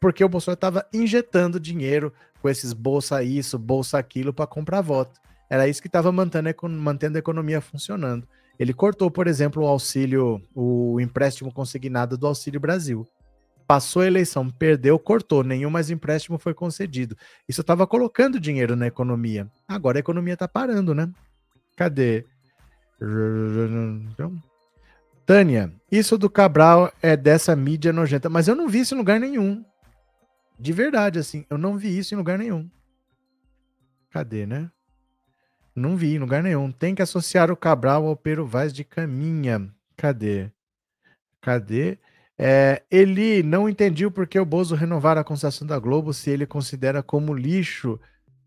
porque 0.00 0.24
o 0.24 0.28
Bolsonaro 0.28 0.56
estava 0.56 0.86
injetando 0.92 1.58
dinheiro 1.58 2.12
com 2.42 2.48
esses 2.48 2.72
bolsa 2.72 3.22
isso, 3.22 3.58
bolsa 3.58 3.98
aquilo 3.98 4.34
para 4.34 4.46
comprar 4.46 4.80
voto. 4.80 5.18
Era 5.48 5.68
isso 5.68 5.80
que 5.80 5.88
estava 5.88 6.10
mantendo, 6.10 6.48
mantendo 6.68 7.16
a 7.16 7.20
economia 7.20 7.60
funcionando. 7.60 8.26
Ele 8.58 8.72
cortou, 8.72 9.10
por 9.10 9.26
exemplo, 9.26 9.62
o 9.62 9.66
auxílio, 9.66 10.40
o 10.54 11.00
empréstimo 11.00 11.52
consignado 11.52 12.16
do 12.16 12.26
Auxílio 12.26 12.60
Brasil. 12.60 13.06
Passou 13.66 14.02
a 14.02 14.06
eleição, 14.06 14.50
perdeu, 14.50 14.98
cortou, 14.98 15.42
nenhum 15.42 15.70
mais 15.70 15.90
empréstimo 15.90 16.38
foi 16.38 16.54
concedido. 16.54 17.16
Isso 17.48 17.62
estava 17.62 17.86
colocando 17.86 18.38
dinheiro 18.38 18.76
na 18.76 18.86
economia. 18.86 19.50
Agora 19.66 19.98
a 19.98 20.00
economia 20.00 20.34
está 20.34 20.46
parando, 20.46 20.94
né? 20.94 21.10
Cadê? 21.76 22.24
Tânia, 25.26 25.72
isso 25.90 26.18
do 26.18 26.28
Cabral 26.28 26.92
é 27.00 27.16
dessa 27.16 27.56
mídia 27.56 27.92
nojenta, 27.92 28.28
mas 28.28 28.46
eu 28.46 28.54
não 28.54 28.68
vi 28.68 28.80
isso 28.80 28.94
em 28.94 28.98
lugar 28.98 29.18
nenhum. 29.18 29.64
De 30.58 30.72
verdade, 30.72 31.18
assim, 31.18 31.44
eu 31.48 31.58
não 31.58 31.76
vi 31.78 31.98
isso 31.98 32.14
em 32.14 32.18
lugar 32.18 32.38
nenhum. 32.38 32.70
Cadê, 34.10 34.46
né? 34.46 34.70
Não 35.74 35.96
vi 35.96 36.14
em 36.14 36.18
lugar 36.18 36.42
nenhum. 36.42 36.70
Tem 36.70 36.94
que 36.94 37.02
associar 37.02 37.50
o 37.50 37.56
Cabral 37.56 38.06
ao 38.06 38.16
Pero 38.16 38.46
Vaz 38.46 38.72
de 38.72 38.84
Caminha. 38.84 39.68
Cadê? 39.96 40.50
Cadê? 41.40 41.98
É, 42.38 42.82
ele 42.90 43.42
não 43.42 43.68
entendiu 43.68 44.10
por 44.10 44.26
que 44.26 44.38
o 44.38 44.44
Bozo 44.44 44.74
renovar 44.74 45.18
a 45.18 45.24
concessão 45.24 45.66
da 45.66 45.78
Globo 45.78 46.12
se 46.12 46.30
ele 46.30 46.46
considera 46.46 47.02
como 47.02 47.34
lixo. 47.34 47.98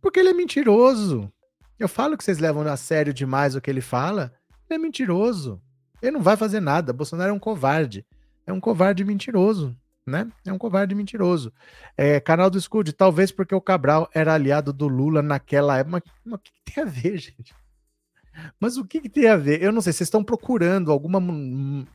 Porque 0.01 0.19
ele 0.19 0.30
é 0.30 0.34
mentiroso. 0.34 1.32
Eu 1.80 1.88
falo 1.88 2.17
que 2.17 2.23
vocês 2.23 2.39
levam 2.39 2.63
a 2.63 2.78
sério 2.78 3.13
demais 3.13 3.55
o 3.55 3.61
que 3.61 3.69
ele 3.69 3.82
fala. 3.82 4.34
Ele 4.69 4.80
é 4.80 4.82
mentiroso. 4.82 5.61
Ele 6.01 6.11
não 6.11 6.21
vai 6.21 6.38
fazer 6.38 6.59
nada. 6.59 6.93
Bolsonaro 6.93 7.32
é 7.32 7.34
um 7.34 7.39
covarde. 7.39 8.05
É 8.45 8.53
um 8.53 8.59
covarde 8.59 9.03
mentiroso, 9.03 9.75
né? 10.08 10.32
É 10.45 10.53
um 10.53 10.58
covarde 10.58 10.95
mentiroso. 10.95 11.51
É, 11.97 12.20
canal 12.20 12.49
do 12.49 12.60
Scud, 12.60 12.93
talvez 12.93 13.30
porque 13.32 13.53
o 13.53 13.62
Cabral 13.62 14.10
era 14.14 14.34
aliado 14.34 14.72
do 14.72 14.88
Lula 14.88 15.22
naquela 15.22 15.78
época. 15.78 16.01
Mas, 16.24 16.34
o 16.34 16.38
que 16.38 16.51
tem 16.64 16.84
a 16.84 16.88
ver, 16.88 17.18
gente? 17.20 17.53
Mas 18.60 18.78
o 18.78 18.86
que, 18.86 19.01
que, 19.01 19.10
tem 19.10 19.28
a 19.28 19.36
ver? 19.36 19.62
Eu 19.62 19.72
não 19.72 19.82
sei, 19.82 19.91
vocês 19.91 20.08
estão 20.08 20.24
procurando 20.24 20.91
alguma, 20.91 21.20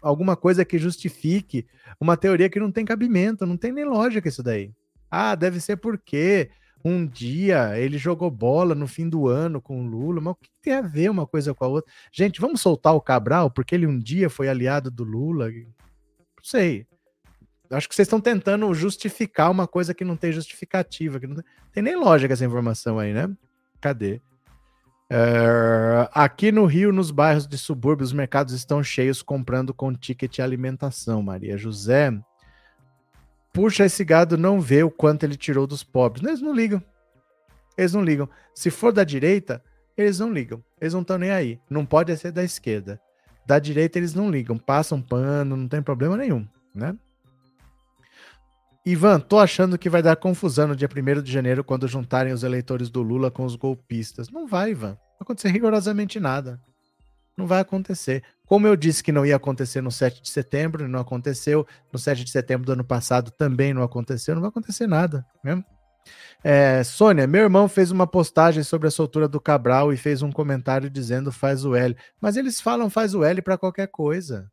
alguma 0.03 0.37
coisa 0.37 0.65
que 0.65 0.77
justifique 0.77 1.67
uma 2.01 2.17
teoria 2.17 2.51
que 2.51 2.61
não 2.61 2.71
tem 2.71 2.85
cabimento, 2.85 3.47
não 3.47 3.57
tem 3.57 3.73
nem 3.73 3.85
lógica 3.85 4.29
isso 4.29 4.43
daí. 4.43 4.73
Ah, 5.11 5.35
deve 5.35 5.61
ser 5.61 5.77
porque 5.77 6.51
um 6.85 7.07
dia 7.07 7.79
ele 7.79 7.97
jogou 7.97 8.29
bola 8.29 8.75
no 8.75 8.89
fim 8.89 9.09
do 9.09 9.29
ano 9.29 9.61
com 9.63 9.81
o 9.81 9.87
Lula, 9.87 10.21
mas 10.21 10.33
o 10.33 10.37
que 10.37 10.51
tem 10.61 10.75
a 10.75 10.83
ver 10.83 11.11
uma 11.11 11.27
coisa 11.27 11.55
com 11.55 11.65
a 11.65 11.69
outra? 11.69 11.91
Gente, 12.11 12.41
vamos 12.41 12.61
soltar 12.61 12.93
o 12.95 13.01
Cabral 13.01 13.49
porque 13.49 13.75
ele 13.75 13.87
um 13.87 13.99
dia 13.99 14.29
foi 14.29 14.49
aliado 14.49 14.91
do 14.91 15.05
Lula? 15.05 15.49
Não 15.49 15.65
sei. 16.43 16.87
Acho 17.73 17.89
que 17.89 17.95
vocês 17.95 18.07
estão 18.07 18.21
tentando 18.21 18.73
justificar 18.75 19.51
uma 19.51 19.67
coisa 19.67 19.95
que 19.95 20.05
não 20.05 20.17
tem 20.17 20.31
justificativa, 20.31 21.19
que 21.19 21.27
não 21.27 21.37
tem, 21.37 21.45
tem 21.73 21.83
nem 21.83 21.97
lógica 21.97 22.35
essa 22.35 22.45
informação 22.45 22.99
aí, 22.99 23.13
né? 23.13 23.29
Cadê? 23.81 24.21
Uh, 25.11 26.09
aqui 26.13 26.51
no 26.51 26.65
Rio, 26.65 26.93
nos 26.93 27.11
bairros 27.11 27.47
de 27.47 27.59
subúrbio, 27.59 28.05
os 28.05 28.13
mercados 28.13 28.55
estão 28.55 28.83
cheios 28.83 29.23
comprando 29.23 29.75
com 29.75 29.93
ticket 29.93 30.39
alimentação, 30.39 31.23
Maria 31.23 31.59
José. 31.59 32.13
Puxa, 33.53 33.85
esse 33.85 34.05
gado 34.05 34.39
não 34.39 34.61
vê 34.61 34.83
o 34.83 34.91
quanto 34.91 35.25
ele 35.25 35.37
tirou 35.37 35.67
dos 35.67 35.85
pobres. 35.85 36.27
Eles 36.27 36.41
não 36.41 36.55
ligam. 36.55 36.83
Eles 37.77 37.93
não 37.93 38.03
ligam. 38.03 38.29
Se 38.55 38.71
for 38.71 38.93
da 38.93 39.05
direita, 39.05 39.63
eles 39.97 40.19
não 40.19 40.33
ligam. 40.33 40.65
Eles 40.81 40.95
não 40.95 41.03
estão 41.03 41.19
nem 41.19 41.31
aí. 41.31 41.61
Não 41.69 41.85
pode 41.85 42.17
ser 42.17 42.33
da 42.33 42.43
esquerda. 42.43 42.99
Da 43.47 43.59
direita, 43.59 43.99
eles 43.99 44.15
não 44.15 44.31
ligam. 44.31 44.57
Passam 44.57 45.03
pano, 45.03 45.57
não 45.57 45.69
tem 45.69 45.83
problema 45.83 46.17
nenhum, 46.17 46.47
né? 46.75 46.97
Ivan, 48.85 49.21
tô 49.21 49.39
achando 49.39 49.79
que 49.79 49.89
vai 49.89 50.03
dar 50.03 50.17
confusão 50.17 50.69
no 50.69 50.77
dia 50.77 50.89
1 50.89 51.23
de 51.23 51.31
janeiro 51.31 51.63
quando 51.63 51.87
juntarem 51.87 52.33
os 52.33 52.43
eleitores 52.43 52.91
do 52.91 53.01
Lula 53.01 53.31
com 53.31 53.45
os 53.45 53.55
golpistas. 53.55 54.29
Não 54.29 54.47
vai, 54.47 54.73
Ivan. 54.73 54.89
Não 54.89 54.95
vai 54.95 55.21
acontecer 55.21 55.49
rigorosamente 55.51 56.19
nada. 56.19 56.61
Não 57.37 57.47
vai 57.47 57.61
acontecer. 57.61 58.25
Como 58.45 58.67
eu 58.67 58.75
disse 58.77 59.03
que 59.03 59.13
não 59.13 59.25
ia 59.25 59.37
acontecer 59.37 59.81
no 59.81 59.91
7 59.91 60.21
de 60.21 60.29
setembro, 60.29 60.89
não 60.89 60.99
aconteceu. 60.99 61.67
No 61.93 61.99
7 61.99 62.25
de 62.25 62.31
setembro 62.31 62.67
do 62.67 62.73
ano 62.73 62.85
passado 62.85 63.31
também 63.31 63.73
não 63.73 63.83
aconteceu. 63.83 64.35
Não 64.35 64.43
vai 64.43 64.51
acontecer 64.51 64.89
nada. 64.89 65.25
Né? 65.45 65.63
É, 66.43 66.83
Sônia, 66.83 67.27
meu 67.27 67.43
irmão 67.43 67.69
fez 67.69 67.93
uma 67.93 68.07
postagem 68.07 68.65
sobre 68.65 68.89
a 68.89 68.91
soltura 68.91 69.29
do 69.29 69.41
Cabral 69.41 69.93
e 69.93 69.97
fez 69.97 70.23
um 70.23 70.33
comentário 70.33 70.91
dizendo 70.91 71.31
faz 71.31 71.65
o 71.65 71.77
L. 71.77 71.97
Mas 72.21 72.37
eles 72.37 72.61
falam 72.61 72.91
faz 72.91 73.15
o 73.15 73.23
L 73.23 73.41
para 73.41 73.57
qualquer 73.57 73.87
coisa. 73.87 74.51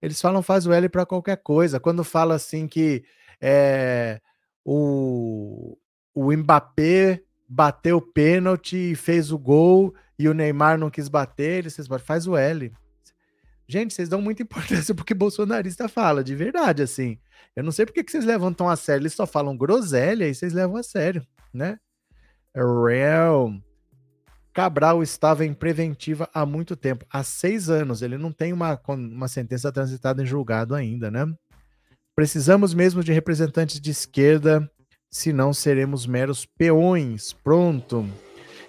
Eles 0.00 0.20
falam 0.20 0.42
faz 0.42 0.66
o 0.66 0.72
L 0.72 0.88
para 0.88 1.06
qualquer 1.06 1.36
coisa. 1.36 1.78
Quando 1.78 2.02
fala 2.02 2.34
assim 2.34 2.66
que 2.66 3.04
é, 3.40 4.20
o, 4.64 5.76
o 6.14 6.32
Mbappé 6.32 7.22
bateu 7.48 7.98
o 7.98 8.02
pênalti 8.02 8.92
e 8.92 8.94
fez 8.94 9.30
o 9.30 9.38
gol 9.38 9.94
e 10.18 10.28
o 10.28 10.34
Neymar 10.34 10.78
não 10.78 10.90
quis 10.90 11.08
bater, 11.08 11.58
ele 11.58 11.70
vocês 11.70 11.88
faz 12.02 12.26
o 12.26 12.36
L. 12.36 12.72
Gente, 13.66 13.94
vocês 13.94 14.08
dão 14.08 14.20
muita 14.20 14.42
importância 14.44 14.94
porque 14.94 15.14
bolsonarista 15.14 15.88
fala, 15.88 16.22
de 16.22 16.34
verdade, 16.34 16.82
assim. 16.82 17.18
Eu 17.56 17.62
não 17.62 17.72
sei 17.72 17.86
porque 17.86 18.02
que 18.02 18.10
vocês 18.10 18.24
levam 18.24 18.52
tão 18.52 18.68
a 18.68 18.76
sério, 18.76 19.02
eles 19.02 19.14
só 19.14 19.26
falam 19.26 19.56
groselha 19.56 20.28
e 20.28 20.34
vocês 20.34 20.52
levam 20.52 20.76
a 20.76 20.82
sério, 20.82 21.24
né? 21.52 21.78
Real. 22.54 23.52
Cabral 24.52 25.02
estava 25.02 25.44
em 25.44 25.52
preventiva 25.52 26.30
há 26.32 26.46
muito 26.46 26.76
tempo, 26.76 27.04
há 27.10 27.24
seis 27.24 27.68
anos. 27.68 28.02
Ele 28.02 28.16
não 28.16 28.30
tem 28.30 28.52
uma, 28.52 28.80
uma 28.86 29.26
sentença 29.26 29.72
transitada 29.72 30.22
em 30.22 30.26
julgado 30.26 30.74
ainda, 30.76 31.10
né? 31.10 31.26
Precisamos 32.14 32.72
mesmo 32.74 33.02
de 33.02 33.12
representantes 33.12 33.80
de 33.80 33.90
esquerda, 33.90 34.70
senão 35.10 35.52
seremos 35.52 36.06
meros 36.06 36.46
peões. 36.46 37.32
Pronto. 37.32 38.08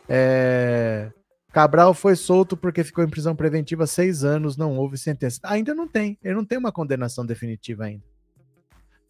É... 0.09 1.11
Cabral 1.51 1.93
foi 1.93 2.15
solto 2.15 2.57
porque 2.57 2.83
ficou 2.83 3.03
em 3.03 3.09
prisão 3.09 3.35
preventiva 3.35 3.87
seis 3.87 4.23
anos, 4.23 4.57
não 4.57 4.75
houve 4.77 4.97
sentença. 4.97 5.39
Ainda 5.43 5.73
não 5.73 5.87
tem, 5.87 6.17
ele 6.21 6.35
não 6.35 6.43
tem 6.43 6.57
uma 6.57 6.71
condenação 6.71 7.25
definitiva 7.25 7.85
ainda. 7.85 8.03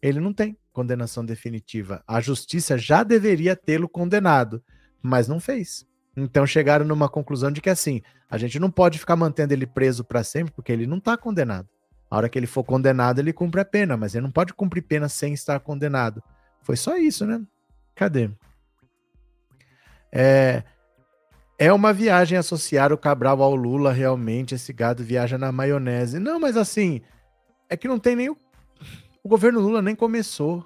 Ele 0.00 0.20
não 0.20 0.32
tem 0.32 0.56
condenação 0.72 1.24
definitiva. 1.24 2.04
A 2.06 2.20
justiça 2.20 2.78
já 2.78 3.02
deveria 3.02 3.56
tê-lo 3.56 3.88
condenado, 3.88 4.62
mas 5.02 5.26
não 5.26 5.40
fez. 5.40 5.84
Então 6.16 6.46
chegaram 6.46 6.86
numa 6.86 7.08
conclusão 7.08 7.50
de 7.50 7.60
que 7.60 7.68
assim, 7.68 8.00
a 8.30 8.38
gente 8.38 8.60
não 8.60 8.70
pode 8.70 8.98
ficar 8.98 9.16
mantendo 9.16 9.52
ele 9.52 9.66
preso 9.66 10.04
para 10.04 10.22
sempre, 10.22 10.52
porque 10.54 10.70
ele 10.70 10.86
não 10.86 10.98
está 10.98 11.16
condenado. 11.16 11.68
A 12.10 12.16
hora 12.16 12.28
que 12.28 12.38
ele 12.38 12.46
for 12.46 12.64
condenado, 12.64 13.18
ele 13.18 13.32
cumpre 13.32 13.60
a 13.60 13.64
pena, 13.64 13.96
mas 13.96 14.14
ele 14.14 14.24
não 14.24 14.30
pode 14.30 14.54
cumprir 14.54 14.82
pena 14.82 15.08
sem 15.08 15.32
estar 15.32 15.58
condenado. 15.60 16.22
Foi 16.62 16.76
só 16.76 16.96
isso, 16.96 17.26
né? 17.26 17.42
Cadê? 17.94 18.30
É, 20.12 20.62
é 21.58 21.72
uma 21.72 21.92
viagem 21.92 22.38
associar 22.38 22.92
o 22.92 22.98
Cabral 22.98 23.42
ao 23.42 23.54
Lula, 23.54 23.92
realmente. 23.92 24.54
Esse 24.54 24.72
gado 24.72 25.02
viaja 25.02 25.36
na 25.36 25.50
maionese. 25.50 26.18
Não, 26.18 26.38
mas 26.38 26.56
assim, 26.56 27.00
é 27.68 27.76
que 27.76 27.88
não 27.88 27.98
tem 27.98 28.14
nem. 28.14 28.28
O, 28.28 28.36
o 29.22 29.28
governo 29.28 29.60
Lula 29.60 29.82
nem 29.82 29.96
começou. 29.96 30.64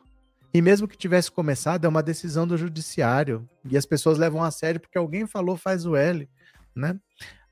E 0.53 0.61
mesmo 0.61 0.89
que 0.89 0.97
tivesse 0.97 1.31
começado, 1.31 1.85
é 1.85 1.89
uma 1.89 2.03
decisão 2.03 2.47
do 2.47 2.57
judiciário. 2.57 3.49
E 3.65 3.77
as 3.77 3.87
pessoas 3.87 4.19
levam 4.19 4.43
a 4.43 4.51
sério 4.51 4.81
porque 4.81 4.99
alguém 4.99 5.27
falou 5.27 5.57
faz 5.57 5.87
o 5.87 5.95
L, 5.95 6.29
né? 6.75 6.99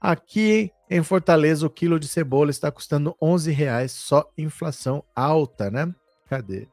Aqui 0.00 0.70
em 0.88 1.02
Fortaleza, 1.02 1.66
o 1.66 1.70
quilo 1.70 1.98
de 1.98 2.08
cebola 2.08 2.50
está 2.50 2.70
custando 2.70 3.16
11 3.20 3.50
reais, 3.50 3.92
só 3.92 4.30
inflação 4.38 5.04
alta, 5.14 5.70
né? 5.70 5.94
Cadê? 6.28 6.68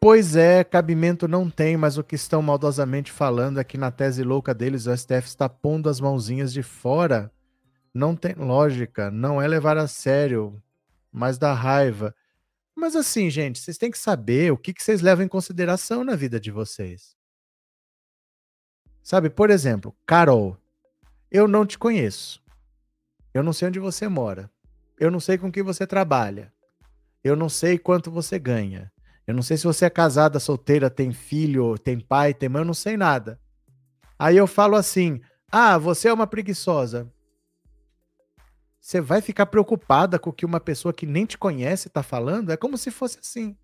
Pois 0.00 0.34
é, 0.34 0.64
cabimento 0.64 1.28
não 1.28 1.50
tem, 1.50 1.76
mas 1.76 1.98
o 1.98 2.02
que 2.02 2.14
estão 2.14 2.40
maldosamente 2.40 3.12
falando 3.12 3.60
é 3.60 3.64
que 3.64 3.76
na 3.76 3.90
tese 3.90 4.24
louca 4.24 4.54
deles, 4.54 4.86
o 4.86 4.96
STF 4.96 5.26
está 5.26 5.46
pondo 5.46 5.90
as 5.90 6.00
mãozinhas 6.00 6.52
de 6.52 6.62
fora. 6.62 7.30
Não 7.92 8.16
tem 8.16 8.34
lógica, 8.34 9.10
não 9.10 9.42
é 9.42 9.46
levar 9.46 9.76
a 9.76 9.86
sério, 9.86 10.60
mas 11.12 11.36
dá 11.36 11.52
raiva. 11.52 12.14
Mas 12.74 12.96
assim, 12.96 13.28
gente, 13.28 13.58
vocês 13.58 13.76
têm 13.76 13.90
que 13.90 13.98
saber 13.98 14.50
o 14.50 14.56
que, 14.56 14.72
que 14.72 14.82
vocês 14.82 15.02
levam 15.02 15.24
em 15.24 15.28
consideração 15.28 16.02
na 16.02 16.16
vida 16.16 16.40
de 16.40 16.50
vocês. 16.50 17.14
Sabe, 19.02 19.28
por 19.28 19.50
exemplo, 19.50 19.94
Carol, 20.06 20.56
eu 21.30 21.46
não 21.46 21.64
te 21.64 21.78
conheço. 21.78 22.42
Eu 23.32 23.42
não 23.42 23.52
sei 23.52 23.68
onde 23.68 23.78
você 23.78 24.08
mora. 24.08 24.50
Eu 24.98 25.10
não 25.10 25.20
sei 25.20 25.38
com 25.38 25.50
quem 25.50 25.62
você 25.62 25.86
trabalha. 25.86 26.52
Eu 27.22 27.36
não 27.36 27.48
sei 27.48 27.78
quanto 27.78 28.10
você 28.10 28.38
ganha. 28.38 28.90
Eu 29.26 29.34
não 29.34 29.42
sei 29.42 29.56
se 29.56 29.64
você 29.64 29.84
é 29.84 29.90
casada, 29.90 30.40
solteira, 30.40 30.90
tem 30.90 31.12
filho, 31.12 31.78
tem 31.78 32.00
pai, 32.00 32.34
tem 32.34 32.48
mãe, 32.48 32.62
eu 32.62 32.66
não 32.66 32.74
sei 32.74 32.96
nada. 32.96 33.38
Aí 34.18 34.36
eu 34.36 34.46
falo 34.46 34.74
assim: 34.74 35.20
ah, 35.52 35.78
você 35.78 36.08
é 36.08 36.12
uma 36.12 36.26
preguiçosa. 36.26 37.08
Você 38.80 39.00
vai 39.00 39.20
ficar 39.20 39.46
preocupada 39.46 40.18
com 40.18 40.30
o 40.30 40.32
que 40.32 40.44
uma 40.44 40.58
pessoa 40.58 40.92
que 40.92 41.06
nem 41.06 41.26
te 41.26 41.38
conhece 41.38 41.86
está 41.88 42.02
falando? 42.02 42.50
É 42.50 42.56
como 42.56 42.76
se 42.76 42.90
fosse 42.90 43.18
assim. 43.20 43.56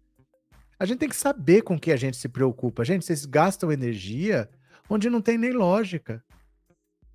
A 0.78 0.84
gente 0.84 0.98
tem 0.98 1.08
que 1.08 1.16
saber 1.16 1.62
com 1.62 1.78
que 1.78 1.90
a 1.90 1.96
gente 1.96 2.16
se 2.16 2.28
preocupa. 2.28 2.84
Gente, 2.84 3.04
vocês 3.04 3.24
gastam 3.24 3.72
energia 3.72 4.48
onde 4.88 5.10
não 5.10 5.22
tem 5.22 5.36
nem 5.36 5.52
lógica 5.52 6.22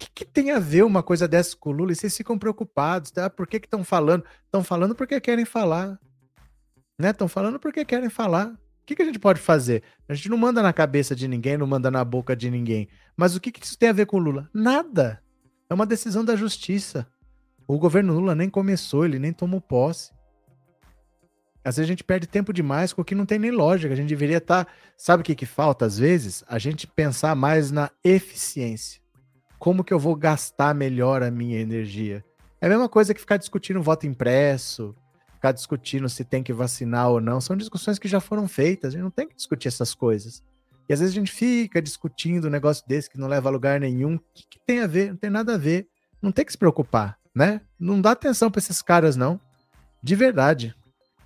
que, 0.02 0.10
que 0.14 0.26
tem 0.26 0.52
a 0.52 0.60
ver 0.60 0.84
uma 0.84 1.04
coisa 1.04 1.28
dessa 1.28 1.56
com 1.56 1.70
o 1.70 1.74
Lula? 1.74 1.91
E 1.91 1.95
vocês 1.95 2.16
ficam 2.16 2.38
preocupados, 2.38 3.12
tá? 3.12 3.30
Por 3.30 3.45
que 3.45 3.58
estão 3.58 3.84
falando? 3.84 4.24
Estão 4.45 4.64
falando 4.64 4.95
porque 4.95 5.20
querem 5.22 5.45
falar. 5.45 5.99
Né? 6.97 7.12
Estão 7.12 7.28
falando 7.28 7.60
porque 7.60 7.86
querem 7.86 8.10
falar. 8.10 8.47
O 8.47 8.86
que, 8.86 8.95
que 8.95 9.02
a 9.04 9.06
gente 9.06 9.20
pode 9.20 9.39
fazer? 9.39 9.84
A 10.10 10.14
gente 10.14 10.30
não 10.30 10.38
manda 10.38 10.62
na 10.62 10.74
cabeça 10.74 11.16
de 11.16 11.28
ninguém, 11.28 11.58
não 11.58 11.68
manda 11.68 11.91
na 11.91 12.04
boca 12.04 12.36
de 12.36 12.49
ninguém. 12.49 12.89
Mas 13.16 13.36
o 13.36 13.39
que, 13.39 13.52
que 13.52 13.64
isso 13.64 13.78
tem 13.78 13.89
a 13.89 13.93
ver 13.93 14.08
com 14.08 14.18
o 14.18 14.20
Lula? 14.20 14.49
Nada. 14.54 15.22
É 15.70 15.74
uma 15.74 15.86
decisão 15.86 16.26
da 16.26 16.36
justiça. 16.36 17.08
O 17.68 17.78
governo 17.78 18.14
Lula 18.14 18.34
nem 18.36 18.49
começou, 18.49 19.06
ele 19.06 19.20
nem 19.20 19.32
tomou 19.32 19.62
posse. 19.62 20.12
Às 21.64 21.78
vezes 21.78 21.88
a 21.88 21.93
gente 21.93 22.04
perde 22.04 22.26
tempo 22.26 22.52
demais 22.52 22.91
com 22.91 23.04
o 23.04 23.06
que 23.06 23.14
não 23.14 23.26
tem 23.26 23.38
nem 23.38 23.52
lógica. 23.52 23.93
A 23.93 23.95
gente 23.95 24.10
deveria 24.10 24.39
estar. 24.39 24.66
Tá... 24.66 24.72
Sabe 24.97 25.22
o 25.22 25.24
que, 25.24 25.36
que 25.36 25.45
falta 25.45 25.86
às 25.86 25.97
vezes? 25.97 26.43
A 26.47 26.58
gente 26.58 26.88
pensar 26.88 27.36
mais 27.36 27.70
na 27.70 27.91
eficiência. 28.04 29.01
Como 29.62 29.84
que 29.84 29.93
eu 29.93 29.99
vou 29.99 30.16
gastar 30.16 30.74
melhor 30.74 31.22
a 31.22 31.30
minha 31.30 31.59
energia? 31.59 32.26
É 32.59 32.66
a 32.66 32.70
mesma 32.70 32.89
coisa 32.89 33.14
que 33.14 33.20
ficar 33.20 33.38
discutindo 33.38 33.80
voto 33.80 34.07
impresso, 34.07 34.95
ficar 35.36 35.51
discutindo 35.51 36.09
se 36.09 36.26
tem 36.26 36.41
que 36.41 36.51
vacinar 36.51 37.12
ou 37.12 37.22
não. 37.22 37.39
São 37.39 37.55
discussões 37.55 37.99
que 37.99 38.07
já 38.07 38.20
foram 38.20 38.47
feitas. 38.47 38.88
A 38.88 38.91
gente 38.93 39.03
não 39.03 39.12
tem 39.12 39.28
que 39.28 39.36
discutir 39.36 39.68
essas 39.68 39.93
coisas. 39.93 40.43
E 40.89 40.93
às 40.93 40.99
vezes 40.99 41.14
a 41.16 41.20
gente 41.20 41.32
fica 41.32 41.80
discutindo 41.80 42.47
um 42.47 42.49
negócio 42.49 42.84
desse 42.88 43.07
que 43.07 43.20
não 43.20 43.28
leva 43.28 43.49
a 43.49 43.51
lugar 43.51 43.80
nenhum. 43.80 44.16
O 44.16 44.20
que, 44.34 44.47
que 44.49 44.59
tem 44.66 44.80
a 44.80 44.88
ver? 44.88 45.12
Não 45.12 45.18
tem 45.18 45.30
nada 45.30 45.53
a 45.53 45.57
ver. 45.59 45.88
Não 46.20 46.32
tem 46.32 46.43
que 46.43 46.53
se 46.53 46.57
preocupar, 46.57 47.20
né? 47.36 47.62
Não 47.80 48.01
dá 48.01 48.14
atenção 48.14 48.49
para 48.49 48.57
esses 48.57 48.82
caras, 48.82 49.16
não. 49.16 49.39
De 50.01 50.16
verdade. 50.16 50.74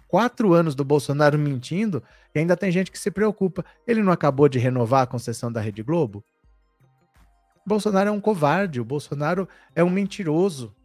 Quatro 0.09 0.51
anos 0.51 0.75
do 0.75 0.83
Bolsonaro 0.83 1.39
mentindo 1.39 2.03
e 2.35 2.39
ainda 2.39 2.57
tem 2.57 2.69
gente 2.69 2.91
que 2.91 2.99
se 2.99 3.09
preocupa. 3.09 3.63
Ele 3.87 4.03
não 4.03 4.11
acabou 4.11 4.49
de 4.49 4.59
renovar 4.59 5.03
a 5.03 5.07
concessão 5.07 5.49
da 5.49 5.61
Rede 5.61 5.81
Globo? 5.81 6.21
Bolsonaro 7.65 8.09
é 8.09 8.11
um 8.11 8.21
covarde, 8.21 8.79
o 8.79 8.85
Bolsonaro 8.85 9.47
é 9.73 9.83
um 9.83 9.89
mentiroso. 9.89 10.75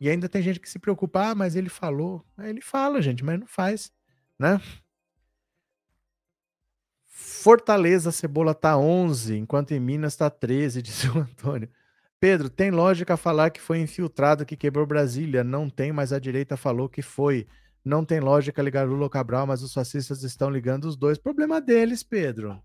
E 0.00 0.10
ainda 0.10 0.28
tem 0.28 0.42
gente 0.42 0.60
que 0.60 0.68
se 0.68 0.78
preocupa, 0.78 1.30
ah, 1.30 1.34
mas 1.34 1.56
ele 1.56 1.68
falou. 1.68 2.24
Ele 2.38 2.60
fala, 2.60 3.00
gente, 3.00 3.24
mas 3.24 3.40
não 3.40 3.46
faz, 3.46 3.90
né? 4.38 4.60
Fortaleza, 7.06 8.12
cebola 8.12 8.54
tá 8.54 8.76
11, 8.76 9.36
enquanto 9.38 9.72
em 9.72 9.80
Minas 9.80 10.16
tá 10.16 10.28
13, 10.28 10.80
disse 10.82 11.08
o 11.08 11.18
Antônio. 11.18 11.70
Pedro, 12.20 12.50
tem 12.50 12.70
lógica 12.70 13.16
falar 13.16 13.50
que 13.50 13.60
foi 13.60 13.78
infiltrado 13.78 14.44
que 14.44 14.56
quebrou 14.56 14.86
Brasília? 14.86 15.44
Não 15.44 15.68
tem, 15.70 15.92
mas 15.92 16.12
a 16.12 16.18
direita 16.18 16.56
falou 16.56 16.88
que 16.88 17.02
foi. 17.02 17.46
Não 17.84 18.04
tem 18.04 18.20
lógica 18.20 18.62
ligar 18.62 18.86
Lula 18.86 19.04
ou 19.04 19.10
Cabral, 19.10 19.46
mas 19.46 19.62
os 19.62 19.72
fascistas 19.72 20.22
estão 20.22 20.50
ligando 20.50 20.86
os 20.86 20.96
dois. 20.96 21.18
Problema 21.18 21.60
deles, 21.60 22.02
Pedro. 22.02 22.60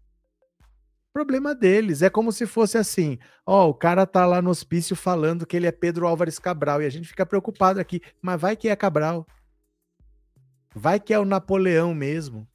Problema 1.14 1.54
deles. 1.54 2.02
É 2.02 2.10
como 2.10 2.32
se 2.32 2.46
fosse 2.46 2.78
assim: 2.78 3.18
ó, 3.46 3.70
o 3.70 3.74
cara 3.74 4.06
tá 4.06 4.26
lá 4.26 4.42
no 4.42 4.50
hospício 4.50 4.96
falando 4.96 5.46
que 5.46 5.58
ele 5.58 5.68
é 5.68 5.72
Pedro 5.72 6.08
Álvares 6.08 6.40
Cabral 6.40 6.82
e 6.82 6.86
a 6.86 6.90
gente 6.90 7.08
fica 7.08 7.26
preocupado 7.26 7.80
aqui, 7.80 8.02
mas 8.22 8.40
vai 8.40 8.56
que 8.56 8.70
é 8.70 8.76
Cabral. 8.76 9.26
Vai 10.74 11.00
que 11.00 11.14
é 11.14 11.20
o 11.20 11.26
Napoleão 11.26 11.94
mesmo. 11.94 12.48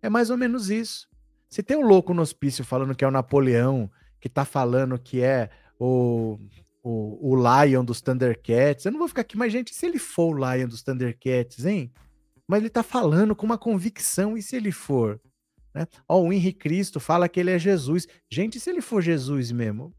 É 0.00 0.08
mais 0.08 0.30
ou 0.30 0.36
menos 0.36 0.70
isso. 0.70 1.08
Se 1.48 1.64
tem 1.64 1.76
um 1.76 1.86
louco 1.86 2.14
no 2.14 2.22
hospício 2.22 2.64
falando 2.64 2.94
que 2.94 3.04
é 3.04 3.08
o 3.08 3.10
Napoleão, 3.10 3.90
que 4.20 4.28
tá 4.28 4.44
falando 4.44 4.96
que 4.96 5.20
é 5.20 5.50
o, 5.78 6.38
o, 6.80 7.32
o 7.32 7.36
Lion 7.36 7.84
dos 7.84 8.00
Thundercats, 8.00 8.84
eu 8.84 8.92
não 8.92 9.00
vou 9.00 9.08
ficar 9.08 9.22
aqui, 9.22 9.36
mas 9.36 9.52
gente, 9.52 9.74
se 9.74 9.84
ele 9.84 9.98
for 9.98 10.36
o 10.36 10.38
Lion 10.38 10.68
dos 10.68 10.82
Thundercats, 10.84 11.64
hein? 11.64 11.92
Mas 12.46 12.60
ele 12.60 12.70
tá 12.70 12.84
falando 12.84 13.34
com 13.34 13.46
uma 13.46 13.58
convicção, 13.58 14.36
e 14.36 14.42
se 14.42 14.56
ele 14.56 14.70
for? 14.70 15.20
Né? 15.74 15.86
Ó, 16.08 16.20
o 16.20 16.32
Henrique 16.32 16.58
Cristo 16.58 16.98
fala 16.98 17.28
que 17.28 17.38
ele 17.38 17.50
é 17.50 17.58
Jesus. 17.58 18.06
Gente, 18.30 18.58
se 18.58 18.70
ele 18.70 18.80
for 18.80 19.00
Jesus 19.00 19.52
mesmo, 19.52 19.94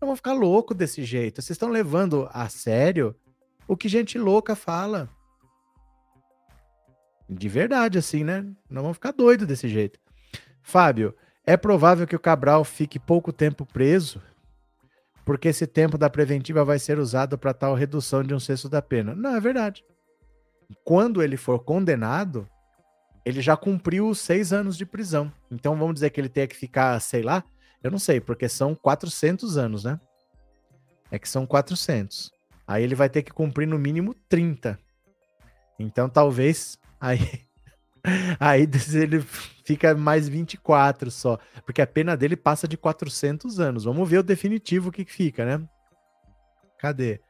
eu 0.00 0.06
vou 0.06 0.16
ficar 0.16 0.32
louco 0.32 0.74
desse 0.74 1.04
jeito. 1.04 1.40
Vocês 1.40 1.54
estão 1.54 1.68
levando 1.68 2.28
a 2.32 2.48
sério 2.48 3.14
o 3.68 3.76
que 3.76 3.88
gente 3.88 4.18
louca 4.18 4.56
fala. 4.56 5.08
De 7.28 7.48
verdade, 7.48 7.98
assim, 7.98 8.24
né? 8.24 8.44
Não 8.68 8.82
vão 8.82 8.94
ficar 8.94 9.12
doido 9.12 9.46
desse 9.46 9.68
jeito. 9.68 9.98
Fábio, 10.60 11.14
é 11.44 11.56
provável 11.56 12.06
que 12.06 12.16
o 12.16 12.20
Cabral 12.20 12.64
fique 12.64 12.98
pouco 12.98 13.32
tempo 13.32 13.64
preso, 13.64 14.20
porque 15.24 15.48
esse 15.48 15.66
tempo 15.66 15.96
da 15.96 16.10
preventiva 16.10 16.64
vai 16.64 16.78
ser 16.78 16.98
usado 16.98 17.38
para 17.38 17.54
tal 17.54 17.74
redução 17.74 18.22
de 18.22 18.34
um 18.34 18.40
sexto 18.40 18.68
da 18.68 18.82
pena. 18.82 19.14
Não, 19.14 19.34
é 19.34 19.40
verdade. 19.40 19.84
Quando 20.84 21.22
ele 21.22 21.36
for 21.36 21.60
condenado, 21.60 22.48
ele 23.24 23.40
já 23.40 23.56
cumpriu 23.56 24.14
seis 24.14 24.52
anos 24.52 24.76
de 24.76 24.86
prisão. 24.86 25.32
Então 25.50 25.76
vamos 25.76 25.94
dizer 25.94 26.10
que 26.10 26.20
ele 26.20 26.28
tenha 26.28 26.46
que 26.46 26.56
ficar, 26.56 26.98
sei 27.00 27.22
lá, 27.22 27.44
eu 27.82 27.90
não 27.90 27.98
sei, 27.98 28.20
porque 28.20 28.48
são 28.48 28.74
400 28.74 29.56
anos, 29.56 29.84
né? 29.84 30.00
É 31.10 31.18
que 31.18 31.28
são 31.28 31.46
400. 31.46 32.30
Aí 32.66 32.82
ele 32.82 32.94
vai 32.94 33.08
ter 33.08 33.22
que 33.22 33.32
cumprir 33.32 33.66
no 33.66 33.78
mínimo 33.78 34.14
30. 34.28 34.78
Então 35.78 36.08
talvez 36.08 36.78
aí 37.00 37.42
Aí 38.40 38.68
ele 38.94 39.20
fica 39.64 39.94
mais 39.94 40.28
24 40.28 41.10
só, 41.10 41.38
porque 41.64 41.80
a 41.80 41.86
pena 41.86 42.16
dele 42.16 42.36
passa 42.36 42.66
de 42.66 42.76
400 42.76 43.60
anos. 43.60 43.84
Vamos 43.84 44.08
ver 44.08 44.18
o 44.18 44.22
definitivo 44.22 44.90
que 44.90 45.04
fica, 45.04 45.44
né? 45.44 45.64
Cadê? 46.78 47.20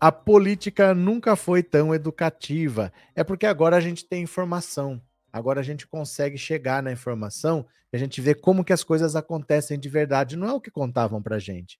A 0.00 0.10
política 0.10 0.94
nunca 0.94 1.36
foi 1.36 1.62
tão 1.62 1.94
educativa. 1.94 2.92
É 3.14 3.22
porque 3.22 3.46
agora 3.46 3.76
a 3.76 3.80
gente 3.80 4.06
tem 4.06 4.22
informação. 4.22 5.00
Agora 5.36 5.60
a 5.60 5.62
gente 5.62 5.86
consegue 5.86 6.38
chegar 6.38 6.82
na 6.82 6.90
informação 6.90 7.66
e 7.92 7.96
a 7.96 7.98
gente 7.98 8.22
vê 8.22 8.34
como 8.34 8.64
que 8.64 8.72
as 8.72 8.82
coisas 8.82 9.14
acontecem 9.14 9.78
de 9.78 9.86
verdade. 9.86 10.34
Não 10.34 10.48
é 10.48 10.52
o 10.54 10.60
que 10.62 10.70
contavam 10.70 11.22
pra 11.22 11.38
gente. 11.38 11.78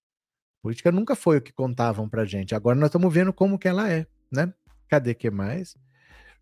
Política 0.62 0.92
nunca 0.92 1.16
foi 1.16 1.38
o 1.38 1.40
que 1.40 1.54
contavam 1.54 2.06
pra 2.06 2.26
gente. 2.26 2.54
Agora 2.54 2.78
nós 2.78 2.88
estamos 2.88 3.10
vendo 3.12 3.32
como 3.32 3.58
que 3.58 3.66
ela 3.66 3.90
é, 3.90 4.06
né? 4.30 4.52
Cadê 4.88 5.14
que 5.14 5.30
mais? 5.30 5.74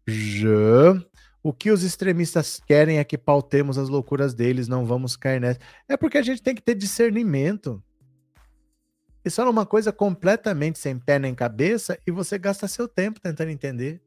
Já. 0.09 1.01
O 1.41 1.53
que 1.53 1.71
os 1.71 1.85
extremistas 1.85 2.61
querem 2.67 2.99
é 2.99 3.05
que 3.05 3.17
pautemos 3.17 3.79
as 3.79 3.89
loucuras 3.89 4.35
deles, 4.35 4.67
não 4.67 4.85
vamos 4.85 5.15
cair 5.15 5.41
nessa. 5.41 5.61
É 5.89 5.97
porque 5.97 6.19
a 6.19 6.23
gente 6.23 6.43
tem 6.43 6.53
que 6.53 6.63
ter 6.63 6.75
discernimento. 6.75 7.81
Isso 9.25 9.41
é 9.41 9.49
uma 9.49 9.65
coisa 9.65 9.93
completamente 9.93 10.81
sem 10.81 10.99
pé 10.99 11.21
nem 11.21 11.33
cabeça 11.33 11.97
e 12.05 12.11
você 12.11 12.39
gasta 12.39 12.67
seu 12.67 12.89
tempo 12.89 13.21
tentando 13.21 13.51
entender. 13.51 14.03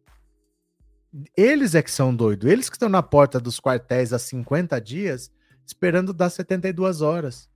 Eles 1.35 1.75
é 1.75 1.81
que 1.81 1.91
são 1.91 2.15
doidos. 2.15 2.49
Eles 2.49 2.69
que 2.69 2.75
estão 2.75 2.89
na 2.89 3.01
porta 3.01 3.39
dos 3.39 3.59
quartéis 3.59 4.13
há 4.13 4.19
50 4.19 4.79
dias 4.81 5.31
esperando 5.65 6.13
dar 6.13 6.29
72 6.29 7.01
horas. 7.01 7.49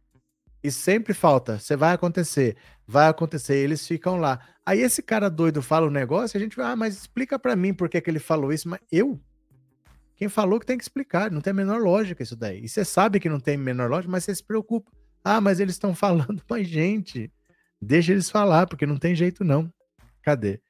E 0.64 0.72
sempre 0.72 1.14
falta. 1.14 1.58
Você 1.58 1.76
vai 1.76 1.94
acontecer, 1.94 2.56
vai 2.88 3.08
acontecer. 3.08 3.56
Eles 3.58 3.88
ficam 3.88 4.18
lá. 4.18 4.40
Aí 4.66 4.82
esse 4.82 5.02
cara 5.02 5.30
doido 5.30 5.62
fala 5.62 5.88
um 5.88 5.92
negócio, 5.92 6.38
a 6.38 6.42
gente 6.42 6.56
vai, 6.56 6.72
ah, 6.72 6.76
mas 6.76 6.96
explica 6.96 7.40
para 7.40 7.56
mim 7.56 7.74
por 7.74 7.90
que, 7.90 8.00
que 8.00 8.10
ele 8.10 8.20
falou 8.20 8.54
isso. 8.54 8.70
Mas 8.70 8.80
eu? 8.92 9.20
Quem 10.16 10.30
falou 10.30 10.60
que 10.60 10.68
tem 10.68 10.78
que 10.78 10.84
explicar, 10.84 11.32
não 11.32 11.42
tem 11.42 11.50
a 11.50 11.54
menor 11.56 11.82
lógica 11.82 12.22
isso 12.22 12.36
daí. 12.36 12.64
E 12.64 12.70
você 12.70 12.86
sabe 12.86 13.20
que 13.20 13.28
não 13.28 13.40
tem 13.40 13.56
a 13.56 13.58
menor 13.58 13.90
lógica, 13.90 14.12
mas 14.12 14.24
você 14.24 14.36
se 14.36 14.44
preocupa. 14.44 14.92
Ah, 15.24 15.42
mas 15.42 15.60
eles 15.60 15.76
estão 15.76 15.94
falando, 15.96 16.44
mas 16.48 16.68
gente, 16.68 17.32
deixa 17.82 18.12
eles 18.12 18.30
falar, 18.30 18.68
porque 18.68 18.86
não 18.86 18.98
tem 18.98 19.16
jeito 19.16 19.44
não. 19.44 19.72
Cadê? 20.22 20.62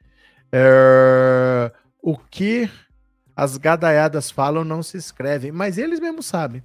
É... 0.54 1.72
O 2.02 2.18
que 2.18 2.70
as 3.36 3.58
gadaiadas 3.58 4.32
falam 4.32 4.64
não 4.64 4.82
se 4.82 4.98
escrevem, 4.98 5.52
mas 5.52 5.78
eles 5.78 6.00
mesmos 6.00 6.26
sabem. 6.26 6.64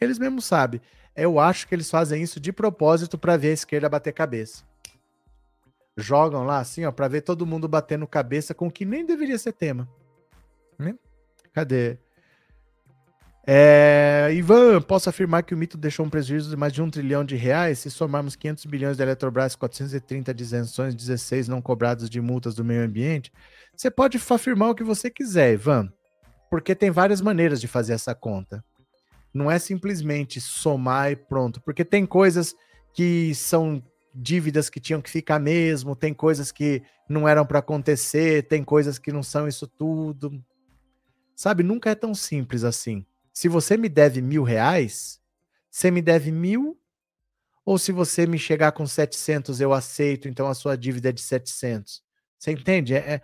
Eles 0.00 0.18
mesmos 0.18 0.44
sabem. 0.44 0.80
Eu 1.14 1.38
acho 1.38 1.66
que 1.66 1.74
eles 1.74 1.90
fazem 1.90 2.22
isso 2.22 2.38
de 2.38 2.52
propósito 2.52 3.16
para 3.16 3.36
ver 3.36 3.50
a 3.50 3.54
esquerda 3.54 3.88
bater 3.88 4.12
cabeça. 4.12 4.64
Jogam 5.96 6.44
lá 6.44 6.58
assim, 6.58 6.84
ó, 6.84 6.92
para 6.92 7.08
ver 7.08 7.22
todo 7.22 7.46
mundo 7.46 7.66
batendo 7.66 8.06
cabeça 8.06 8.52
com 8.52 8.66
o 8.66 8.70
que 8.70 8.84
nem 8.84 9.06
deveria 9.06 9.38
ser 9.38 9.52
tema. 9.52 9.88
Né? 10.78 10.94
Cadê? 11.54 11.96
É, 13.48 14.28
Ivan, 14.32 14.82
posso 14.82 15.08
afirmar 15.08 15.44
que 15.44 15.54
o 15.54 15.56
mito 15.56 15.78
deixou 15.78 16.04
um 16.04 16.10
prejuízo 16.10 16.50
de 16.50 16.56
mais 16.56 16.72
de 16.72 16.82
um 16.82 16.90
trilhão 16.90 17.24
de 17.24 17.36
reais 17.36 17.78
se 17.78 17.90
somarmos 17.90 18.34
500 18.34 18.66
bilhões 18.66 18.96
da 18.96 19.04
Eletrobras, 19.04 19.54
430 19.54 20.34
de 20.34 20.42
isenções, 20.42 20.96
16 20.96 21.46
não 21.46 21.62
cobrados 21.62 22.10
de 22.10 22.20
multas 22.20 22.56
do 22.56 22.64
meio 22.64 22.82
ambiente? 22.82 23.32
Você 23.76 23.90
pode 23.90 24.16
afirmar 24.16 24.70
o 24.70 24.74
que 24.74 24.82
você 24.82 25.10
quiser, 25.10 25.52
Ivan, 25.52 25.92
porque 26.50 26.74
tem 26.74 26.90
várias 26.90 27.20
maneiras 27.20 27.60
de 27.60 27.68
fazer 27.68 27.92
essa 27.92 28.14
conta. 28.14 28.64
Não 29.34 29.50
é 29.50 29.58
simplesmente 29.58 30.40
somar 30.40 31.12
e 31.12 31.16
pronto, 31.16 31.60
porque 31.60 31.84
tem 31.84 32.06
coisas 32.06 32.54
que 32.94 33.34
são 33.34 33.82
dívidas 34.14 34.70
que 34.70 34.80
tinham 34.80 35.02
que 35.02 35.10
ficar 35.10 35.38
mesmo, 35.38 35.94
tem 35.94 36.14
coisas 36.14 36.50
que 36.50 36.82
não 37.06 37.28
eram 37.28 37.44
para 37.44 37.58
acontecer, 37.58 38.44
tem 38.48 38.64
coisas 38.64 38.98
que 38.98 39.12
não 39.12 39.22
são 39.22 39.46
isso 39.46 39.66
tudo. 39.66 40.42
Sabe, 41.34 41.62
nunca 41.62 41.90
é 41.90 41.94
tão 41.94 42.14
simples 42.14 42.64
assim. 42.64 43.04
Se 43.30 43.46
você 43.46 43.76
me 43.76 43.90
deve 43.90 44.22
mil 44.22 44.42
reais, 44.42 45.20
você 45.70 45.90
me 45.90 46.00
deve 46.00 46.32
mil, 46.32 46.80
ou 47.62 47.76
se 47.76 47.92
você 47.92 48.26
me 48.26 48.38
chegar 48.38 48.72
com 48.72 48.86
700, 48.86 49.60
eu 49.60 49.74
aceito, 49.74 50.28
então 50.28 50.46
a 50.46 50.54
sua 50.54 50.76
dívida 50.76 51.10
é 51.10 51.12
de 51.12 51.20
700. 51.20 52.02
Você 52.38 52.52
entende? 52.52 52.94
É, 52.94 52.98
é, 52.98 53.22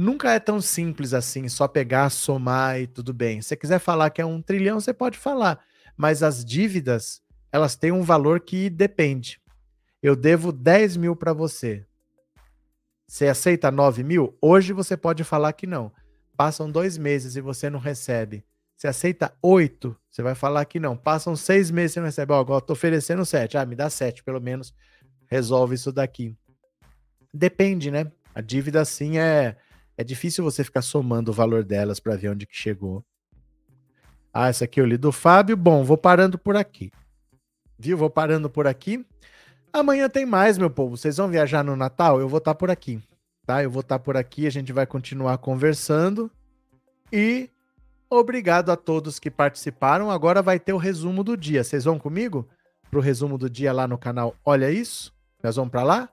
nunca 0.00 0.32
é 0.32 0.40
tão 0.40 0.60
simples 0.60 1.12
assim, 1.12 1.48
só 1.48 1.68
pegar, 1.68 2.08
somar 2.08 2.80
e 2.80 2.86
tudo 2.86 3.12
bem. 3.12 3.42
Se 3.42 3.48
você 3.48 3.56
quiser 3.56 3.78
falar 3.78 4.10
que 4.10 4.20
é 4.20 4.24
um 4.24 4.40
trilhão, 4.40 4.80
você 4.80 4.94
pode 4.94 5.18
falar, 5.18 5.62
mas 5.96 6.22
as 6.22 6.44
dívidas, 6.44 7.20
elas 7.52 7.76
têm 7.76 7.92
um 7.92 8.02
valor 8.02 8.40
que 8.40 8.70
depende. 8.70 9.40
Eu 10.02 10.16
devo 10.16 10.50
10 10.50 10.96
mil 10.96 11.14
para 11.14 11.34
você. 11.34 11.84
Você 13.06 13.26
aceita 13.26 13.70
9 13.70 14.02
mil? 14.02 14.36
Hoje 14.40 14.72
você 14.72 14.96
pode 14.96 15.22
falar 15.22 15.52
que 15.52 15.66
não. 15.66 15.92
Passam 16.36 16.70
dois 16.70 16.96
meses 16.96 17.36
e 17.36 17.40
você 17.40 17.68
não 17.68 17.78
recebe. 17.78 18.42
Você 18.76 18.88
aceita 18.88 19.34
oito? 19.42 19.94
Você 20.08 20.22
vai 20.22 20.34
falar 20.34 20.64
que 20.64 20.80
não. 20.80 20.96
Passam 20.96 21.36
seis 21.36 21.70
meses 21.70 21.90
e 21.90 21.94
você 21.94 22.00
não 22.00 22.06
recebe. 22.06 22.32
Ó, 22.32 22.40
agora 22.40 22.64
tô 22.64 22.72
oferecendo 22.72 23.26
sete. 23.26 23.58
Ah, 23.58 23.66
me 23.66 23.76
dá 23.76 23.90
sete, 23.90 24.24
pelo 24.24 24.40
menos. 24.40 24.72
Resolve 25.26 25.74
isso 25.74 25.92
daqui. 25.92 26.34
Depende, 27.34 27.90
né? 27.90 28.10
A 28.34 28.40
dívida, 28.40 28.82
sim, 28.86 29.18
é, 29.18 29.56
É 30.00 30.02
difícil 30.02 30.42
você 30.42 30.64
ficar 30.64 30.80
somando 30.80 31.30
o 31.30 31.34
valor 31.34 31.62
delas 31.62 32.00
para 32.00 32.16
ver 32.16 32.30
onde 32.30 32.46
que 32.46 32.56
chegou. 32.56 33.04
Ah, 34.32 34.48
essa 34.48 34.64
aqui 34.64 34.80
eu 34.80 34.86
li 34.86 34.96
do 34.96 35.12
Fábio. 35.12 35.58
Bom, 35.58 35.84
vou 35.84 35.98
parando 35.98 36.38
por 36.38 36.56
aqui. 36.56 36.90
Viu? 37.78 37.98
Vou 37.98 38.08
parando 38.08 38.48
por 38.48 38.66
aqui. 38.66 39.04
Amanhã 39.70 40.08
tem 40.08 40.24
mais, 40.24 40.56
meu 40.56 40.70
povo. 40.70 40.96
Vocês 40.96 41.18
vão 41.18 41.28
viajar 41.28 41.62
no 41.62 41.76
Natal? 41.76 42.18
Eu 42.18 42.30
vou 42.30 42.38
estar 42.38 42.52
tá 42.52 42.54
por 42.54 42.70
aqui, 42.70 42.98
tá? 43.44 43.62
Eu 43.62 43.70
vou 43.70 43.82
estar 43.82 43.98
tá 43.98 44.02
por 44.02 44.16
aqui, 44.16 44.46
a 44.46 44.50
gente 44.50 44.72
vai 44.72 44.86
continuar 44.86 45.36
conversando. 45.36 46.30
E 47.12 47.50
obrigado 48.08 48.70
a 48.70 48.76
todos 48.76 49.18
que 49.18 49.30
participaram. 49.30 50.10
Agora 50.10 50.40
vai 50.40 50.58
ter 50.58 50.72
o 50.72 50.78
resumo 50.78 51.22
do 51.22 51.36
dia. 51.36 51.62
Vocês 51.62 51.84
vão 51.84 51.98
comigo 51.98 52.48
pro 52.90 53.02
resumo 53.02 53.36
do 53.36 53.50
dia 53.50 53.70
lá 53.70 53.86
no 53.86 53.98
canal? 53.98 54.34
Olha 54.46 54.70
isso. 54.70 55.12
Nós 55.42 55.56
vamos 55.56 55.70
para 55.70 55.82
lá? 55.82 56.08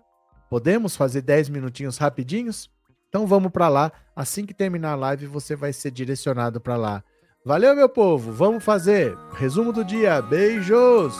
Podemos 0.49 0.93
fazer 0.97 1.21
10 1.21 1.47
minutinhos 1.47 1.97
rapidinhos? 1.97 2.69
Então 3.09 3.25
vamos 3.25 3.51
para 3.51 3.69
lá. 3.69 3.91
Assim 4.15 4.45
que 4.45 4.53
terminar 4.53 4.93
a 4.93 4.95
live, 4.95 5.25
você 5.27 5.55
vai 5.55 5.71
ser 5.73 5.91
direcionado 5.91 6.59
para 6.59 6.75
lá. 6.75 7.03
Valeu, 7.45 7.75
meu 7.75 7.87
povo. 7.87 8.31
Vamos 8.31 8.63
fazer 8.63 9.15
resumo 9.33 9.71
do 9.71 9.83
dia. 9.83 10.21
Beijos. 10.21 11.15